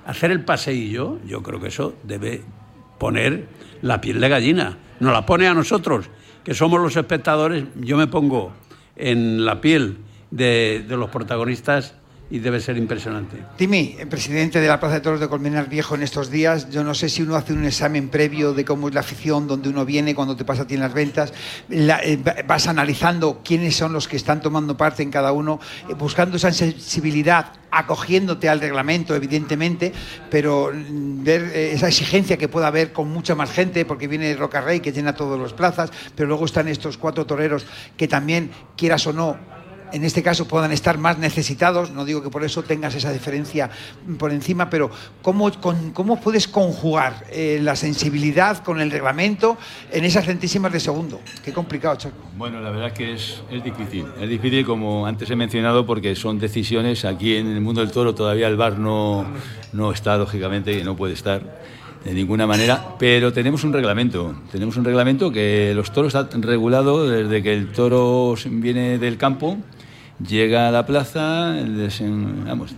hacer 0.05 0.31
el 0.31 0.43
paseillo, 0.43 1.19
yo 1.25 1.41
creo 1.41 1.59
que 1.59 1.69
eso 1.69 1.95
debe 2.03 2.41
poner 2.99 3.47
la 3.83 4.01
piel 4.01 4.19
de 4.19 4.29
gallina. 4.29 4.77
Nos 4.99 5.13
la 5.13 5.25
pone 5.25 5.47
a 5.47 5.53
nosotros, 5.53 6.09
que 6.43 6.55
somos 6.55 6.81
los 6.81 6.95
espectadores. 6.95 7.65
Yo 7.75 7.97
me 7.97 8.07
pongo 8.07 8.53
en 8.95 9.45
la 9.45 9.61
piel 9.61 9.97
de, 10.31 10.83
los 10.89 11.09
protagonistas 11.09 11.93
y 12.29 12.39
debe 12.39 12.59
ser 12.59 12.77
impresionante. 12.77 13.37
Timi, 13.57 13.97
presidente 14.09 14.59
de 14.59 14.67
la 14.67 14.79
Plaza 14.79 14.95
de 14.95 15.01
Toros 15.01 15.19
de 15.19 15.27
Colmenar 15.27 15.69
Viejo 15.69 15.95
en 15.95 16.03
estos 16.03 16.31
días, 16.31 16.69
yo 16.69 16.83
no 16.83 16.95
sé 16.95 17.09
si 17.09 17.21
uno 17.21 17.35
hace 17.35 17.53
un 17.53 17.65
examen 17.65 18.09
previo 18.09 18.53
de 18.53 18.65
cómo 18.65 18.87
es 18.87 18.93
la 18.93 19.01
afición, 19.01 19.47
dónde 19.47 19.69
uno 19.69 19.85
viene, 19.85 20.15
cuando 20.15 20.35
te 20.35 20.45
pasa 20.45 20.63
a 20.63 20.67
ti 20.67 20.73
en 20.73 20.79
las 20.79 20.93
ventas, 20.93 21.33
eh, 21.69 22.17
vas 22.47 22.67
analizando 22.67 23.41
quiénes 23.43 23.75
son 23.75 23.93
los 23.93 24.07
que 24.07 24.17
están 24.17 24.41
tomando 24.41 24.75
parte 24.75 25.03
en 25.03 25.11
cada 25.11 25.31
uno, 25.31 25.59
eh, 25.89 25.93
buscando 25.93 26.37
esa 26.37 26.51
sensibilidad, 26.51 27.51
acogiéndote 27.69 28.49
al 28.49 28.59
reglamento, 28.59 29.15
evidentemente, 29.15 29.91
pero 30.31 30.71
mm, 30.73 31.23
ver 31.23 31.51
eh, 31.53 31.73
esa 31.73 31.87
exigencia 31.87 32.37
que 32.37 32.47
pueda 32.47 32.67
haber 32.67 32.93
con 32.93 33.09
mucha 33.09 33.35
más 33.35 33.51
gente, 33.51 33.85
porque 33.85 34.07
viene 34.07 34.35
Roca 34.35 34.61
Rey 34.61 34.79
que 34.79 34.91
llena 34.91 35.13
todas 35.13 35.39
las 35.39 35.53
plazas, 35.53 35.91
pero 36.15 36.29
luego 36.29 36.45
están 36.45 36.67
estos 36.67 36.97
cuatro 36.97 37.25
toreros 37.25 37.65
que 37.97 38.07
también, 38.07 38.49
quieras 38.75 39.05
o 39.05 39.13
no, 39.13 39.52
en 39.93 40.03
este 40.03 40.23
caso 40.23 40.47
puedan 40.47 40.71
estar 40.71 40.97
más 40.97 41.19
necesitados, 41.19 41.91
no 41.91 42.03
digo 42.03 42.23
que 42.23 42.29
por 42.29 42.43
eso 42.43 42.63
tengas 42.63 42.95
esa 42.95 43.11
diferencia 43.11 43.69
por 44.17 44.31
encima, 44.31 44.69
pero 44.69 44.89
¿cómo, 45.21 45.51
cómo 45.93 46.19
puedes 46.19 46.47
conjugar 46.47 47.25
eh, 47.31 47.59
la 47.61 47.75
sensibilidad 47.75 48.63
con 48.63 48.81
el 48.81 48.89
reglamento 48.89 49.55
en 49.91 50.03
esas 50.03 50.25
centísimas 50.25 50.73
de 50.73 50.79
segundo? 50.79 51.21
Qué 51.45 51.53
complicado, 51.53 51.95
Chaco. 51.95 52.17
Bueno, 52.35 52.59
la 52.59 52.71
verdad 52.71 52.87
es 52.87 52.93
que 52.93 53.13
es, 53.13 53.43
es 53.51 53.63
difícil. 53.63 54.07
Es 54.19 54.27
difícil, 54.27 54.65
como 54.65 55.05
antes 55.05 55.29
he 55.29 55.35
mencionado, 55.35 55.85
porque 55.85 56.15
son 56.15 56.39
decisiones. 56.39 57.05
Aquí 57.05 57.35
en 57.35 57.47
el 57.47 57.61
mundo 57.61 57.81
del 57.81 57.91
toro 57.91 58.15
todavía 58.15 58.47
el 58.47 58.57
bar 58.57 58.79
no, 58.79 59.27
no 59.73 59.91
está, 59.91 60.17
lógicamente, 60.17 60.73
y 60.73 60.83
no 60.83 60.95
puede 60.95 61.13
estar 61.13 61.61
de 62.03 62.13
ninguna 62.13 62.45
manera, 62.45 62.95
pero 62.99 63.31
tenemos 63.31 63.63
un 63.63 63.71
reglamento, 63.71 64.35
tenemos 64.51 64.75
un 64.75 64.83
reglamento 64.83 65.31
que 65.31 65.71
los 65.73 65.93
toros 65.93 66.15
han 66.15 66.41
regulado 66.41 67.07
desde 67.07 67.41
que 67.41 67.53
el 67.53 67.71
toro 67.71 68.35
viene 68.45 68.97
del 68.97 69.17
campo 69.17 69.57
llega 70.19 70.67
a 70.67 70.71
la 70.71 70.85
plaza, 70.85 71.53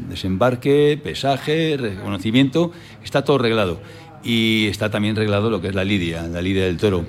desembarque, 0.09 0.99
pesaje, 1.01 1.77
reconocimiento, 1.77 2.71
está 3.03 3.23
todo 3.23 3.37
reglado. 3.37 3.79
Y 4.23 4.67
está 4.67 4.89
también 4.89 5.15
reglado 5.15 5.49
lo 5.49 5.61
que 5.61 5.67
es 5.67 5.75
la 5.75 5.83
lidia, 5.83 6.23
la 6.23 6.41
lidia 6.41 6.65
del 6.65 6.77
toro. 6.77 7.05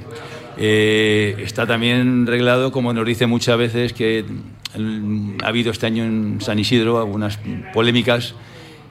Eh, 0.59 1.37
está 1.39 1.67
también 1.67 2.27
reglado, 2.27 2.73
como 2.73 2.93
nos 2.93 3.07
dice 3.07 3.27
muchas 3.27 3.59
veces, 3.59 3.93
que 3.93 4.25
ha 5.43 5.49
habido 5.49 5.71
este 5.71 5.87
año 5.87 6.05
en 6.05 6.41
San 6.41 6.59
Isidro 6.59 6.99
algunas 6.99 7.39
polémicas, 7.73 8.35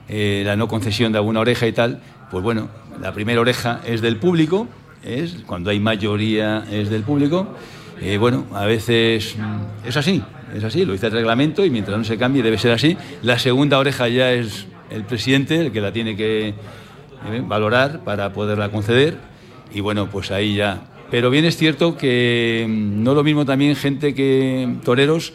eh, 0.08 0.42
la 0.44 0.56
no 0.56 0.68
concesión 0.68 1.12
de 1.12 1.18
alguna 1.18 1.40
oreja 1.40 1.66
y 1.66 1.72
tal. 1.72 2.00
Pues 2.30 2.42
bueno, 2.42 2.68
la 3.00 3.12
primera 3.12 3.40
oreja 3.40 3.80
es 3.84 4.00
del 4.00 4.16
público, 4.16 4.66
es 5.04 5.36
cuando 5.46 5.70
hay 5.70 5.78
mayoría 5.80 6.64
es 6.70 6.90
del 6.90 7.02
público. 7.02 7.54
Eh, 8.00 8.18
bueno, 8.18 8.46
a 8.52 8.66
veces 8.66 9.36
es 9.84 9.96
así, 9.96 10.22
es 10.54 10.62
así, 10.64 10.84
lo 10.84 10.92
dice 10.92 11.06
el 11.06 11.12
reglamento 11.12 11.64
y 11.64 11.70
mientras 11.70 11.96
no 11.96 12.04
se 12.04 12.18
cambie 12.18 12.42
debe 12.42 12.58
ser 12.58 12.72
así. 12.72 12.96
La 13.22 13.38
segunda 13.38 13.78
oreja 13.78 14.08
ya 14.08 14.32
es 14.32 14.66
el 14.90 15.04
presidente 15.04 15.60
el 15.60 15.72
que 15.72 15.80
la 15.80 15.92
tiene 15.92 16.16
que 16.16 16.48
eh, 16.48 16.54
valorar 17.44 18.04
para 18.04 18.32
poderla 18.32 18.70
conceder 18.70 19.16
y 19.72 19.80
bueno, 19.80 20.10
pues 20.10 20.30
ahí 20.30 20.56
ya. 20.56 20.82
Pero 21.10 21.30
bien 21.30 21.44
es 21.44 21.56
cierto 21.56 21.96
que 21.96 22.66
mm, 22.68 23.02
no 23.02 23.14
lo 23.14 23.24
mismo 23.24 23.44
también 23.44 23.76
gente 23.76 24.14
que 24.14 24.76
toreros 24.84 25.32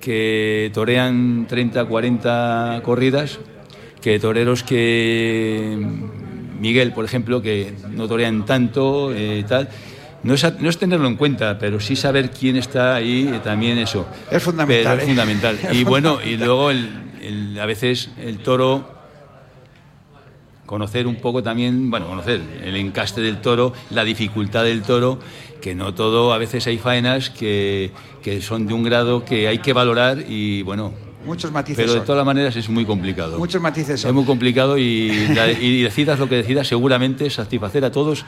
que 0.00 0.70
torean 0.72 1.46
30, 1.48 1.84
40 1.86 2.80
corridas, 2.84 3.40
que 4.00 4.20
toreros 4.20 4.62
que 4.62 5.76
mm, 5.76 6.60
Miguel, 6.60 6.92
por 6.92 7.04
ejemplo, 7.04 7.42
que 7.42 7.72
no 7.90 8.08
torean 8.08 8.46
tanto, 8.46 9.12
eh, 9.12 9.44
tal. 9.48 9.68
No 10.26 10.34
es, 10.34 10.60
no 10.60 10.68
es, 10.68 10.76
tenerlo 10.76 11.06
en 11.06 11.14
cuenta, 11.14 11.56
pero 11.56 11.78
sí 11.78 11.94
saber 11.94 12.30
quién 12.30 12.56
está 12.56 12.96
ahí, 12.96 13.30
eh, 13.32 13.40
también 13.42 13.78
eso. 13.78 14.06
Es 14.28 14.42
fundamental. 14.42 14.98
es 14.98 15.04
¿eh? 15.04 15.06
fundamental. 15.06 15.58
y 15.72 15.84
bueno, 15.84 16.18
y 16.22 16.36
luego 16.36 16.70
el, 16.72 17.56
a 17.60 17.64
veces 17.64 18.10
el 18.18 18.38
toro 18.38 18.94
conocer 20.66 21.06
un 21.06 21.16
poco 21.16 21.44
también, 21.44 21.90
bueno, 21.90 22.08
conocer 22.08 22.40
el 22.64 22.74
encaste 22.74 23.20
del 23.20 23.40
toro, 23.40 23.72
la 23.90 24.02
dificultad 24.02 24.64
del 24.64 24.82
toro, 24.82 25.20
que 25.60 25.76
no 25.76 25.94
todo, 25.94 26.32
a 26.32 26.38
veces 26.38 26.66
hay 26.66 26.78
faenas 26.78 27.30
que, 27.30 27.92
que 28.20 28.42
son 28.42 28.66
de 28.66 28.74
un 28.74 28.82
grado 28.82 29.24
que 29.24 29.46
hay 29.46 29.58
que 29.58 29.72
valorar 29.72 30.24
y 30.28 30.62
bueno, 30.62 30.92
Muchos 31.24 31.50
matices. 31.50 31.84
Pero 31.84 31.98
de 31.98 32.06
todas 32.06 32.24
maneras 32.24 32.54
es 32.54 32.68
muy 32.68 32.84
complicado. 32.84 33.36
Muchos 33.36 33.60
matices. 33.60 34.04
Es 34.04 34.12
muy 34.12 34.24
complicado 34.24 34.78
y, 34.78 35.10
y 35.60 35.82
decidas 35.82 36.20
lo 36.20 36.28
que 36.28 36.36
decidas, 36.36 36.68
seguramente 36.68 37.28
satisfacer 37.30 37.84
a 37.84 37.90
todos 37.90 38.24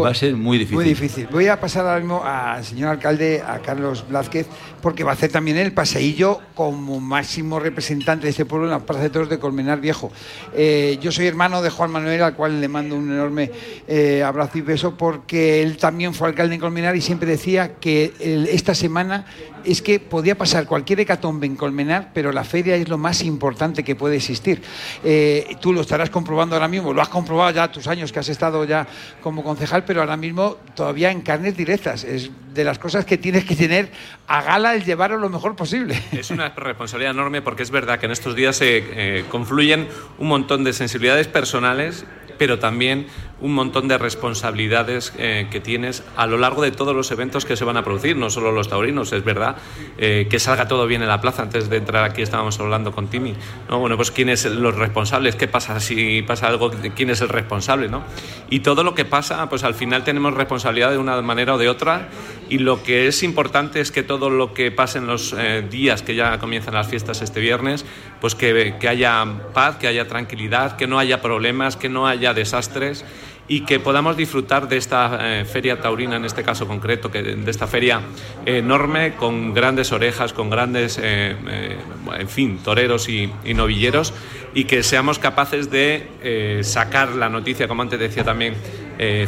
va 0.00 0.10
a 0.10 0.14
ser 0.14 0.36
muy 0.36 0.58
difícil. 0.58 0.76
Muy 0.76 0.84
difícil. 0.84 1.28
Voy 1.30 1.48
a 1.48 1.60
pasar 1.60 1.86
ahora 1.86 2.00
mismo 2.00 2.22
al 2.24 2.64
señor 2.64 2.90
alcalde, 2.90 3.42
a 3.46 3.58
Carlos 3.58 4.04
Blázquez, 4.08 4.46
porque 4.80 5.04
va 5.04 5.10
a 5.10 5.14
hacer 5.14 5.30
también 5.30 5.56
el 5.58 5.72
paseillo 5.72 6.40
como 6.54 7.00
máximo 7.00 7.60
representante 7.60 8.24
de 8.24 8.30
este 8.30 8.44
pueblo 8.44 8.66
en 8.66 8.72
la 8.72 8.80
Plaza 8.80 9.02
de 9.02 9.10
Toros 9.10 9.28
de 9.28 9.38
Colmenar 9.38 9.80
Viejo. 9.80 10.10
Eh, 10.54 10.98
yo 11.00 11.12
soy 11.12 11.26
hermano 11.26 11.62
de 11.62 11.70
Juan 11.70 11.90
Manuel, 11.90 12.22
al 12.22 12.34
cual 12.34 12.60
le 12.60 12.68
mando 12.68 12.96
un 12.96 13.12
enorme 13.12 13.50
eh, 13.86 14.22
abrazo 14.22 14.58
y 14.58 14.62
beso, 14.62 14.96
porque 14.96 15.62
él 15.62 15.76
también 15.76 16.14
fue 16.14 16.28
alcalde 16.28 16.54
en 16.54 16.60
Colmenar 16.60 16.96
y 16.96 17.00
siempre 17.00 17.28
decía 17.28 17.74
que 17.74 18.12
esta 18.50 18.74
semana 18.74 19.26
es 19.64 19.82
que 19.82 20.00
podía 20.00 20.36
pasar 20.36 20.66
cualquier 20.66 21.00
hecatombe 21.00 21.46
en 21.46 21.56
Colmenar, 21.56 22.10
pero 22.14 22.32
la 22.32 22.44
feria 22.44 22.76
es 22.76 22.88
lo 22.88 22.98
más 22.98 23.22
importante 23.22 23.84
que 23.84 23.94
puede 23.94 24.16
existir. 24.16 24.62
Eh, 25.04 25.56
tú 25.60 25.72
lo 25.72 25.80
estarás 25.80 26.10
comprobando 26.10 26.56
ahora 26.56 26.68
mismo, 26.68 26.92
lo 26.92 27.02
has 27.02 27.08
comprobado 27.08 27.50
ya 27.50 27.70
tus 27.70 27.86
años 27.86 28.12
que 28.12 28.18
has 28.18 28.28
estado 28.28 28.64
ya 28.64 28.86
como 29.22 29.42
concejal, 29.42 29.81
pero 29.86 30.00
ahora 30.00 30.16
mismo 30.16 30.58
todavía 30.74 31.10
en 31.10 31.20
carnes 31.22 31.56
directas. 31.56 32.04
Es 32.04 32.30
de 32.54 32.64
las 32.64 32.78
cosas 32.78 33.04
que 33.04 33.18
tienes 33.18 33.44
que 33.44 33.56
tener 33.56 33.90
a 34.26 34.42
gala 34.42 34.74
el 34.74 34.84
llevarlo 34.84 35.18
lo 35.18 35.28
mejor 35.28 35.56
posible. 35.56 36.00
Es 36.12 36.30
una 36.30 36.50
responsabilidad 36.50 37.12
enorme 37.12 37.42
porque 37.42 37.62
es 37.62 37.70
verdad 37.70 37.98
que 37.98 38.06
en 38.06 38.12
estos 38.12 38.34
días 38.34 38.56
se 38.56 38.78
eh, 38.78 39.24
confluyen 39.30 39.88
un 40.18 40.28
montón 40.28 40.64
de 40.64 40.72
sensibilidades 40.72 41.28
personales 41.28 42.04
pero 42.42 42.58
también 42.58 43.06
un 43.42 43.52
montón 43.52 43.88
de 43.88 43.98
responsabilidades 43.98 45.12
eh, 45.18 45.48
que 45.50 45.60
tienes 45.60 46.04
a 46.16 46.26
lo 46.26 46.38
largo 46.38 46.62
de 46.62 46.70
todos 46.70 46.94
los 46.94 47.10
eventos 47.10 47.44
que 47.44 47.56
se 47.56 47.64
van 47.64 47.76
a 47.76 47.84
producir, 47.84 48.16
no 48.16 48.30
solo 48.30 48.52
los 48.52 48.68
taurinos, 48.68 49.12
es 49.12 49.24
verdad, 49.24 49.56
eh, 49.98 50.28
que 50.30 50.38
salga 50.38 50.68
todo 50.68 50.86
bien 50.86 51.02
en 51.02 51.08
la 51.08 51.20
plaza. 51.20 51.42
Antes 51.42 51.68
de 51.68 51.76
entrar 51.76 52.04
aquí 52.04 52.22
estábamos 52.22 52.58
hablando 52.60 52.92
con 52.92 53.08
Timi, 53.08 53.34
¿no? 53.68 53.80
Bueno, 53.80 53.96
pues 53.96 54.12
quién 54.12 54.28
es 54.28 54.44
los 54.44 54.76
responsables, 54.76 55.34
qué 55.34 55.48
pasa 55.48 55.80
si 55.80 56.22
pasa 56.22 56.46
algo, 56.46 56.70
quién 56.94 57.10
es 57.10 57.20
el 57.20 57.28
responsable, 57.28 57.88
¿no? 57.88 58.04
Y 58.48 58.60
todo 58.60 58.84
lo 58.84 58.94
que 58.94 59.04
pasa, 59.04 59.48
pues 59.48 59.64
al 59.64 59.74
final 59.74 60.04
tenemos 60.04 60.34
responsabilidad 60.34 60.92
de 60.92 60.98
una 60.98 61.20
manera 61.20 61.54
o 61.54 61.58
de 61.58 61.68
otra 61.68 62.08
y 62.48 62.58
lo 62.58 62.82
que 62.84 63.08
es 63.08 63.24
importante 63.24 63.80
es 63.80 63.90
que 63.90 64.04
todo 64.04 64.30
lo 64.30 64.54
que 64.54 64.70
pase 64.70 64.98
en 64.98 65.06
los 65.06 65.34
eh, 65.36 65.66
días 65.68 66.02
que 66.02 66.14
ya 66.14 66.38
comienzan 66.38 66.74
las 66.74 66.86
fiestas 66.86 67.22
este 67.22 67.40
viernes, 67.40 67.84
pues 68.20 68.36
que, 68.36 68.76
que 68.78 68.88
haya 68.88 69.24
paz, 69.52 69.78
que 69.78 69.88
haya 69.88 70.06
tranquilidad, 70.06 70.76
que 70.76 70.86
no 70.86 70.98
haya 70.98 71.20
problemas, 71.20 71.76
que 71.76 71.88
no 71.88 72.06
haya 72.06 72.34
desastres 72.34 73.04
y 73.48 73.62
que 73.62 73.80
podamos 73.80 74.16
disfrutar 74.16 74.68
de 74.68 74.76
esta 74.76 75.18
eh, 75.20 75.44
feria 75.44 75.80
taurina, 75.80 76.16
en 76.16 76.24
este 76.24 76.42
caso 76.42 76.66
concreto, 76.66 77.10
que, 77.10 77.22
de 77.22 77.50
esta 77.50 77.66
feria 77.66 78.00
enorme, 78.46 79.14
con 79.14 79.52
grandes 79.52 79.92
orejas, 79.92 80.32
con 80.32 80.48
grandes, 80.48 80.98
eh, 80.98 81.36
eh, 81.48 81.78
en 82.18 82.28
fin, 82.28 82.58
toreros 82.58 83.08
y, 83.08 83.32
y, 83.44 83.54
novilleros, 83.54 84.14
y 84.54 84.64
que 84.64 84.82
seamos 84.82 85.18
capaces 85.18 85.70
de 85.70 86.60
sacar 86.62 87.10
la 87.10 87.28
noticia, 87.28 87.68
como 87.68 87.82
antes 87.82 87.98
decía 87.98 88.22
también 88.22 88.54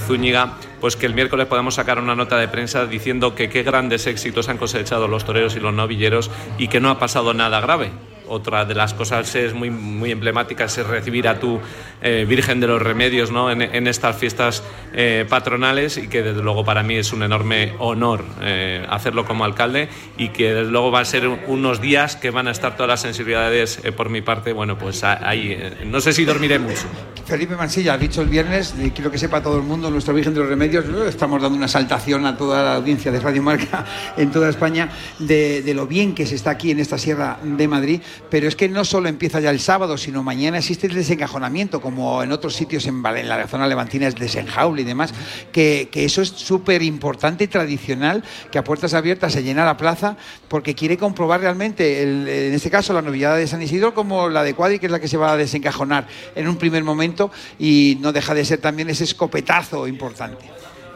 Zúñiga, 0.07 0.55
pues 0.81 0.97
que 0.97 1.07
el 1.07 1.15
miércoles 1.15 1.47
podamos 1.47 1.75
sacar 1.75 1.99
una 1.99 2.15
nota 2.15 2.37
de 2.37 2.47
prensa 2.47 2.87
diciendo 2.87 3.35
que 3.35 3.49
qué 3.49 3.63
grandes 3.63 4.07
éxitos 4.07 4.49
han 4.49 4.59
cosechado 4.59 5.09
los 5.09 5.25
toreros 5.25 5.57
y 5.57 5.61
los 5.61 5.73
novilleros 5.73 6.31
y 6.59 6.69
que 6.69 6.81
no 6.81 6.91
ha 6.91 6.99
pasado 6.99 7.33
nada 7.33 7.61
grave 7.61 7.91
otra 8.29 8.65
de 8.65 8.75
las 8.75 8.95
cosas 8.95 9.35
es 9.35 9.55
muy, 9.55 9.71
muy 9.71 10.11
emblemática 10.11 10.65
es 10.65 10.77
recibir 10.87 11.29
a 11.29 11.39
tu 11.39 11.61
eh, 12.03 12.25
Virgen 12.29 12.61
de 12.61 12.67
los 12.67 12.81
Remedios 12.81 13.31
¿no? 13.31 13.51
en, 13.51 13.87
estas 13.87 14.17
fiestas 14.17 14.63
eh, 14.93 15.27
patronales 15.29 15.97
y 15.97 16.09
que 16.09 16.23
desde 16.23 16.43
luego 16.43 16.65
para 16.65 16.83
mí 16.83 16.97
es 16.97 17.13
un 17.13 17.23
enorme 17.23 17.75
honor 17.79 18.25
eh, 18.43 18.87
hacerlo 18.89 19.25
como 19.25 19.45
alcalde 19.45 19.89
y 20.17 20.29
que 20.29 20.55
desde 20.55 20.71
luego 20.71 20.91
va 20.91 21.01
a 21.01 21.05
ser 21.05 21.27
unos 21.29 21.81
días 21.81 22.17
que 22.17 22.31
van 22.31 22.49
a 22.49 22.51
estar 22.51 22.77
todas 22.77 22.89
las 22.89 23.01
sensibilidades 23.01 23.81
por 23.97 24.11
mi 24.11 24.23
parte, 24.23 24.53
bueno, 24.53 24.79
pues 24.79 25.05
ahí 25.05 25.59
no 25.87 26.01
sé 26.01 26.13
si 26.13 26.25
dormiré 26.25 26.59
mucho. 26.59 26.87
Felipe 27.27 27.57
Mansilla, 27.57 27.95
ha 27.95 27.99
dicho 27.99 28.21
el 28.21 28.29
viernes, 28.29 28.75
y 28.79 28.91
quiero 28.91 29.11
que 29.11 29.19
sepa 29.19 29.43
todo 29.43 29.57
el 29.57 29.63
mundo, 29.63 29.91
nuestra 29.91 30.13
Virgen 30.13 30.35
de 30.35 30.41
los 30.41 30.49
Remedios, 30.49 30.85
estamos 31.07 31.41
dando 31.41 31.57
una 31.57 31.69
saltación 31.69 32.27
a 32.27 32.37
toda 32.37 32.63
la 32.63 32.75
audiencia 32.77 33.11
de 33.11 33.21
Radio 33.21 33.43
Marca 33.43 33.85
en 34.17 34.31
toda 34.31 34.51
España 34.51 34.91
de 35.19 35.73
lo 35.75 35.87
bien 35.87 36.15
que 36.15 36.27
se 36.27 36.35
está 36.35 36.51
aquí 36.51 36.71
en 36.71 36.81
esta 36.81 36.99
sierra 36.99 37.39
de 37.43 37.69
Madrid 37.69 38.01
pero 38.31 38.49
es 38.49 38.57
que 38.57 38.69
no 38.69 38.85
solo 38.85 39.09
empieza 39.09 39.41
ya 39.41 39.51
el 39.51 39.61
sábado, 39.61 39.97
sino 39.97 40.23
mañana 40.23 40.59
existe 40.59 40.87
el 40.87 40.95
desencajonamiento, 40.95 41.81
como 41.81 42.23
en 42.23 42.33
otros 42.33 42.55
sitios 42.55 42.87
en, 42.87 43.03
la 43.03 43.47
zona 43.47 43.67
levantina 43.67 44.07
es 44.07 44.15
desenjaule 44.15 44.83
y 44.83 44.85
demás, 44.85 45.15
que, 45.53 45.89
eso 45.93 46.23
es 46.23 46.29
súper 46.29 46.83
importante 46.83 47.45
y 47.45 47.47
tradicional, 47.49 48.23
que 48.51 48.59
a 48.59 48.65
puertas 48.65 48.95
abiertas 48.95 49.33
se 49.33 49.43
llena 49.43 49.65
la 49.65 49.77
plaza, 49.77 50.17
porque 50.49 50.75
quiere 50.75 50.97
comprobar 50.97 51.41
realmente, 51.41 52.03
en 52.03 52.55
este 52.55 52.71
caso, 52.71 52.93
la 52.93 53.03
novillada 53.03 53.37
de 53.37 53.47
San 53.47 53.63
Isidro 53.63 53.95
como 53.95 54.29
la 54.29 54.43
de 54.43 54.55
Cuadri, 54.55 54.79
que 54.79 54.87
es 54.87 54.93
la 54.93 55.01
que 55.01 55.09
se 55.09 55.17
va 55.17 55.33
a 55.33 55.37
desencajonar 55.37 56.07
en 56.35 56.49
un 56.49 56.57
primer 56.57 56.85
momento, 56.85 57.31
y 57.59 57.99
no 58.01 58.13
deja 58.13 58.35
de 58.35 58.45
ser 58.45 58.61
también 58.61 58.91
ese 58.91 59.05
escopetazo 59.05 59.87
importante. 59.89 60.45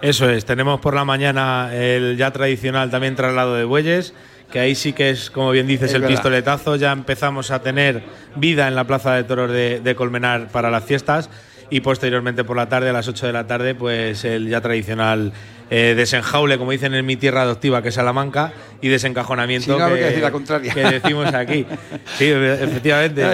Eso 0.00 0.30
es, 0.30 0.44
tenemos 0.44 0.80
por 0.80 0.94
la 0.94 1.04
mañana 1.04 1.70
el 1.74 2.16
ya 2.16 2.30
tradicional 2.30 2.88
también 2.88 3.16
traslado 3.16 3.56
de 3.56 3.64
bueyes 3.64 4.14
que 4.50 4.60
ahí 4.60 4.74
sí 4.74 4.92
que 4.92 5.10
es, 5.10 5.30
como 5.30 5.50
bien 5.50 5.66
dices, 5.66 5.92
el 5.94 6.04
pistoletazo. 6.04 6.76
Ya 6.76 6.92
empezamos 6.92 7.50
a 7.50 7.62
tener 7.62 8.02
vida 8.36 8.68
en 8.68 8.74
la 8.74 8.84
Plaza 8.84 9.14
de 9.14 9.24
Toros 9.24 9.50
de, 9.50 9.94
Colmenar 9.96 10.48
para 10.48 10.70
las 10.70 10.84
fiestas 10.84 11.28
y 11.70 11.80
posteriormente 11.80 12.44
por 12.44 12.56
la 12.56 12.68
tarde, 12.68 12.90
a 12.90 12.92
las 12.92 13.08
8 13.08 13.26
de 13.26 13.32
la 13.32 13.46
tarde, 13.46 13.74
pues 13.74 14.24
el 14.24 14.48
ya 14.48 14.60
tradicional 14.60 15.32
eh, 15.70 15.94
desenjaule, 15.96 16.58
como 16.58 16.70
dicen 16.70 16.94
en 16.94 17.04
mi 17.04 17.16
tierra 17.16 17.42
adoptiva, 17.42 17.82
que 17.82 17.88
es 17.88 17.94
Salamanca, 17.94 18.52
y 18.80 18.88
desencajonamiento 18.88 19.76
que, 19.76 20.82
decimos 20.90 21.34
aquí. 21.34 21.66
Sí, 22.16 22.26
efectivamente, 22.26 23.24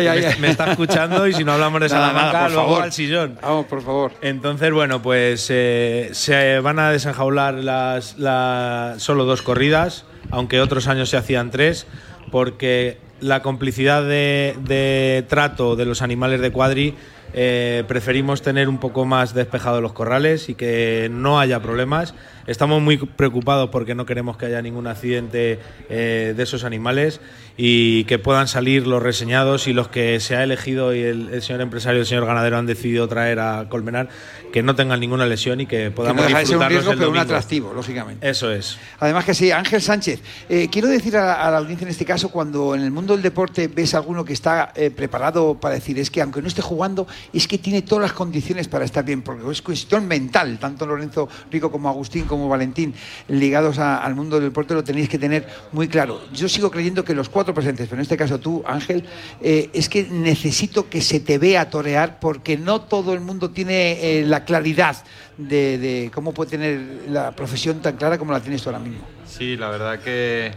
Me, 0.41 0.51
está 0.51 0.71
escuchando 0.71 1.27
y 1.27 1.33
si 1.33 1.45
no 1.45 1.53
hablamos 1.53 1.81
de 1.81 1.89
Salamanca, 1.89 2.49
luego 2.49 2.81
al 2.81 2.93
sillón. 2.93 3.39
Vamos, 3.41 3.67
por 3.67 3.83
favor. 3.83 4.13
Entonces, 4.21 4.73
bueno, 4.73 5.01
pues 5.01 5.47
eh, 5.51 6.11
se 6.13 6.61
van 6.61 6.79
a 6.79 6.91
desenjaular 6.91 7.55
las, 7.55 8.19
las, 8.19 9.03
solo 9.03 9.25
dos 9.25 9.43
corridas 9.43 10.05
aunque 10.31 10.61
otros 10.61 10.89
años 10.89 11.11
se 11.11 11.17
hacían 11.17 11.51
tres, 11.51 11.87
porque 12.31 12.99
la 13.21 13.43
complicidad 13.43 14.03
de, 14.03 15.25
trato 15.29 15.77
de 15.77 15.85
los 15.85 16.03
animales 16.03 16.41
de 16.41 16.51
cuadri 16.51 16.95
eh, 17.35 17.83
preferimos 17.89 18.43
tener 18.43 18.69
un 18.69 18.79
poco 18.79 19.05
más 19.05 19.35
despejados 19.35 19.83
los 19.83 19.93
corrales 19.93 20.49
y 20.49 20.55
que 20.55 21.09
no 21.11 21.41
haya 21.41 21.61
problemas. 21.61 22.15
Estamos 22.47 22.83
muy 22.83 22.99
preocupados 22.99 23.71
porque 23.71 23.95
no 23.95 24.07
queremos 24.07 24.37
que 24.37 24.47
haya 24.47 24.61
ningún 24.61 24.87
accidente 24.87 25.59
eh, 25.89 26.35
de 26.37 26.43
esos 26.43 26.65
animales 26.65 27.21
y 27.57 28.05
que 28.05 28.19
puedan 28.19 28.49
salir 28.49 28.87
los 28.87 29.03
reseñados 29.03 29.69
y 29.69 29.73
los 29.73 29.89
que 29.89 30.19
se 30.21 30.37
ha 30.37 30.43
elegido 30.43 30.95
y 30.95 31.03
el, 31.03 31.43
señor 31.43 31.61
empresario 31.61 31.99
y 31.99 32.01
el 32.01 32.07
señor 32.07 32.27
ganadero 32.27 32.59
han 32.59 32.67
decidido 32.67 33.07
traer 33.07 33.39
a 33.39 33.69
Colmenar 33.69 34.09
que 34.53 34.63
no 34.63 34.75
tengan 34.75 35.01
ninguna 35.01 35.27
lesión 35.27 35.61
y 35.61 35.67
que 35.67 35.91
podamos 35.91 36.27
que 36.27 36.33
no 36.33 36.47
ser 36.47 36.57
un 36.57 36.69
riesgo, 36.69 36.93
pero 36.97 37.11
un 37.11 37.17
atractivo, 37.17 37.73
lógicamente. 37.73 38.29
Eso 38.29 38.53
es. 38.53 38.79
Además 39.01 39.25
que 39.25 39.35
sí, 39.35 39.51
Ángel 39.51 39.83
Sánchez, 39.83 40.21
eh, 40.49 40.69
quiero 40.71 40.89
decir 40.89 41.17
a, 41.17 41.51
la 41.51 41.59
audiencia 41.59 41.85
en 41.85 41.91
este 41.91 42.05
caso, 42.05 42.31
cuando 42.31 42.75
en 42.75 42.83
el 42.83 42.91
mundo 42.91 43.15
del 43.15 43.23
deporte 43.23 43.69
ves 43.69 43.95
a 43.95 43.99
alguno 43.99 44.25
que 44.25 44.33
está 44.33 44.73
eh, 44.75 44.91
preparado 44.91 45.55
para 45.55 45.75
decir, 45.75 45.99
es 45.99 46.11
que 46.11 46.23
aunque 46.23 46.43
no 46.43 46.49
esté 46.49 46.63
jugando, 46.63 47.07
es 47.33 47.49
que 47.49 47.59
tiene 47.59 47.83
todas 47.83 48.03
las 48.03 48.13
condiciones 48.13 48.69
para 48.69 48.85
estar 48.85 49.05
bien, 49.05 49.23
porque 49.23 49.49
es 49.51 49.63
cuestión 49.63 50.07
mental, 50.07 50.59
tanto 50.59 50.87
Lorenzo 50.87 51.29
Rico 51.51 51.71
como 51.71 51.89
Agustín 51.89 52.25
como 52.35 52.49
Valentín, 52.49 52.95
ligados 53.29 53.79
al 53.79 54.15
mundo 54.15 54.37
del 54.37 54.51
deporte, 54.51 54.75
lo 54.75 54.85
tenéis 54.85 55.09
que 55.09 55.19
tener 55.19 55.47
muy 55.73 55.89
claro. 55.89 56.21
Yo 56.33 56.49
sigo 56.49 56.71
creyendo 56.71 57.05
que 57.05 57.15
los 57.15 57.29
cuatro 57.29 57.55
presentes, 57.55 57.89
pero 57.89 58.01
en 58.01 58.03
este 58.03 58.17
caso 58.17 58.39
tú, 58.39 58.63
Ángel, 58.67 59.05
eh, 59.41 59.71
es 59.73 59.89
que 59.89 60.05
necesito 60.11 60.89
que 60.89 61.01
se 61.01 61.21
te 61.21 61.39
vea 61.39 61.71
torear, 61.71 62.19
porque 62.21 62.57
no 62.57 62.83
todo 62.83 63.13
el 63.15 63.21
mundo 63.21 63.51
tiene 63.51 64.19
eh, 64.21 64.25
la 64.27 64.45
claridad 64.45 64.97
de, 65.37 66.11
cómo 66.15 66.33
puede 66.33 66.51
tener 66.51 66.81
la 67.09 67.33
profesión 67.33 67.81
tan 67.81 67.97
clara 67.97 68.19
como 68.19 68.33
la 68.33 68.41
tienes 68.41 68.63
tú 68.63 68.71
ahora 68.71 68.81
mismo. 68.81 69.05
Sí, 69.27 69.57
la 69.57 69.71
verdad 69.71 69.99
que, 70.01 70.53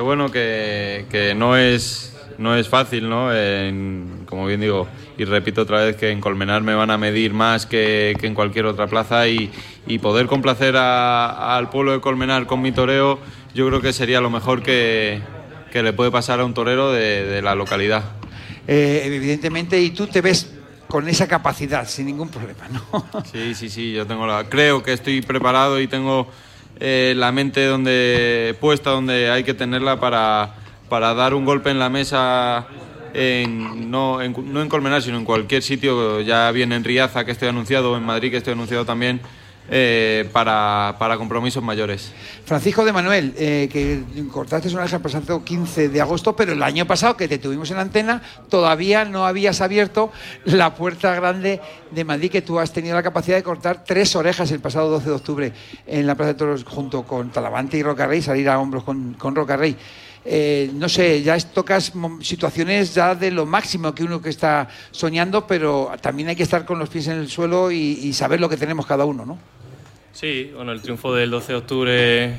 bueno, 0.00 0.30
que, 0.30 1.06
que 1.10 1.34
no 1.34 1.56
es 1.56 2.12
no 2.38 2.56
es 2.56 2.68
fácil, 2.68 3.08
¿no? 3.08 3.28
como 4.26 4.46
bien 4.46 4.60
digo, 4.60 4.88
y 5.18 5.24
repito 5.24 5.62
otra 5.62 5.84
vez 5.84 5.96
que 5.96 6.10
en 6.10 6.20
Colmenar 6.20 6.62
me 6.62 6.74
van 6.74 6.90
a 6.90 6.98
medir 6.98 7.32
más 7.32 7.66
que, 7.66 8.16
en 8.20 8.34
cualquier 8.34 8.66
otra 8.66 8.86
plaza 8.86 9.28
y, 9.28 9.50
poder 10.00 10.26
complacer 10.26 10.76
al 10.76 11.70
pueblo 11.70 11.92
de 11.92 12.00
Colmenar 12.00 12.46
con 12.46 12.62
mi 12.62 12.72
toreo, 12.72 13.18
yo 13.54 13.68
creo 13.68 13.80
que 13.80 13.92
sería 13.92 14.20
lo 14.20 14.30
mejor 14.30 14.62
que, 14.62 15.20
le 15.72 15.92
puede 15.92 16.10
pasar 16.10 16.40
a 16.40 16.44
un 16.44 16.54
torero 16.54 16.92
de, 16.92 17.40
la 17.42 17.54
localidad. 17.54 18.04
Eh, 18.66 19.02
evidentemente, 19.04 19.80
y 19.80 19.90
tú 19.90 20.06
te 20.06 20.20
ves 20.20 20.52
con 20.86 21.08
esa 21.08 21.26
capacidad, 21.26 21.88
sin 21.88 22.06
ningún 22.06 22.28
problema, 22.28 22.68
¿no? 22.68 23.22
Sí, 23.32 23.54
sí, 23.54 23.68
sí, 23.68 23.92
yo 23.92 24.06
tengo 24.06 24.26
la... 24.26 24.44
Creo 24.44 24.82
que 24.82 24.92
estoy 24.92 25.22
preparado 25.22 25.80
y 25.80 25.88
tengo 25.88 26.28
eh, 26.80 27.14
la 27.16 27.32
mente 27.32 27.64
donde 27.64 28.56
puesta 28.60 28.90
donde 28.90 29.30
hay 29.30 29.44
que 29.44 29.54
tenerla 29.54 30.00
para 30.00 30.54
para 30.92 31.14
dar 31.14 31.32
un 31.32 31.46
golpe 31.46 31.70
en 31.70 31.78
la 31.78 31.88
mesa 31.88 32.66
en, 33.14 33.90
no, 33.90 34.20
en, 34.20 34.34
no 34.52 34.60
en 34.60 34.68
Colmenar, 34.68 35.00
sino 35.00 35.16
en 35.16 35.24
cualquier 35.24 35.62
sitio, 35.62 36.20
ya 36.20 36.50
bien 36.50 36.70
en 36.70 36.84
Riaza 36.84 37.24
que 37.24 37.30
estoy 37.30 37.48
anunciado, 37.48 37.96
en 37.96 38.02
Madrid 38.02 38.30
que 38.30 38.36
estoy 38.36 38.52
anunciado 38.52 38.84
también, 38.84 39.22
eh, 39.70 40.28
para, 40.34 40.94
compromisos 41.16 41.62
mayores. 41.62 42.12
Francisco 42.44 42.84
de 42.84 42.92
Manuel, 42.92 43.32
eh, 43.38 43.70
que 43.72 44.02
cortaste 44.30 44.68
una 44.68 44.82
vez 44.82 44.92
el 44.92 45.00
pasado 45.00 45.42
15 45.42 45.88
de 45.88 45.98
agosto, 46.02 46.36
pero 46.36 46.52
el 46.52 46.62
año 46.62 46.86
pasado 46.86 47.16
que 47.16 47.26
te 47.26 47.38
tuvimos 47.38 47.70
en 47.70 47.76
la 47.76 47.82
antena, 47.82 48.20
todavía 48.50 49.06
no 49.06 49.24
habías 49.24 49.62
abierto 49.62 50.12
la 50.44 50.74
puerta 50.74 51.14
grande 51.14 51.62
de 51.90 52.04
Madrid, 52.04 52.30
que 52.30 52.42
tú 52.42 52.58
has 52.58 52.70
tenido 52.70 52.94
la 52.96 53.02
capacidad 53.02 53.38
de 53.38 53.42
cortar 53.42 53.82
tres 53.82 54.14
orejas 54.14 54.50
el 54.50 54.60
pasado 54.60 54.90
12 54.90 55.08
de 55.08 55.14
octubre 55.14 55.52
en 55.86 56.06
la 56.06 56.16
Plaza 56.16 56.34
de 56.34 56.38
Toros 56.38 56.64
junto 56.64 57.04
con 57.04 57.30
Talavante 57.30 57.78
y 57.78 57.82
Rocarrey, 57.82 58.20
salir 58.20 58.50
a 58.50 58.58
hombros 58.58 58.84
con, 58.84 59.14
con 59.14 59.34
Rocarrey. 59.34 59.74
Eh, 60.24 60.70
no 60.74 60.88
sé, 60.88 61.22
ya 61.22 61.36
tocas 61.38 61.92
situaciones 62.20 62.94
ya 62.94 63.14
de 63.14 63.32
lo 63.32 63.44
máximo 63.44 63.92
que 63.92 64.04
uno 64.04 64.22
que 64.22 64.28
está 64.28 64.68
soñando, 64.92 65.46
pero 65.46 65.90
también 66.00 66.28
hay 66.28 66.36
que 66.36 66.44
estar 66.44 66.64
con 66.64 66.78
los 66.78 66.88
pies 66.88 67.08
en 67.08 67.18
el 67.18 67.28
suelo 67.28 67.72
y, 67.72 68.12
saber 68.12 68.40
lo 68.40 68.48
que 68.48 68.56
tenemos 68.56 68.86
cada 68.86 69.04
uno, 69.04 69.26
¿no? 69.26 69.38
Sí, 70.12 70.52
bueno, 70.54 70.72
el 70.72 70.80
triunfo 70.80 71.12
del 71.14 71.30
12 71.30 71.52
de 71.52 71.58
octubre 71.58 72.34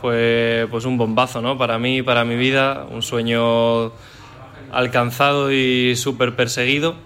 fue 0.00 0.66
pues 0.70 0.84
un 0.84 0.98
bombazo, 0.98 1.40
¿no? 1.40 1.56
Para 1.56 1.78
mí, 1.78 2.02
para 2.02 2.24
mi 2.24 2.36
vida, 2.36 2.86
un 2.90 3.02
sueño 3.02 3.92
alcanzado 4.70 5.50
y 5.50 5.96
súper 5.96 6.36
perseguido, 6.36 6.96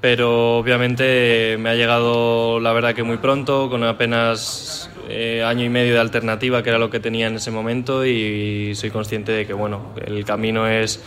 pero 0.00 0.58
obviamente 0.58 1.56
me 1.58 1.70
ha 1.70 1.74
llegado 1.74 2.60
la 2.60 2.72
verdad 2.72 2.94
que 2.94 3.02
muy 3.02 3.16
pronto, 3.16 3.68
con 3.68 3.82
apenas 3.82 4.90
eh, 5.08 5.42
año 5.44 5.64
y 5.64 5.68
medio 5.68 5.94
de 5.94 6.00
alternativa, 6.00 6.62
que 6.62 6.70
era 6.70 6.78
lo 6.78 6.90
que 6.90 7.00
tenía 7.00 7.26
en 7.26 7.36
ese 7.36 7.50
momento, 7.50 8.04
y 8.06 8.74
soy 8.74 8.90
consciente 8.90 9.32
de 9.32 9.46
que 9.46 9.52
bueno, 9.52 9.94
el 10.04 10.24
camino 10.24 10.68
es 10.68 11.02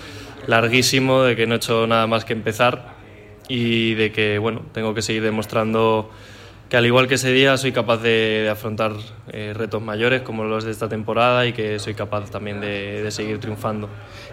larguísimo, 0.48 1.24
de 1.24 1.36
que 1.36 1.48
no 1.48 1.56
he 1.56 1.58
hecho 1.58 1.88
nada 1.88 2.08
más 2.08 2.26
que 2.26 2.34
empezar 2.34 2.96
y 3.48 3.94
de 3.94 4.12
que 4.12 4.38
bueno, 4.38 4.62
tengo 4.74 4.94
que 4.94 5.02
seguir 5.02 5.24
demostrando 5.24 6.10
que 6.70 6.78
al 6.78 6.86
igual 6.86 7.08
que 7.08 7.16
ese 7.16 7.32
día 7.32 7.58
soy 7.58 7.72
capaz 7.72 7.98
de, 7.98 8.48
afrontar 8.52 8.94
eh, 9.30 9.54
retos 9.56 9.82
mayores 9.82 10.22
como 10.22 10.44
los 10.44 10.64
de 10.64 10.72
esta 10.72 10.90
temporada 10.90 11.46
y 11.46 11.54
que 11.54 11.80
soy 11.80 11.94
capaz 11.94 12.30
también 12.30 12.60
de, 12.62 13.08
seguir 13.12 13.40
triunfando. 13.40 13.90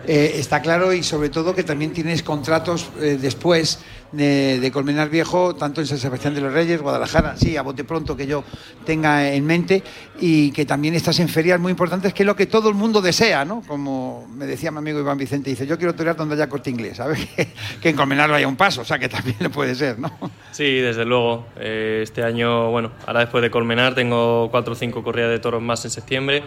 Eh, 0.07 0.33
está 0.37 0.61
claro 0.61 0.93
y 0.93 1.03
sobre 1.03 1.29
todo 1.29 1.55
que 1.55 1.63
también 1.63 1.93
tienes 1.93 2.23
contratos 2.23 2.91
después 2.99 3.79
de, 4.17 4.71
Colmenar 4.73 5.09
Viejo, 5.09 5.55
tanto 5.55 5.81
en 5.81 5.87
San 5.87 5.99
Sebastián 5.99 6.35
de 6.35 6.41
los 6.41 6.53
Reyes, 6.53 6.81
Guadalajara, 6.81 7.37
sí, 7.37 7.57
a 7.57 7.63
bote 7.63 7.85
pronto 7.85 8.17
que 8.17 8.27
yo 8.27 8.45
tenga 8.85 9.33
en 9.33 9.45
mente, 9.45 9.83
y 10.21 10.51
que 10.53 10.65
también 10.65 10.95
estás 10.95 11.19
en 11.21 11.29
ferias 11.29 11.61
muy 11.61 11.71
importantes, 11.71 12.15
que 12.15 12.23
es 12.23 12.27
lo 12.27 12.37
que 12.37 12.47
todo 12.47 12.69
el 12.69 12.75
mundo 12.75 13.01
desea, 13.01 13.45
¿no? 13.45 13.63
Como 13.67 14.27
me 14.29 14.47
decía 14.47 14.71
mi 14.71 14.79
amigo 14.79 15.01
Iván 15.01 15.19
Vicente, 15.19 15.51
dice, 15.51 15.67
yo 15.67 15.79
quiero 15.79 15.95
torear 15.95 16.17
donde 16.17 16.35
haya 16.35 16.49
corte 16.49 16.71
inglés, 16.71 16.97
¿sabes? 16.99 17.27
que 17.81 17.89
en 17.89 17.97
Colmenar 17.97 18.33
haya 18.33 18.49
un 18.49 18.57
paso, 18.57 18.83
o 18.83 18.85
sea 18.85 18.99
que 18.99 19.09
también 19.09 19.37
le 19.41 19.51
puede 19.51 19.75
ser, 19.75 19.99
¿no? 19.99 20.11
Sí, 20.53 20.79
desde 20.79 21.05
luego. 21.05 21.47
Eh, 21.57 22.01
año, 22.25 22.71
bueno, 22.71 22.91
ahora 23.07 23.21
después 23.21 23.43
de 23.43 23.51
Colmenar 23.51 23.95
tengo 23.95 24.49
cuatro 24.51 24.73
o 24.73 24.77
cinco 24.77 25.03
corridas 25.03 25.31
de 25.31 25.39
toros 25.39 25.63
más 25.63 25.85
en 25.85 25.91
septiembre. 25.91 26.43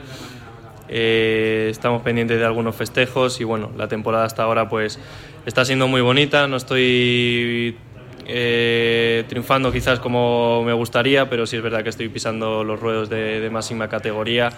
Eh, 0.90 1.68
estamos 1.70 2.02
pendientes 2.02 2.40
de 2.40 2.46
algunos 2.46 2.76
festejos 2.76 3.42
y 3.42 3.44
bueno, 3.44 3.72
la 3.78 3.88
temporada 3.88 4.26
hasta 4.26 4.44
ahora 4.44 4.70
pues 4.70 5.00
está 5.46 5.66
siendo 5.66 5.88
muy 5.88 6.02
bonita, 6.02 6.48
no 6.48 6.56
estoy 6.56 7.78
eh, 8.26 9.24
triunfando 9.28 9.72
quizás 9.72 10.00
como 10.00 10.64
me 10.64 10.74
gustaría, 10.74 11.30
pero 11.30 11.46
sí 11.46 11.58
es 11.58 11.64
verdad 11.64 11.84
que 11.84 11.90
estoy 11.90 12.10
pisando 12.10 12.64
los 12.64 12.80
ruedos 12.80 13.10
de, 13.10 13.50
máxima 13.52 13.88
categoría 13.90 14.50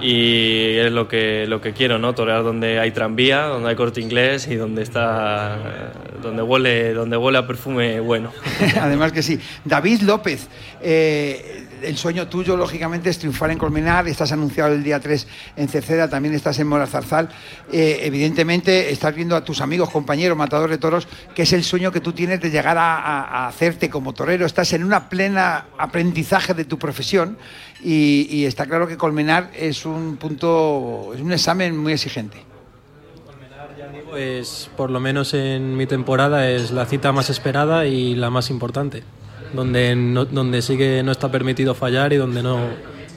y 0.00 0.76
es 0.76 0.92
lo 0.92 1.08
que, 1.08 1.46
lo 1.46 1.60
que 1.60 1.72
quiero, 1.72 1.98
¿no? 1.98 2.14
Torear 2.14 2.42
donde 2.42 2.78
hay 2.78 2.90
tranvía, 2.90 3.42
donde 3.44 3.70
hay 3.70 3.76
corte 3.76 4.00
inglés 4.00 4.48
y 4.48 4.56
donde 4.56 4.82
está 4.82 5.92
donde 6.22 6.42
huele, 6.42 6.92
donde 6.92 7.16
huele 7.16 7.38
a 7.38 7.46
perfume 7.46 8.00
bueno. 8.00 8.32
Además 8.80 9.12
que 9.12 9.22
sí. 9.22 9.38
David 9.64 10.02
López, 10.02 10.48
eh, 10.82 11.66
el 11.82 11.96
sueño 11.96 12.28
tuyo, 12.28 12.56
lógicamente, 12.56 13.10
es 13.10 13.18
triunfar 13.18 13.50
en 13.50 13.58
Colmenar. 13.58 14.08
Estás 14.08 14.32
anunciado 14.32 14.72
el 14.72 14.82
día 14.82 15.00
3 15.00 15.26
en 15.56 15.68
Cerceda, 15.68 16.08
también 16.08 16.34
estás 16.34 16.58
en 16.58 16.66
Morazarzal. 16.66 17.28
Eh, 17.72 18.00
evidentemente, 18.02 18.90
estás 18.90 19.14
viendo 19.14 19.36
a 19.36 19.44
tus 19.44 19.60
amigos, 19.60 19.90
compañeros, 19.90 20.36
matadores 20.36 20.76
de 20.76 20.78
toros, 20.78 21.08
que 21.34 21.42
es 21.42 21.52
el 21.52 21.64
sueño 21.64 21.92
que 21.92 22.00
tú 22.00 22.12
tienes 22.12 22.40
de 22.40 22.50
llegar 22.50 22.76
a, 22.78 23.48
hacerte 23.48 23.90
como 23.90 24.12
torero. 24.12 24.46
Estás 24.46 24.72
en 24.72 24.84
una 24.84 25.08
plena 25.08 25.66
aprendizaje 25.78 26.54
de 26.54 26.64
tu 26.64 26.78
profesión 26.78 27.36
y, 27.82 28.44
está 28.44 28.66
claro 28.66 28.86
que 28.86 28.96
Colmenar 28.96 29.50
es 29.54 29.84
un 29.86 30.16
punto, 30.16 31.12
es 31.14 31.20
un 31.20 31.32
examen 31.32 31.76
muy 31.76 31.92
exigente. 31.92 32.44
Pues 34.08 34.68
por 34.76 34.90
lo 34.90 34.98
menos 34.98 35.34
en 35.34 35.76
mi 35.76 35.86
temporada 35.86 36.50
es 36.50 36.72
la 36.72 36.84
cita 36.86 37.12
más 37.12 37.30
esperada 37.30 37.86
y 37.86 38.16
la 38.16 38.28
más 38.28 38.50
importante 38.50 39.04
donde, 39.52 39.96
no, 39.96 40.24
donde 40.24 40.62
sí 40.62 40.76
que 40.76 41.02
no 41.02 41.12
está 41.12 41.30
permitido 41.30 41.74
fallar 41.74 42.12
y 42.12 42.16
donde 42.16 42.42
no, 42.42 42.58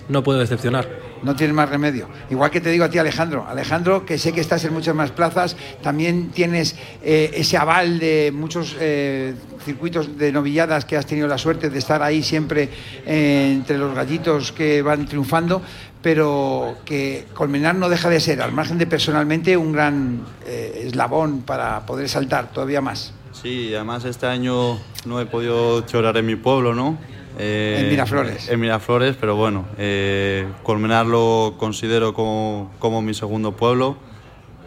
no 0.09 0.23
puedo 0.23 0.39
decepcionar. 0.39 0.87
No 1.23 1.37
tienes 1.37 1.55
más 1.55 1.69
remedio. 1.69 2.09
Igual 2.29 2.51
que 2.51 2.59
te 2.59 2.69
digo 2.69 2.83
a 2.83 2.89
ti, 2.89 2.97
Alejandro. 2.97 3.45
Alejandro, 3.47 4.05
que 4.05 4.17
sé 4.17 4.33
que 4.33 4.41
estás 4.41 4.65
en 4.65 4.73
muchas 4.73 4.93
más 4.93 5.11
plazas, 5.11 5.55
también 5.81 6.31
tienes 6.31 6.75
eh, 7.01 7.31
ese 7.35 7.55
aval 7.55 7.97
de 7.97 8.31
muchos 8.35 8.75
eh, 8.79 9.33
circuitos 9.63 10.17
de 10.17 10.33
novilladas 10.33 10.83
que 10.83 10.97
has 10.97 11.05
tenido 11.05 11.29
la 11.29 11.37
suerte 11.37 11.69
de 11.69 11.79
estar 11.79 12.03
ahí 12.03 12.21
siempre 12.23 12.69
eh, 13.05 13.51
entre 13.53 13.77
los 13.77 13.95
gallitos 13.95 14.51
que 14.51 14.81
van 14.81 15.05
triunfando, 15.05 15.61
pero 16.01 16.75
que 16.83 17.25
Colmenar 17.33 17.75
no 17.75 17.87
deja 17.87 18.09
de 18.09 18.19
ser, 18.19 18.41
al 18.41 18.51
margen 18.51 18.77
de 18.77 18.85
personalmente, 18.85 19.55
un 19.55 19.71
gran 19.71 20.25
eslabón 20.45 21.43
para 21.43 21.85
poder 21.85 22.09
saltar 22.09 22.51
todavía 22.51 22.81
más. 22.81 23.13
Sí, 23.33 23.73
además 23.75 24.05
este 24.05 24.27
año 24.27 24.79
no 25.05 25.19
he 25.19 25.25
podido 25.25 25.81
chorar 25.81 26.15
en 26.17 26.25
mi 26.25 26.35
pueblo, 26.35 26.73
¿no? 26.73 26.97
Eh, 27.37 27.79
en 27.81 27.89
Miraflores. 27.89 28.47
En 28.47 28.59
Miraflores, 28.59 29.15
pero 29.19 29.35
bueno, 29.35 29.65
eh, 29.77 30.47
Colmenar 30.61 31.07
lo 31.07 31.55
considero 31.57 32.13
como, 32.13 32.71
como, 32.79 33.01
mi 33.01 33.13
segundo 33.13 33.53
pueblo 33.53 33.97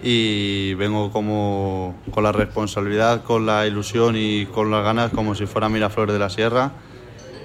y 0.03 0.75
vengo 0.75 1.11
como 1.11 1.95
con 2.11 2.25
la 2.25 2.33
responsabilidad, 2.33 3.23
con 3.23 3.47
la 3.47 3.67
ilusión 3.67 4.15
y 4.17 4.47
con 4.47 4.71
las 4.71 4.83
ganas 4.83 5.13
como 5.13 5.35
si 5.35 5.47
fuera 5.47 5.69
Miraflores 5.69 6.13
de 6.13 6.19
la 6.19 6.29
Sierra 6.29 6.73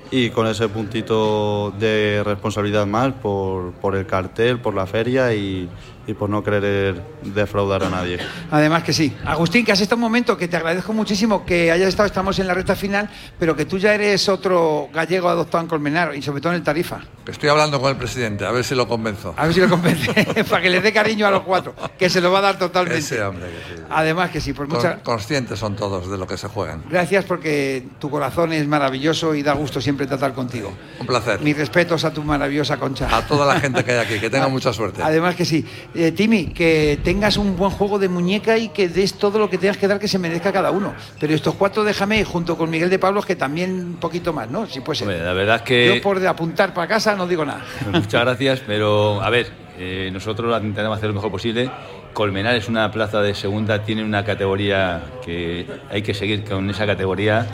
y 0.09 0.30
con 0.32 0.45
ese 0.47 0.67
puntito 0.67 1.72
de 1.80 2.22
responsabilidad 2.26 2.86
más 2.86 3.13
por, 3.13 3.72
por 3.74 3.95
el 3.95 4.05
cartel, 4.05 4.59
por 4.59 4.74
la 4.74 4.86
feria 4.86 5.34
y, 5.34 5.69
y 6.08 6.14
por 6.14 6.30
no 6.30 6.43
querer 6.43 7.02
defraudar 7.24 7.84
a 7.84 7.89
nadie. 7.89 8.20
Además 8.49 8.84
que 8.84 8.93
sí. 8.93 9.16
Agustín, 9.26 9.66
que 9.66 9.72
has 9.72 9.82
estado 9.82 9.97
un 9.97 10.02
momento 10.02 10.38
que 10.38 10.47
te 10.47 10.58
agradezco 10.58 10.93
muchísimo 10.93 11.45
que 11.45 11.72
hayas 11.72 11.89
estado, 11.89 12.08
estamos 12.08 12.38
en 12.39 12.47
la 12.47 12.54
recta 12.54 12.76
final, 12.76 13.10
pero 13.39 13.56
que 13.56 13.66
tú 13.66 13.78
ya 13.78 13.93
eres 13.93 14.28
otro 14.30 14.89
gallego 14.93 15.30
adoptado 15.30 15.64
en 15.64 15.70
Colmenar 15.70 16.16
y 16.16 16.22
sobre 16.22 16.41
todo 16.41 16.54
en 16.54 16.58
el 16.58 16.64
Tarifa. 16.64 17.02
Estoy 17.28 17.49
hablando 17.49 17.80
con 17.80 17.91
el 17.91 17.97
presidente, 17.97 18.45
a 18.45 18.52
ver 18.52 18.64
si 18.64 18.76
lo 18.76 18.88
convenzo. 18.88 19.34
A 19.38 19.45
ver 19.45 19.54
si 19.54 19.62
lo 19.62 19.70
convence, 19.70 20.43
para 20.49 20.62
que 20.62 20.70
le 20.70 20.82
dé 20.82 20.91
cariño 20.91 21.28
a 21.28 21.32
los 21.32 21.43
cuatro, 21.43 21.76
que 21.97 22.10
se 22.10 22.20
lo 22.20 22.32
va 22.32 22.39
a 22.39 22.41
dar 22.41 22.58
totalmente. 22.58 22.99
Ese 22.99 23.22
hombre 23.22 23.47
Además 23.89 24.32
que 24.32 24.41
sí, 24.41 24.54
por 24.54 24.68
mucha... 24.68 24.99
Conscientes 25.04 25.60
son 25.60 25.76
todos 25.76 26.10
de 26.10 26.18
lo 26.18 26.26
que 26.26 26.38
se 26.38 26.47
juegan. 26.47 26.84
Gracias 26.89 27.26
porque 27.26 27.88
tu 27.99 28.10
corazón 28.10 28.54
es 28.54 28.68
maravilloso 28.68 29.36
y 29.36 29.43
da 29.43 29.54
gusto 29.54 29.82
siempre 29.82 30.08
tratar 30.08 30.34
contigo. 30.34 30.74
Un 30.99 31.06
placer. 31.06 31.39
Mis 31.41 31.58
respetos 31.58 32.04
a 32.06 32.14
tu 32.14 32.24
maravillosa 32.24 32.78
concha. 32.78 33.16
A 33.16 33.26
toda 33.28 33.45
la 33.45 33.60
gente 33.60 33.84
que 33.84 33.91
hay 33.91 33.97
aquí, 33.99 34.20
que 34.20 34.30
tenga 34.30 34.47
mucha 34.49 34.74
suerte. 34.74 35.02
Además 35.04 35.36
que 35.36 35.45
sí. 35.45 35.66
Eh, 35.94 36.12
Timi, 36.12 36.48
que 36.48 37.00
tengas 37.04 37.38
un 37.38 37.56
buen 37.58 37.72
juego 37.72 38.00
de 38.00 38.08
muñeca 38.08 38.58
y 38.58 38.70
que 38.70 38.88
des 38.88 39.16
todo 39.16 39.39
lo 39.39 39.50
que 39.50 39.58
tengas 39.58 39.78
que 39.78 39.88
dar 39.88 40.00
que 40.00 40.08
se 40.08 40.20
merezca 40.20 40.52
cada 40.52 40.72
uno. 40.72 40.94
Pero 41.20 41.34
estos 41.34 41.56
cuatro 41.56 41.84
déjame 41.84 42.24
junto 42.24 42.58
con 42.58 42.70
Miguel 42.70 42.89
de 42.89 43.00
Pablos 43.00 43.26
que 43.26 43.36
también 43.36 43.74
un 43.74 43.96
poquito 43.96 44.34
más, 44.34 44.50
¿no? 44.50 44.66
Si 44.68 44.80
puede 44.82 45.00
ser. 45.00 45.08
La 45.08 45.34
verdad 45.34 45.58
es 45.58 45.62
que... 45.64 45.96
Yo 45.96 46.02
por 46.02 46.26
apuntar 46.26 46.74
para 46.74 46.88
casa 46.88 47.16
no 47.16 47.28
digo 47.28 47.46
nada. 47.46 47.66
Muchas 47.92 48.22
gracias, 48.22 48.62
pero 48.66 49.22
a 49.22 49.30
ver, 49.30 49.48
eh, 49.78 50.10
nosotros 50.14 50.56
intentamos 50.64 50.98
hacer 50.98 51.10
lo 51.10 51.16
mejor 51.16 51.32
posible. 51.32 51.70
Colmenar 52.14 52.56
es 52.56 52.68
una 52.68 52.92
plaza 52.92 53.22
de 53.22 53.34
segunda, 53.34 53.84
tiene 53.84 54.04
una 54.04 54.24
categoría 54.24 55.02
que 55.26 55.66
hay 55.89 56.02
que 56.02 56.14
seguir 56.14 56.44
con 56.44 56.70
esa 56.70 56.86
categoría 56.86 57.48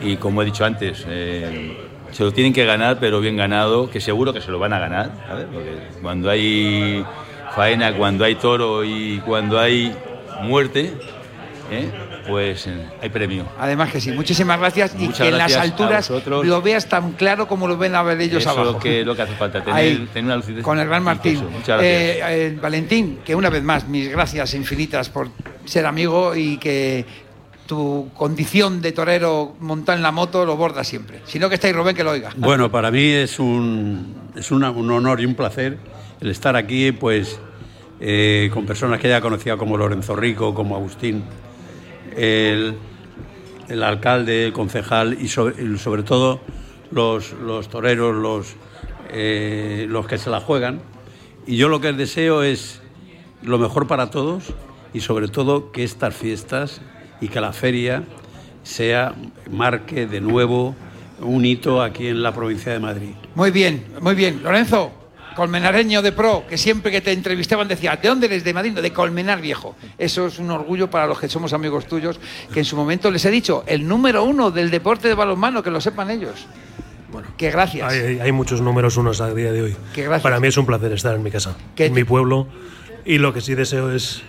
y 0.00 0.16
como 0.16 0.42
he 0.42 0.44
dicho 0.44 0.64
antes, 0.64 1.04
eh, 1.08 1.76
se 2.10 2.22
lo 2.22 2.32
tienen 2.32 2.52
que 2.52 2.64
ganar, 2.64 2.98
pero 3.00 3.20
bien 3.20 3.36
ganado, 3.36 3.90
que 3.90 4.00
seguro 4.00 4.32
que 4.32 4.40
se 4.40 4.50
lo 4.50 4.58
van 4.58 4.72
a 4.72 4.78
ganar, 4.78 5.10
¿sabes? 5.26 5.46
Porque 5.52 5.78
cuando 6.00 6.30
hay 6.30 7.04
faena, 7.54 7.94
cuando 7.96 8.24
hay 8.24 8.34
toro 8.36 8.84
y 8.84 9.20
cuando 9.24 9.58
hay 9.58 9.94
muerte, 10.42 10.92
¿eh? 11.70 11.90
pues 12.28 12.66
eh, 12.66 12.86
hay 13.02 13.08
premio. 13.10 13.46
Además 13.58 13.90
que 13.92 14.00
sí, 14.00 14.12
muchísimas 14.12 14.58
gracias 14.58 14.94
y 14.98 15.08
que 15.08 15.28
en 15.28 15.38
las 15.38 15.54
alturas 15.56 16.10
lo 16.26 16.62
veas 16.62 16.88
tan 16.88 17.12
claro 17.12 17.46
como 17.46 17.68
lo 17.68 17.76
ven 17.76 17.94
a 17.94 18.02
ver 18.02 18.20
ellos 18.20 18.42
Eso 18.42 18.50
es 18.50 18.56
abajo. 18.56 18.72
lo 18.72 18.78
que, 18.78 19.04
lo 19.04 19.14
que 19.14 19.22
hace 19.22 19.34
falta, 19.34 19.60
tener, 19.62 19.74
Ahí, 19.78 20.08
tener 20.12 20.24
una 20.24 20.36
lucidez. 20.36 20.62
con 20.64 20.78
el 20.78 20.86
gran 20.88 21.02
Martín. 21.02 21.34
Incluso. 21.34 21.50
Muchas 21.52 21.80
gracias. 21.80 21.92
Eh, 21.92 22.46
eh, 22.46 22.58
Valentín, 22.60 23.18
que 23.24 23.34
una 23.34 23.50
vez 23.50 23.62
más, 23.62 23.86
mis 23.88 24.10
gracias 24.10 24.54
infinitas 24.54 25.08
por 25.10 25.28
ser 25.64 25.86
amigo 25.86 26.34
y 26.34 26.56
que 26.58 27.04
tu 27.66 28.10
condición 28.14 28.82
de 28.82 28.92
torero 28.92 29.54
montado 29.60 29.96
en 29.96 30.02
la 30.02 30.12
moto 30.12 30.44
lo 30.44 30.56
borda 30.56 30.84
siempre. 30.84 31.20
Si 31.24 31.38
no, 31.38 31.48
que 31.48 31.54
estáis 31.54 31.74
Rubén, 31.74 31.96
que 31.96 32.04
lo 32.04 32.10
oiga. 32.10 32.30
Bueno, 32.36 32.70
para 32.70 32.90
mí 32.90 33.02
es 33.10 33.38
un, 33.38 34.14
es 34.36 34.50
una- 34.50 34.70
un 34.70 34.90
honor 34.90 35.20
y 35.20 35.24
un 35.24 35.34
placer 35.34 35.78
el 36.24 36.30
estar 36.30 36.56
aquí, 36.56 36.90
pues, 36.90 37.38
eh, 38.00 38.50
con 38.54 38.64
personas 38.64 38.98
que 38.98 39.10
ya 39.10 39.20
conocía 39.20 39.58
como 39.58 39.76
Lorenzo 39.76 40.16
Rico, 40.16 40.54
como 40.54 40.74
Agustín, 40.74 41.22
el, 42.16 42.76
alcalde, 43.82 44.46
el 44.46 44.52
concejal 44.54 45.18
y 45.20 45.28
sobre, 45.28 46.02
todo 46.02 46.40
los, 46.90 47.32
los 47.34 47.68
toreros, 47.68 48.16
los, 48.16 48.56
eh, 49.10 49.84
los 49.86 50.06
que 50.06 50.16
se 50.16 50.30
la 50.30 50.40
juegan. 50.40 50.80
Y 51.46 51.58
yo 51.58 51.68
lo 51.68 51.82
que 51.82 51.92
deseo 51.92 52.42
es 52.42 52.80
lo 53.42 53.58
mejor 53.58 53.86
para 53.86 54.10
todos 54.10 54.54
y 54.94 55.00
sobre 55.00 55.28
todo 55.28 55.72
que 55.72 55.84
estas 55.84 56.16
fiestas 56.16 56.80
y 57.20 57.28
que 57.28 57.42
la 57.42 57.52
feria 57.52 58.02
sea, 58.62 59.14
marque 59.50 60.06
de 60.06 60.22
nuevo 60.22 60.74
un 61.20 61.44
hito 61.44 61.82
aquí 61.82 62.06
en 62.06 62.22
la 62.22 62.32
provincia 62.32 62.72
de 62.72 62.80
Madrid. 62.80 63.12
Muy 63.34 63.50
bien, 63.50 63.84
muy 64.00 64.14
bien. 64.14 64.42
Lorenzo, 64.42 65.03
colmenareño 65.34 66.02
de 66.02 66.12
pro, 66.12 66.44
que 66.48 66.58
siempre 66.58 66.90
que 66.90 67.00
te 67.00 67.12
entrevistaban 67.12 67.68
decía, 67.68 67.96
¿de 67.96 68.08
dónde 68.08 68.26
eres? 68.26 68.44
De 68.44 68.52
Madrid, 68.52 68.72
de 68.72 68.92
Colmenar 68.92 69.40
Viejo. 69.40 69.76
Eso 69.98 70.26
es 70.26 70.38
un 70.38 70.50
orgullo 70.50 70.90
para 70.90 71.06
los 71.06 71.18
que 71.18 71.28
somos 71.28 71.52
amigos 71.52 71.86
tuyos, 71.86 72.18
que 72.52 72.60
en 72.60 72.64
su 72.64 72.76
momento 72.76 73.10
les 73.10 73.24
he 73.24 73.30
dicho, 73.30 73.64
el 73.66 73.86
número 73.86 74.24
uno 74.24 74.50
del 74.50 74.70
deporte 74.70 75.08
de 75.08 75.14
balonmano, 75.14 75.62
que 75.62 75.70
lo 75.70 75.80
sepan 75.80 76.10
ellos. 76.10 76.46
Bueno, 77.12 77.28
que 77.36 77.50
gracias. 77.50 77.92
Hay, 77.92 78.32
muchos 78.32 78.60
números 78.60 78.96
unos 78.96 79.20
a 79.20 79.32
día 79.32 79.52
de 79.52 79.62
hoy. 79.62 79.76
Que 79.94 80.02
gracias. 80.02 80.22
Para 80.22 80.40
mí 80.40 80.48
es 80.48 80.56
un 80.56 80.66
placer 80.66 80.90
estar 80.92 81.14
en 81.14 81.22
mi 81.22 81.30
casa, 81.30 81.56
en 81.76 81.92
mi 81.92 82.02
pueblo. 82.02 82.48
Y 83.04 83.18
lo 83.18 83.32
que 83.32 83.40
sí 83.40 83.54
deseo 83.54 83.92
es 83.92 84.22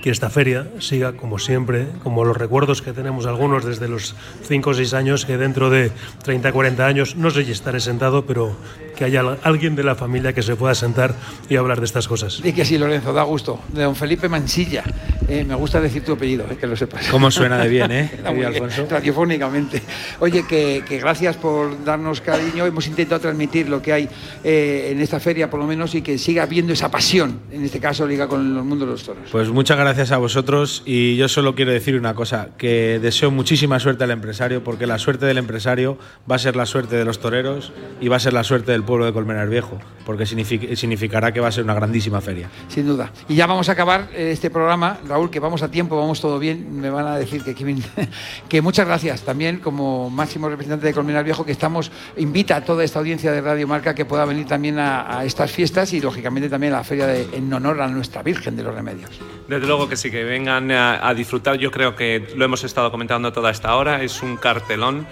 que 0.00 0.10
esta 0.10 0.30
feria 0.30 0.68
siga 0.78 1.12
como 1.14 1.38
siempre, 1.38 1.86
como 2.02 2.24
los 2.24 2.36
recuerdos 2.36 2.82
que 2.82 2.92
tenemos 2.92 3.26
algunos 3.26 3.64
desde 3.64 3.88
los 3.88 4.14
5 4.46 4.70
o 4.70 4.74
6 4.74 4.94
años, 4.94 5.24
que 5.24 5.36
dentro 5.36 5.70
de 5.70 5.90
30, 6.22 6.52
40 6.52 6.86
años, 6.86 7.16
no 7.16 7.30
sé 7.30 7.44
si 7.44 7.52
estaré 7.52 7.80
sentado, 7.80 8.24
pero 8.26 8.54
que 8.94 9.04
haya 9.04 9.20
al- 9.20 9.38
alguien 9.42 9.74
de 9.74 9.82
la 9.84 9.94
familia 9.94 10.32
que 10.32 10.42
se 10.42 10.54
pueda 10.56 10.74
sentar 10.74 11.14
y 11.48 11.56
hablar 11.56 11.80
de 11.80 11.86
estas 11.86 12.08
cosas. 12.08 12.40
Y 12.44 12.52
que 12.52 12.64
sí, 12.64 12.78
Lorenzo, 12.78 13.12
da 13.12 13.22
gusto. 13.24 13.60
De 13.72 13.82
don 13.82 13.96
Felipe 13.96 14.28
Mansilla. 14.28 14.84
Eh, 15.28 15.44
me 15.44 15.54
gusta 15.56 15.80
decir 15.80 16.04
tu 16.04 16.12
apellido, 16.12 16.44
eh, 16.50 16.56
que 16.56 16.66
lo 16.68 16.76
sepas. 16.76 17.08
¿Cómo 17.08 17.30
suena 17.30 17.58
de 17.58 17.68
bien, 17.68 17.90
eh, 17.90 18.10
Alfonso? 18.46 18.86
Radiofónicamente. 18.88 19.82
Oye, 20.20 20.44
que, 20.46 20.84
que 20.88 20.98
gracias 20.98 21.36
por 21.36 21.84
darnos 21.84 22.20
cariño. 22.20 22.64
Hemos 22.64 22.86
intentado 22.86 23.20
transmitir 23.20 23.68
lo 23.68 23.82
que 23.82 23.92
hay 23.92 24.08
eh, 24.44 24.90
en 24.92 25.00
esta 25.00 25.18
feria, 25.20 25.50
por 25.50 25.58
lo 25.58 25.66
menos, 25.66 25.94
y 25.94 26.02
que 26.02 26.16
siga 26.16 26.44
habiendo 26.44 26.72
esa 26.72 26.90
pasión, 26.90 27.40
en 27.50 27.64
este 27.64 27.80
caso, 27.80 28.06
liga 28.06 28.28
con 28.28 28.40
el 28.40 28.62
mundo 28.62 28.84
de 28.86 28.92
los 28.92 29.02
toros. 29.02 29.24
Pues 29.32 29.48
muchas 29.48 29.76
gracias 29.76 29.85
a 29.86 30.16
vosotros 30.18 30.82
y 30.84 31.14
yo 31.16 31.28
solo 31.28 31.54
quiero 31.54 31.70
decir 31.70 31.96
una 31.96 32.14
cosa, 32.14 32.48
que 32.58 32.98
deseo 33.00 33.30
muchísima 33.30 33.78
suerte 33.78 34.02
al 34.02 34.10
empresario 34.10 34.64
porque 34.64 34.84
la 34.84 34.98
suerte 34.98 35.26
del 35.26 35.38
empresario 35.38 35.96
va 36.28 36.34
a 36.34 36.38
ser 36.40 36.56
la 36.56 36.66
suerte 36.66 36.96
de 36.96 37.04
los 37.04 37.20
toreros 37.20 37.72
y 38.00 38.08
va 38.08 38.16
a 38.16 38.18
ser 38.18 38.32
la 38.32 38.42
suerte 38.42 38.72
del 38.72 38.82
pueblo 38.82 39.04
de 39.06 39.12
Colmenar 39.12 39.48
Viejo, 39.48 39.78
porque 40.04 40.24
signific- 40.24 40.74
significará 40.74 41.30
que 41.30 41.38
va 41.38 41.46
a 41.48 41.52
ser 41.52 41.62
una 41.62 41.74
grandísima 41.74 42.20
feria. 42.20 42.50
Sin 42.66 42.88
duda. 42.88 43.12
Y 43.28 43.36
ya 43.36 43.46
vamos 43.46 43.68
a 43.68 43.72
acabar 43.72 44.08
eh, 44.12 44.30
este 44.32 44.50
programa. 44.50 44.98
Raúl, 45.06 45.30
que 45.30 45.38
vamos 45.38 45.62
a 45.62 45.70
tiempo, 45.70 45.96
vamos 45.96 46.20
todo 46.20 46.40
bien. 46.40 46.80
Me 46.80 46.90
van 46.90 47.06
a 47.06 47.16
decir 47.16 47.44
que, 47.44 47.54
Kevin- 47.54 47.84
que 48.48 48.60
muchas 48.62 48.88
gracias 48.88 49.22
también 49.22 49.58
como 49.60 50.10
máximo 50.10 50.48
representante 50.48 50.86
de 50.88 50.94
Colmenar 50.94 51.22
Viejo, 51.24 51.46
que 51.46 51.52
estamos, 51.52 51.92
invita 52.16 52.56
a 52.56 52.64
toda 52.64 52.82
esta 52.82 52.98
audiencia 52.98 53.30
de 53.30 53.40
Radio 53.40 53.68
Marca 53.68 53.94
que 53.94 54.04
pueda 54.04 54.24
venir 54.24 54.46
también 54.46 54.80
a, 54.80 55.18
a 55.20 55.24
estas 55.24 55.52
fiestas 55.52 55.92
y 55.92 56.00
lógicamente 56.00 56.48
también 56.48 56.72
a 56.72 56.78
la 56.78 56.84
feria 56.84 57.06
de- 57.06 57.28
en 57.34 57.52
honor 57.52 57.80
a 57.80 57.86
nuestra 57.86 58.24
Virgen 58.24 58.56
de 58.56 58.64
los 58.64 58.74
Remedios. 58.74 59.10
Desde 59.48 59.66
luego 59.66 59.75
que 59.88 59.96
sí, 59.96 60.10
que 60.10 60.24
vengan 60.24 60.70
a, 60.70 61.06
a 61.06 61.14
disfrutar. 61.14 61.56
Yo 61.58 61.70
creo 61.70 61.94
que 61.94 62.26
lo 62.34 62.44
hemos 62.44 62.64
estado 62.64 62.90
comentando 62.90 63.32
toda 63.32 63.50
esta 63.50 63.76
hora. 63.76 64.02
Es 64.02 64.22
un 64.22 64.36
cartelón. 64.36 65.06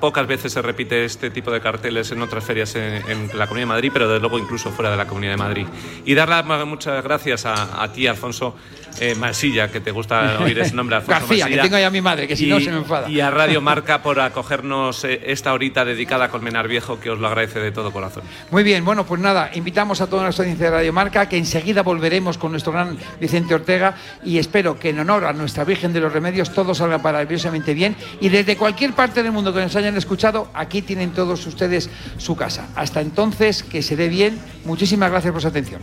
Pocas 0.00 0.26
veces 0.26 0.52
se 0.52 0.62
repite 0.62 1.04
este 1.04 1.30
tipo 1.30 1.50
de 1.50 1.60
carteles 1.60 2.10
en 2.12 2.22
otras 2.22 2.44
ferias 2.44 2.74
en, 2.76 3.02
en 3.08 3.28
la 3.38 3.46
Comunidad 3.46 3.66
de 3.68 3.74
Madrid, 3.74 3.90
pero 3.92 4.08
desde 4.08 4.20
luego 4.20 4.38
incluso 4.38 4.70
fuera 4.70 4.90
de 4.90 4.96
la 4.96 5.06
Comunidad 5.06 5.32
de 5.32 5.36
Madrid. 5.38 5.66
Y 6.04 6.14
dar 6.14 6.28
las 6.28 6.44
muchas 6.66 7.02
gracias 7.04 7.46
a, 7.46 7.82
a 7.82 7.92
ti, 7.92 8.06
Alfonso 8.06 8.56
eh, 9.00 9.14
Mansilla, 9.14 9.70
que 9.70 9.80
te 9.80 9.90
gusta 9.90 10.38
oír 10.42 10.58
ese 10.58 10.74
nombre, 10.74 10.96
Alfonso 10.96 11.20
García, 11.20 11.36
que 11.36 11.42
Mansilla. 11.50 11.62
tengo 11.62 11.78
ya 11.78 11.86
a 11.86 11.90
mi 11.90 12.00
madre, 12.00 12.26
que 12.26 12.36
si 12.36 12.46
Y- 12.46 12.50
no 12.50 12.60
se 12.60 12.70
me 12.70 12.78
enfada. 12.78 13.08
Y 13.08 13.20
a 13.20 13.30
Radio 13.30 13.60
Marca 13.60 14.02
por 14.02 14.18
acogernos 14.20 15.04
eh, 15.04 15.20
esta 15.26 15.52
horita 15.52 15.84
dedicada 15.84 16.26
a 16.26 16.28
Colmenar 16.30 16.68
Viejo, 16.68 16.98
que 16.98 17.10
os 17.10 17.18
lo 17.18 17.26
agradece 17.26 17.60
de 17.60 17.72
todo 17.72 17.92
corazón. 17.92 18.22
Muy 18.50 18.62
bien, 18.62 18.84
bueno, 18.84 19.04
pues 19.04 19.20
nada, 19.20 19.50
invitamos 19.54 20.00
a 20.00 20.06
toda 20.08 20.22
nuestra 20.24 20.44
audiencia 20.44 20.70
de 20.70 20.76
Radio 20.76 20.92
Marca 20.92 21.28
que 21.28 21.36
enseguida 21.36 21.82
volveremos 21.82 22.38
con 22.38 22.50
nuestro 22.52 22.72
gran 22.72 22.96
Vicente 23.20 23.54
Ortega 23.54 23.94
y 24.24 24.38
espero 24.38 24.78
que 24.78 24.90
en 24.90 25.00
honor 25.00 25.24
a 25.26 25.32
nuestra 25.32 25.64
Virgen 25.64 25.92
de 25.92 26.00
los 26.00 26.12
Remedios 26.12 26.52
todo 26.54 26.74
salga 26.74 26.98
maravillosamente 26.98 27.74
bien 27.74 27.96
y 28.20 28.28
desde 28.28 28.56
cualquier 28.56 28.92
parte 28.94 29.22
del 29.22 29.32
mundo 29.32 29.52
que 29.52 29.65
nos 29.66 29.74
hayan 29.74 29.96
escuchado, 29.96 30.48
aquí 30.54 30.80
tienen 30.80 31.10
todos 31.10 31.44
ustedes 31.44 31.90
su 32.18 32.36
casa. 32.36 32.68
Hasta 32.76 33.00
entonces, 33.00 33.64
que 33.64 33.82
se 33.82 33.96
dé 33.96 34.08
bien. 34.08 34.38
Muchísimas 34.64 35.10
gracias 35.10 35.32
por 35.32 35.42
su 35.42 35.48
atención. 35.48 35.82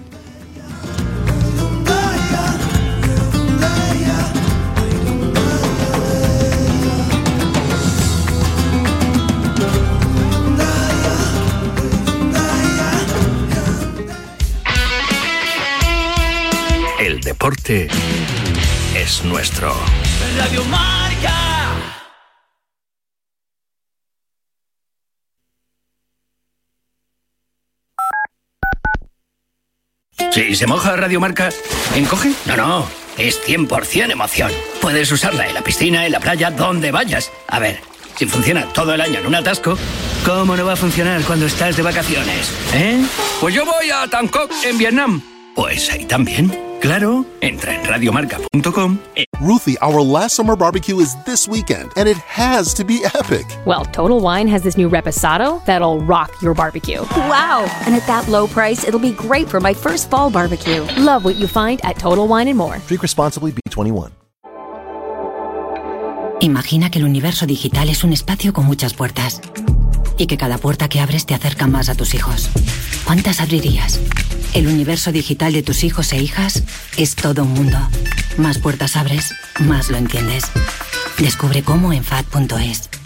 El 17.02 17.20
deporte 17.20 17.90
es 18.96 19.26
nuestro. 19.26 19.76
Radio 20.38 20.64
Marca. 20.64 21.43
Si 30.32 30.56
se 30.56 30.68
moja 30.68 30.96
Radio 30.96 31.20
Marca, 31.20 31.50
¿encoge? 31.96 32.32
No, 32.46 32.58
no, 32.58 32.88
es 33.18 33.40
100% 33.46 34.12
emoción. 34.12 34.52
Puedes 34.82 35.12
usarla 35.12 35.48
en 35.48 35.54
la 35.54 35.62
piscina, 35.62 36.06
en 36.06 36.12
la 36.12 36.20
playa, 36.20 36.52
donde 36.52 36.92
vayas. 36.92 37.32
A 37.48 37.60
ver, 37.60 37.82
si 38.16 38.26
funciona 38.26 38.66
todo 38.74 38.94
el 38.94 39.02
año 39.02 39.20
en 39.20 39.28
un 39.28 39.36
atasco, 39.36 39.78
¿cómo 40.26 40.56
no 40.56 40.66
va 40.66 40.74
a 40.74 40.78
funcionar 40.78 41.22
cuando 41.24 41.46
estás 41.46 41.78
de 41.78 41.84
vacaciones? 41.84 42.52
¿Eh? 42.74 43.04
Pues 43.40 43.54
yo 43.54 43.66
voy 43.66 43.92
a 43.92 44.06
Bangkok, 44.06 44.52
en 44.64 44.78
Vietnam. 44.78 45.22
Pues 45.56 45.90
ahí 45.92 46.06
también. 46.06 46.73
Claro, 46.84 47.26
entra 47.40 47.74
en 47.74 47.86
radiomarca.com. 47.86 49.00
Ruthie, 49.40 49.78
our 49.82 50.02
last 50.02 50.36
summer 50.36 50.58
barbecue 50.58 51.00
is 51.00 51.16
this 51.24 51.48
weekend, 51.48 51.94
and 51.96 52.10
it 52.10 52.18
has 52.18 52.74
to 52.74 52.84
be 52.84 53.06
epic. 53.06 53.46
Well, 53.66 53.86
Total 53.86 54.20
Wine 54.20 54.50
has 54.50 54.64
this 54.64 54.76
new 54.76 54.90
reposado 54.90 55.64
that'll 55.64 56.02
rock 56.02 56.30
your 56.42 56.54
barbecue. 56.54 57.02
Wow! 57.16 57.66
And 57.86 57.96
at 57.96 58.06
that 58.08 58.28
low 58.28 58.48
price, 58.48 58.86
it'll 58.86 59.00
be 59.00 59.14
great 59.14 59.48
for 59.48 59.62
my 59.62 59.74
first 59.74 60.10
fall 60.10 60.30
barbecue. 60.30 60.82
Love 60.98 61.24
what 61.24 61.38
you 61.38 61.48
find 61.48 61.80
at 61.86 61.96
Total 61.96 62.28
Wine 62.28 62.50
and 62.50 62.58
More. 62.58 62.80
Drink 62.88 63.02
responsibly, 63.02 63.54
B21. 63.54 64.12
Imagina 66.42 66.90
que 66.92 67.00
el 67.00 67.06
universo 67.06 67.46
digital 67.46 67.88
es 67.88 68.04
un 68.04 68.12
espacio 68.12 68.52
con 68.52 68.66
muchas 68.66 68.94
puertas 68.94 69.40
y 70.24 70.28
que 70.28 70.38
cada 70.38 70.58
puerta 70.58 70.88
que 70.88 71.02
abres 71.02 71.26
te 71.26 71.34
acerca 71.34 71.68
más 71.68 71.90
a 71.90 71.96
tus 71.96 72.14
hijos. 72.14 72.50
¿Cuántas 73.04 73.42
abrirías? 73.42 74.00
El 74.54 74.68
universo 74.68 75.12
digital 75.12 75.52
de 75.52 75.64
tus 75.64 75.84
hijos 75.84 76.14
e 76.14 76.18
hijas 76.18 76.64
es 76.98 77.16
todo 77.16 77.44
un 77.44 77.54
mundo. 77.54 77.78
Más 78.38 78.58
puertas 78.58 78.96
abres, 78.96 79.34
más 79.60 79.90
lo 79.90 79.98
entiendes. 79.98 80.46
Descubre 81.18 81.62
cómo 81.62 81.92
en 81.92 82.04
FAD.es. 82.04 83.03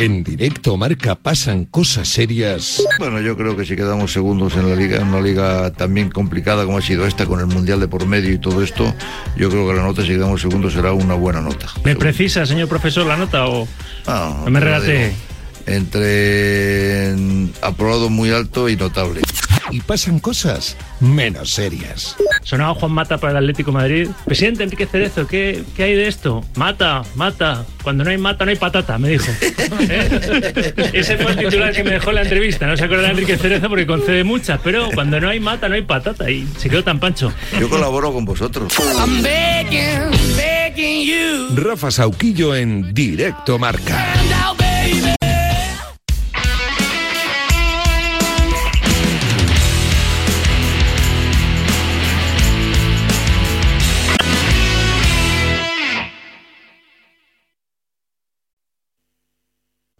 En 0.00 0.22
directo 0.22 0.76
marca 0.76 1.16
pasan 1.16 1.64
cosas 1.64 2.06
serias. 2.06 2.80
Bueno, 3.00 3.20
yo 3.20 3.36
creo 3.36 3.56
que 3.56 3.64
si 3.66 3.74
quedamos 3.74 4.12
segundos 4.12 4.54
en 4.54 4.68
la 4.70 4.76
liga, 4.76 4.98
en 4.98 5.08
una 5.08 5.20
liga 5.20 5.72
también 5.72 6.08
complicada 6.08 6.64
como 6.64 6.78
ha 6.78 6.82
sido 6.82 7.04
esta, 7.04 7.26
con 7.26 7.40
el 7.40 7.46
Mundial 7.46 7.80
de 7.80 7.88
por 7.88 8.06
medio 8.06 8.32
y 8.32 8.38
todo 8.38 8.62
esto, 8.62 8.94
yo 9.36 9.50
creo 9.50 9.66
que 9.66 9.74
la 9.74 9.82
nota, 9.82 10.02
si 10.02 10.08
quedamos 10.10 10.40
segundos, 10.40 10.74
será 10.74 10.92
una 10.92 11.14
buena 11.14 11.40
nota. 11.40 11.66
¿Me 11.82 11.96
precisa, 11.96 12.46
señor 12.46 12.68
profesor, 12.68 13.06
la 13.06 13.16
nota 13.16 13.48
o 13.48 13.66
Ah, 14.06 14.42
no 14.44 14.50
me 14.52 14.60
te 14.60 14.64
lo 14.66 14.70
regate? 14.72 14.98
digo. 15.08 15.16
Entre 15.66 17.14
aprobado 17.60 18.08
muy 18.08 18.30
alto 18.30 18.68
y 18.68 18.76
notable. 18.76 19.20
Y 19.70 19.80
pasan 19.80 20.18
cosas 20.18 20.76
menos 21.00 21.50
serias. 21.50 22.16
Sonaba 22.42 22.74
Juan 22.74 22.92
Mata 22.92 23.18
para 23.18 23.32
el 23.32 23.36
Atlético 23.38 23.70
de 23.70 23.76
Madrid. 23.76 24.08
Presidente 24.24 24.62
Enrique 24.62 24.86
Cerezo, 24.86 25.26
¿qué, 25.26 25.62
¿qué 25.76 25.82
hay 25.84 25.94
de 25.94 26.08
esto? 26.08 26.44
Mata, 26.56 27.02
mata. 27.14 27.66
Cuando 27.82 28.04
no 28.04 28.10
hay 28.10 28.18
mata, 28.18 28.44
no 28.44 28.50
hay 28.50 28.56
patata, 28.56 28.98
me 28.98 29.10
dijo. 29.10 29.30
¿Eh? 29.80 30.90
Ese 30.92 31.16
fue 31.18 31.32
el 31.32 31.38
titular 31.38 31.72
que 31.74 31.84
me 31.84 31.90
dejó 31.92 32.12
la 32.12 32.22
entrevista. 32.22 32.66
No 32.66 32.76
se 32.76 32.84
acuerda 32.84 33.04
de 33.04 33.10
Enrique 33.10 33.36
Cerezo 33.36 33.68
porque 33.68 33.86
concede 33.86 34.24
muchas, 34.24 34.60
pero 34.62 34.90
cuando 34.94 35.20
no 35.20 35.28
hay 35.28 35.40
mata, 35.40 35.68
no 35.68 35.74
hay 35.74 35.82
patata. 35.82 36.30
Y 36.30 36.46
se 36.56 36.70
quedó 36.70 36.82
tan 36.82 36.98
pancho. 36.98 37.32
Yo 37.60 37.68
colaboro 37.68 38.12
con 38.12 38.24
vosotros. 38.24 38.72
I'm 38.78 39.22
begging, 39.22 40.10
begging 40.36 41.06
you. 41.06 41.56
Rafa 41.56 41.90
Sauquillo 41.90 42.54
en 42.54 42.94
directo 42.94 43.58
marca. 43.58 44.14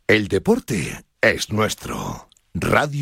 El 0.09 0.29
deporte 0.29 1.05
es 1.21 1.53
nuestro. 1.53 2.31
Radio 2.55 2.97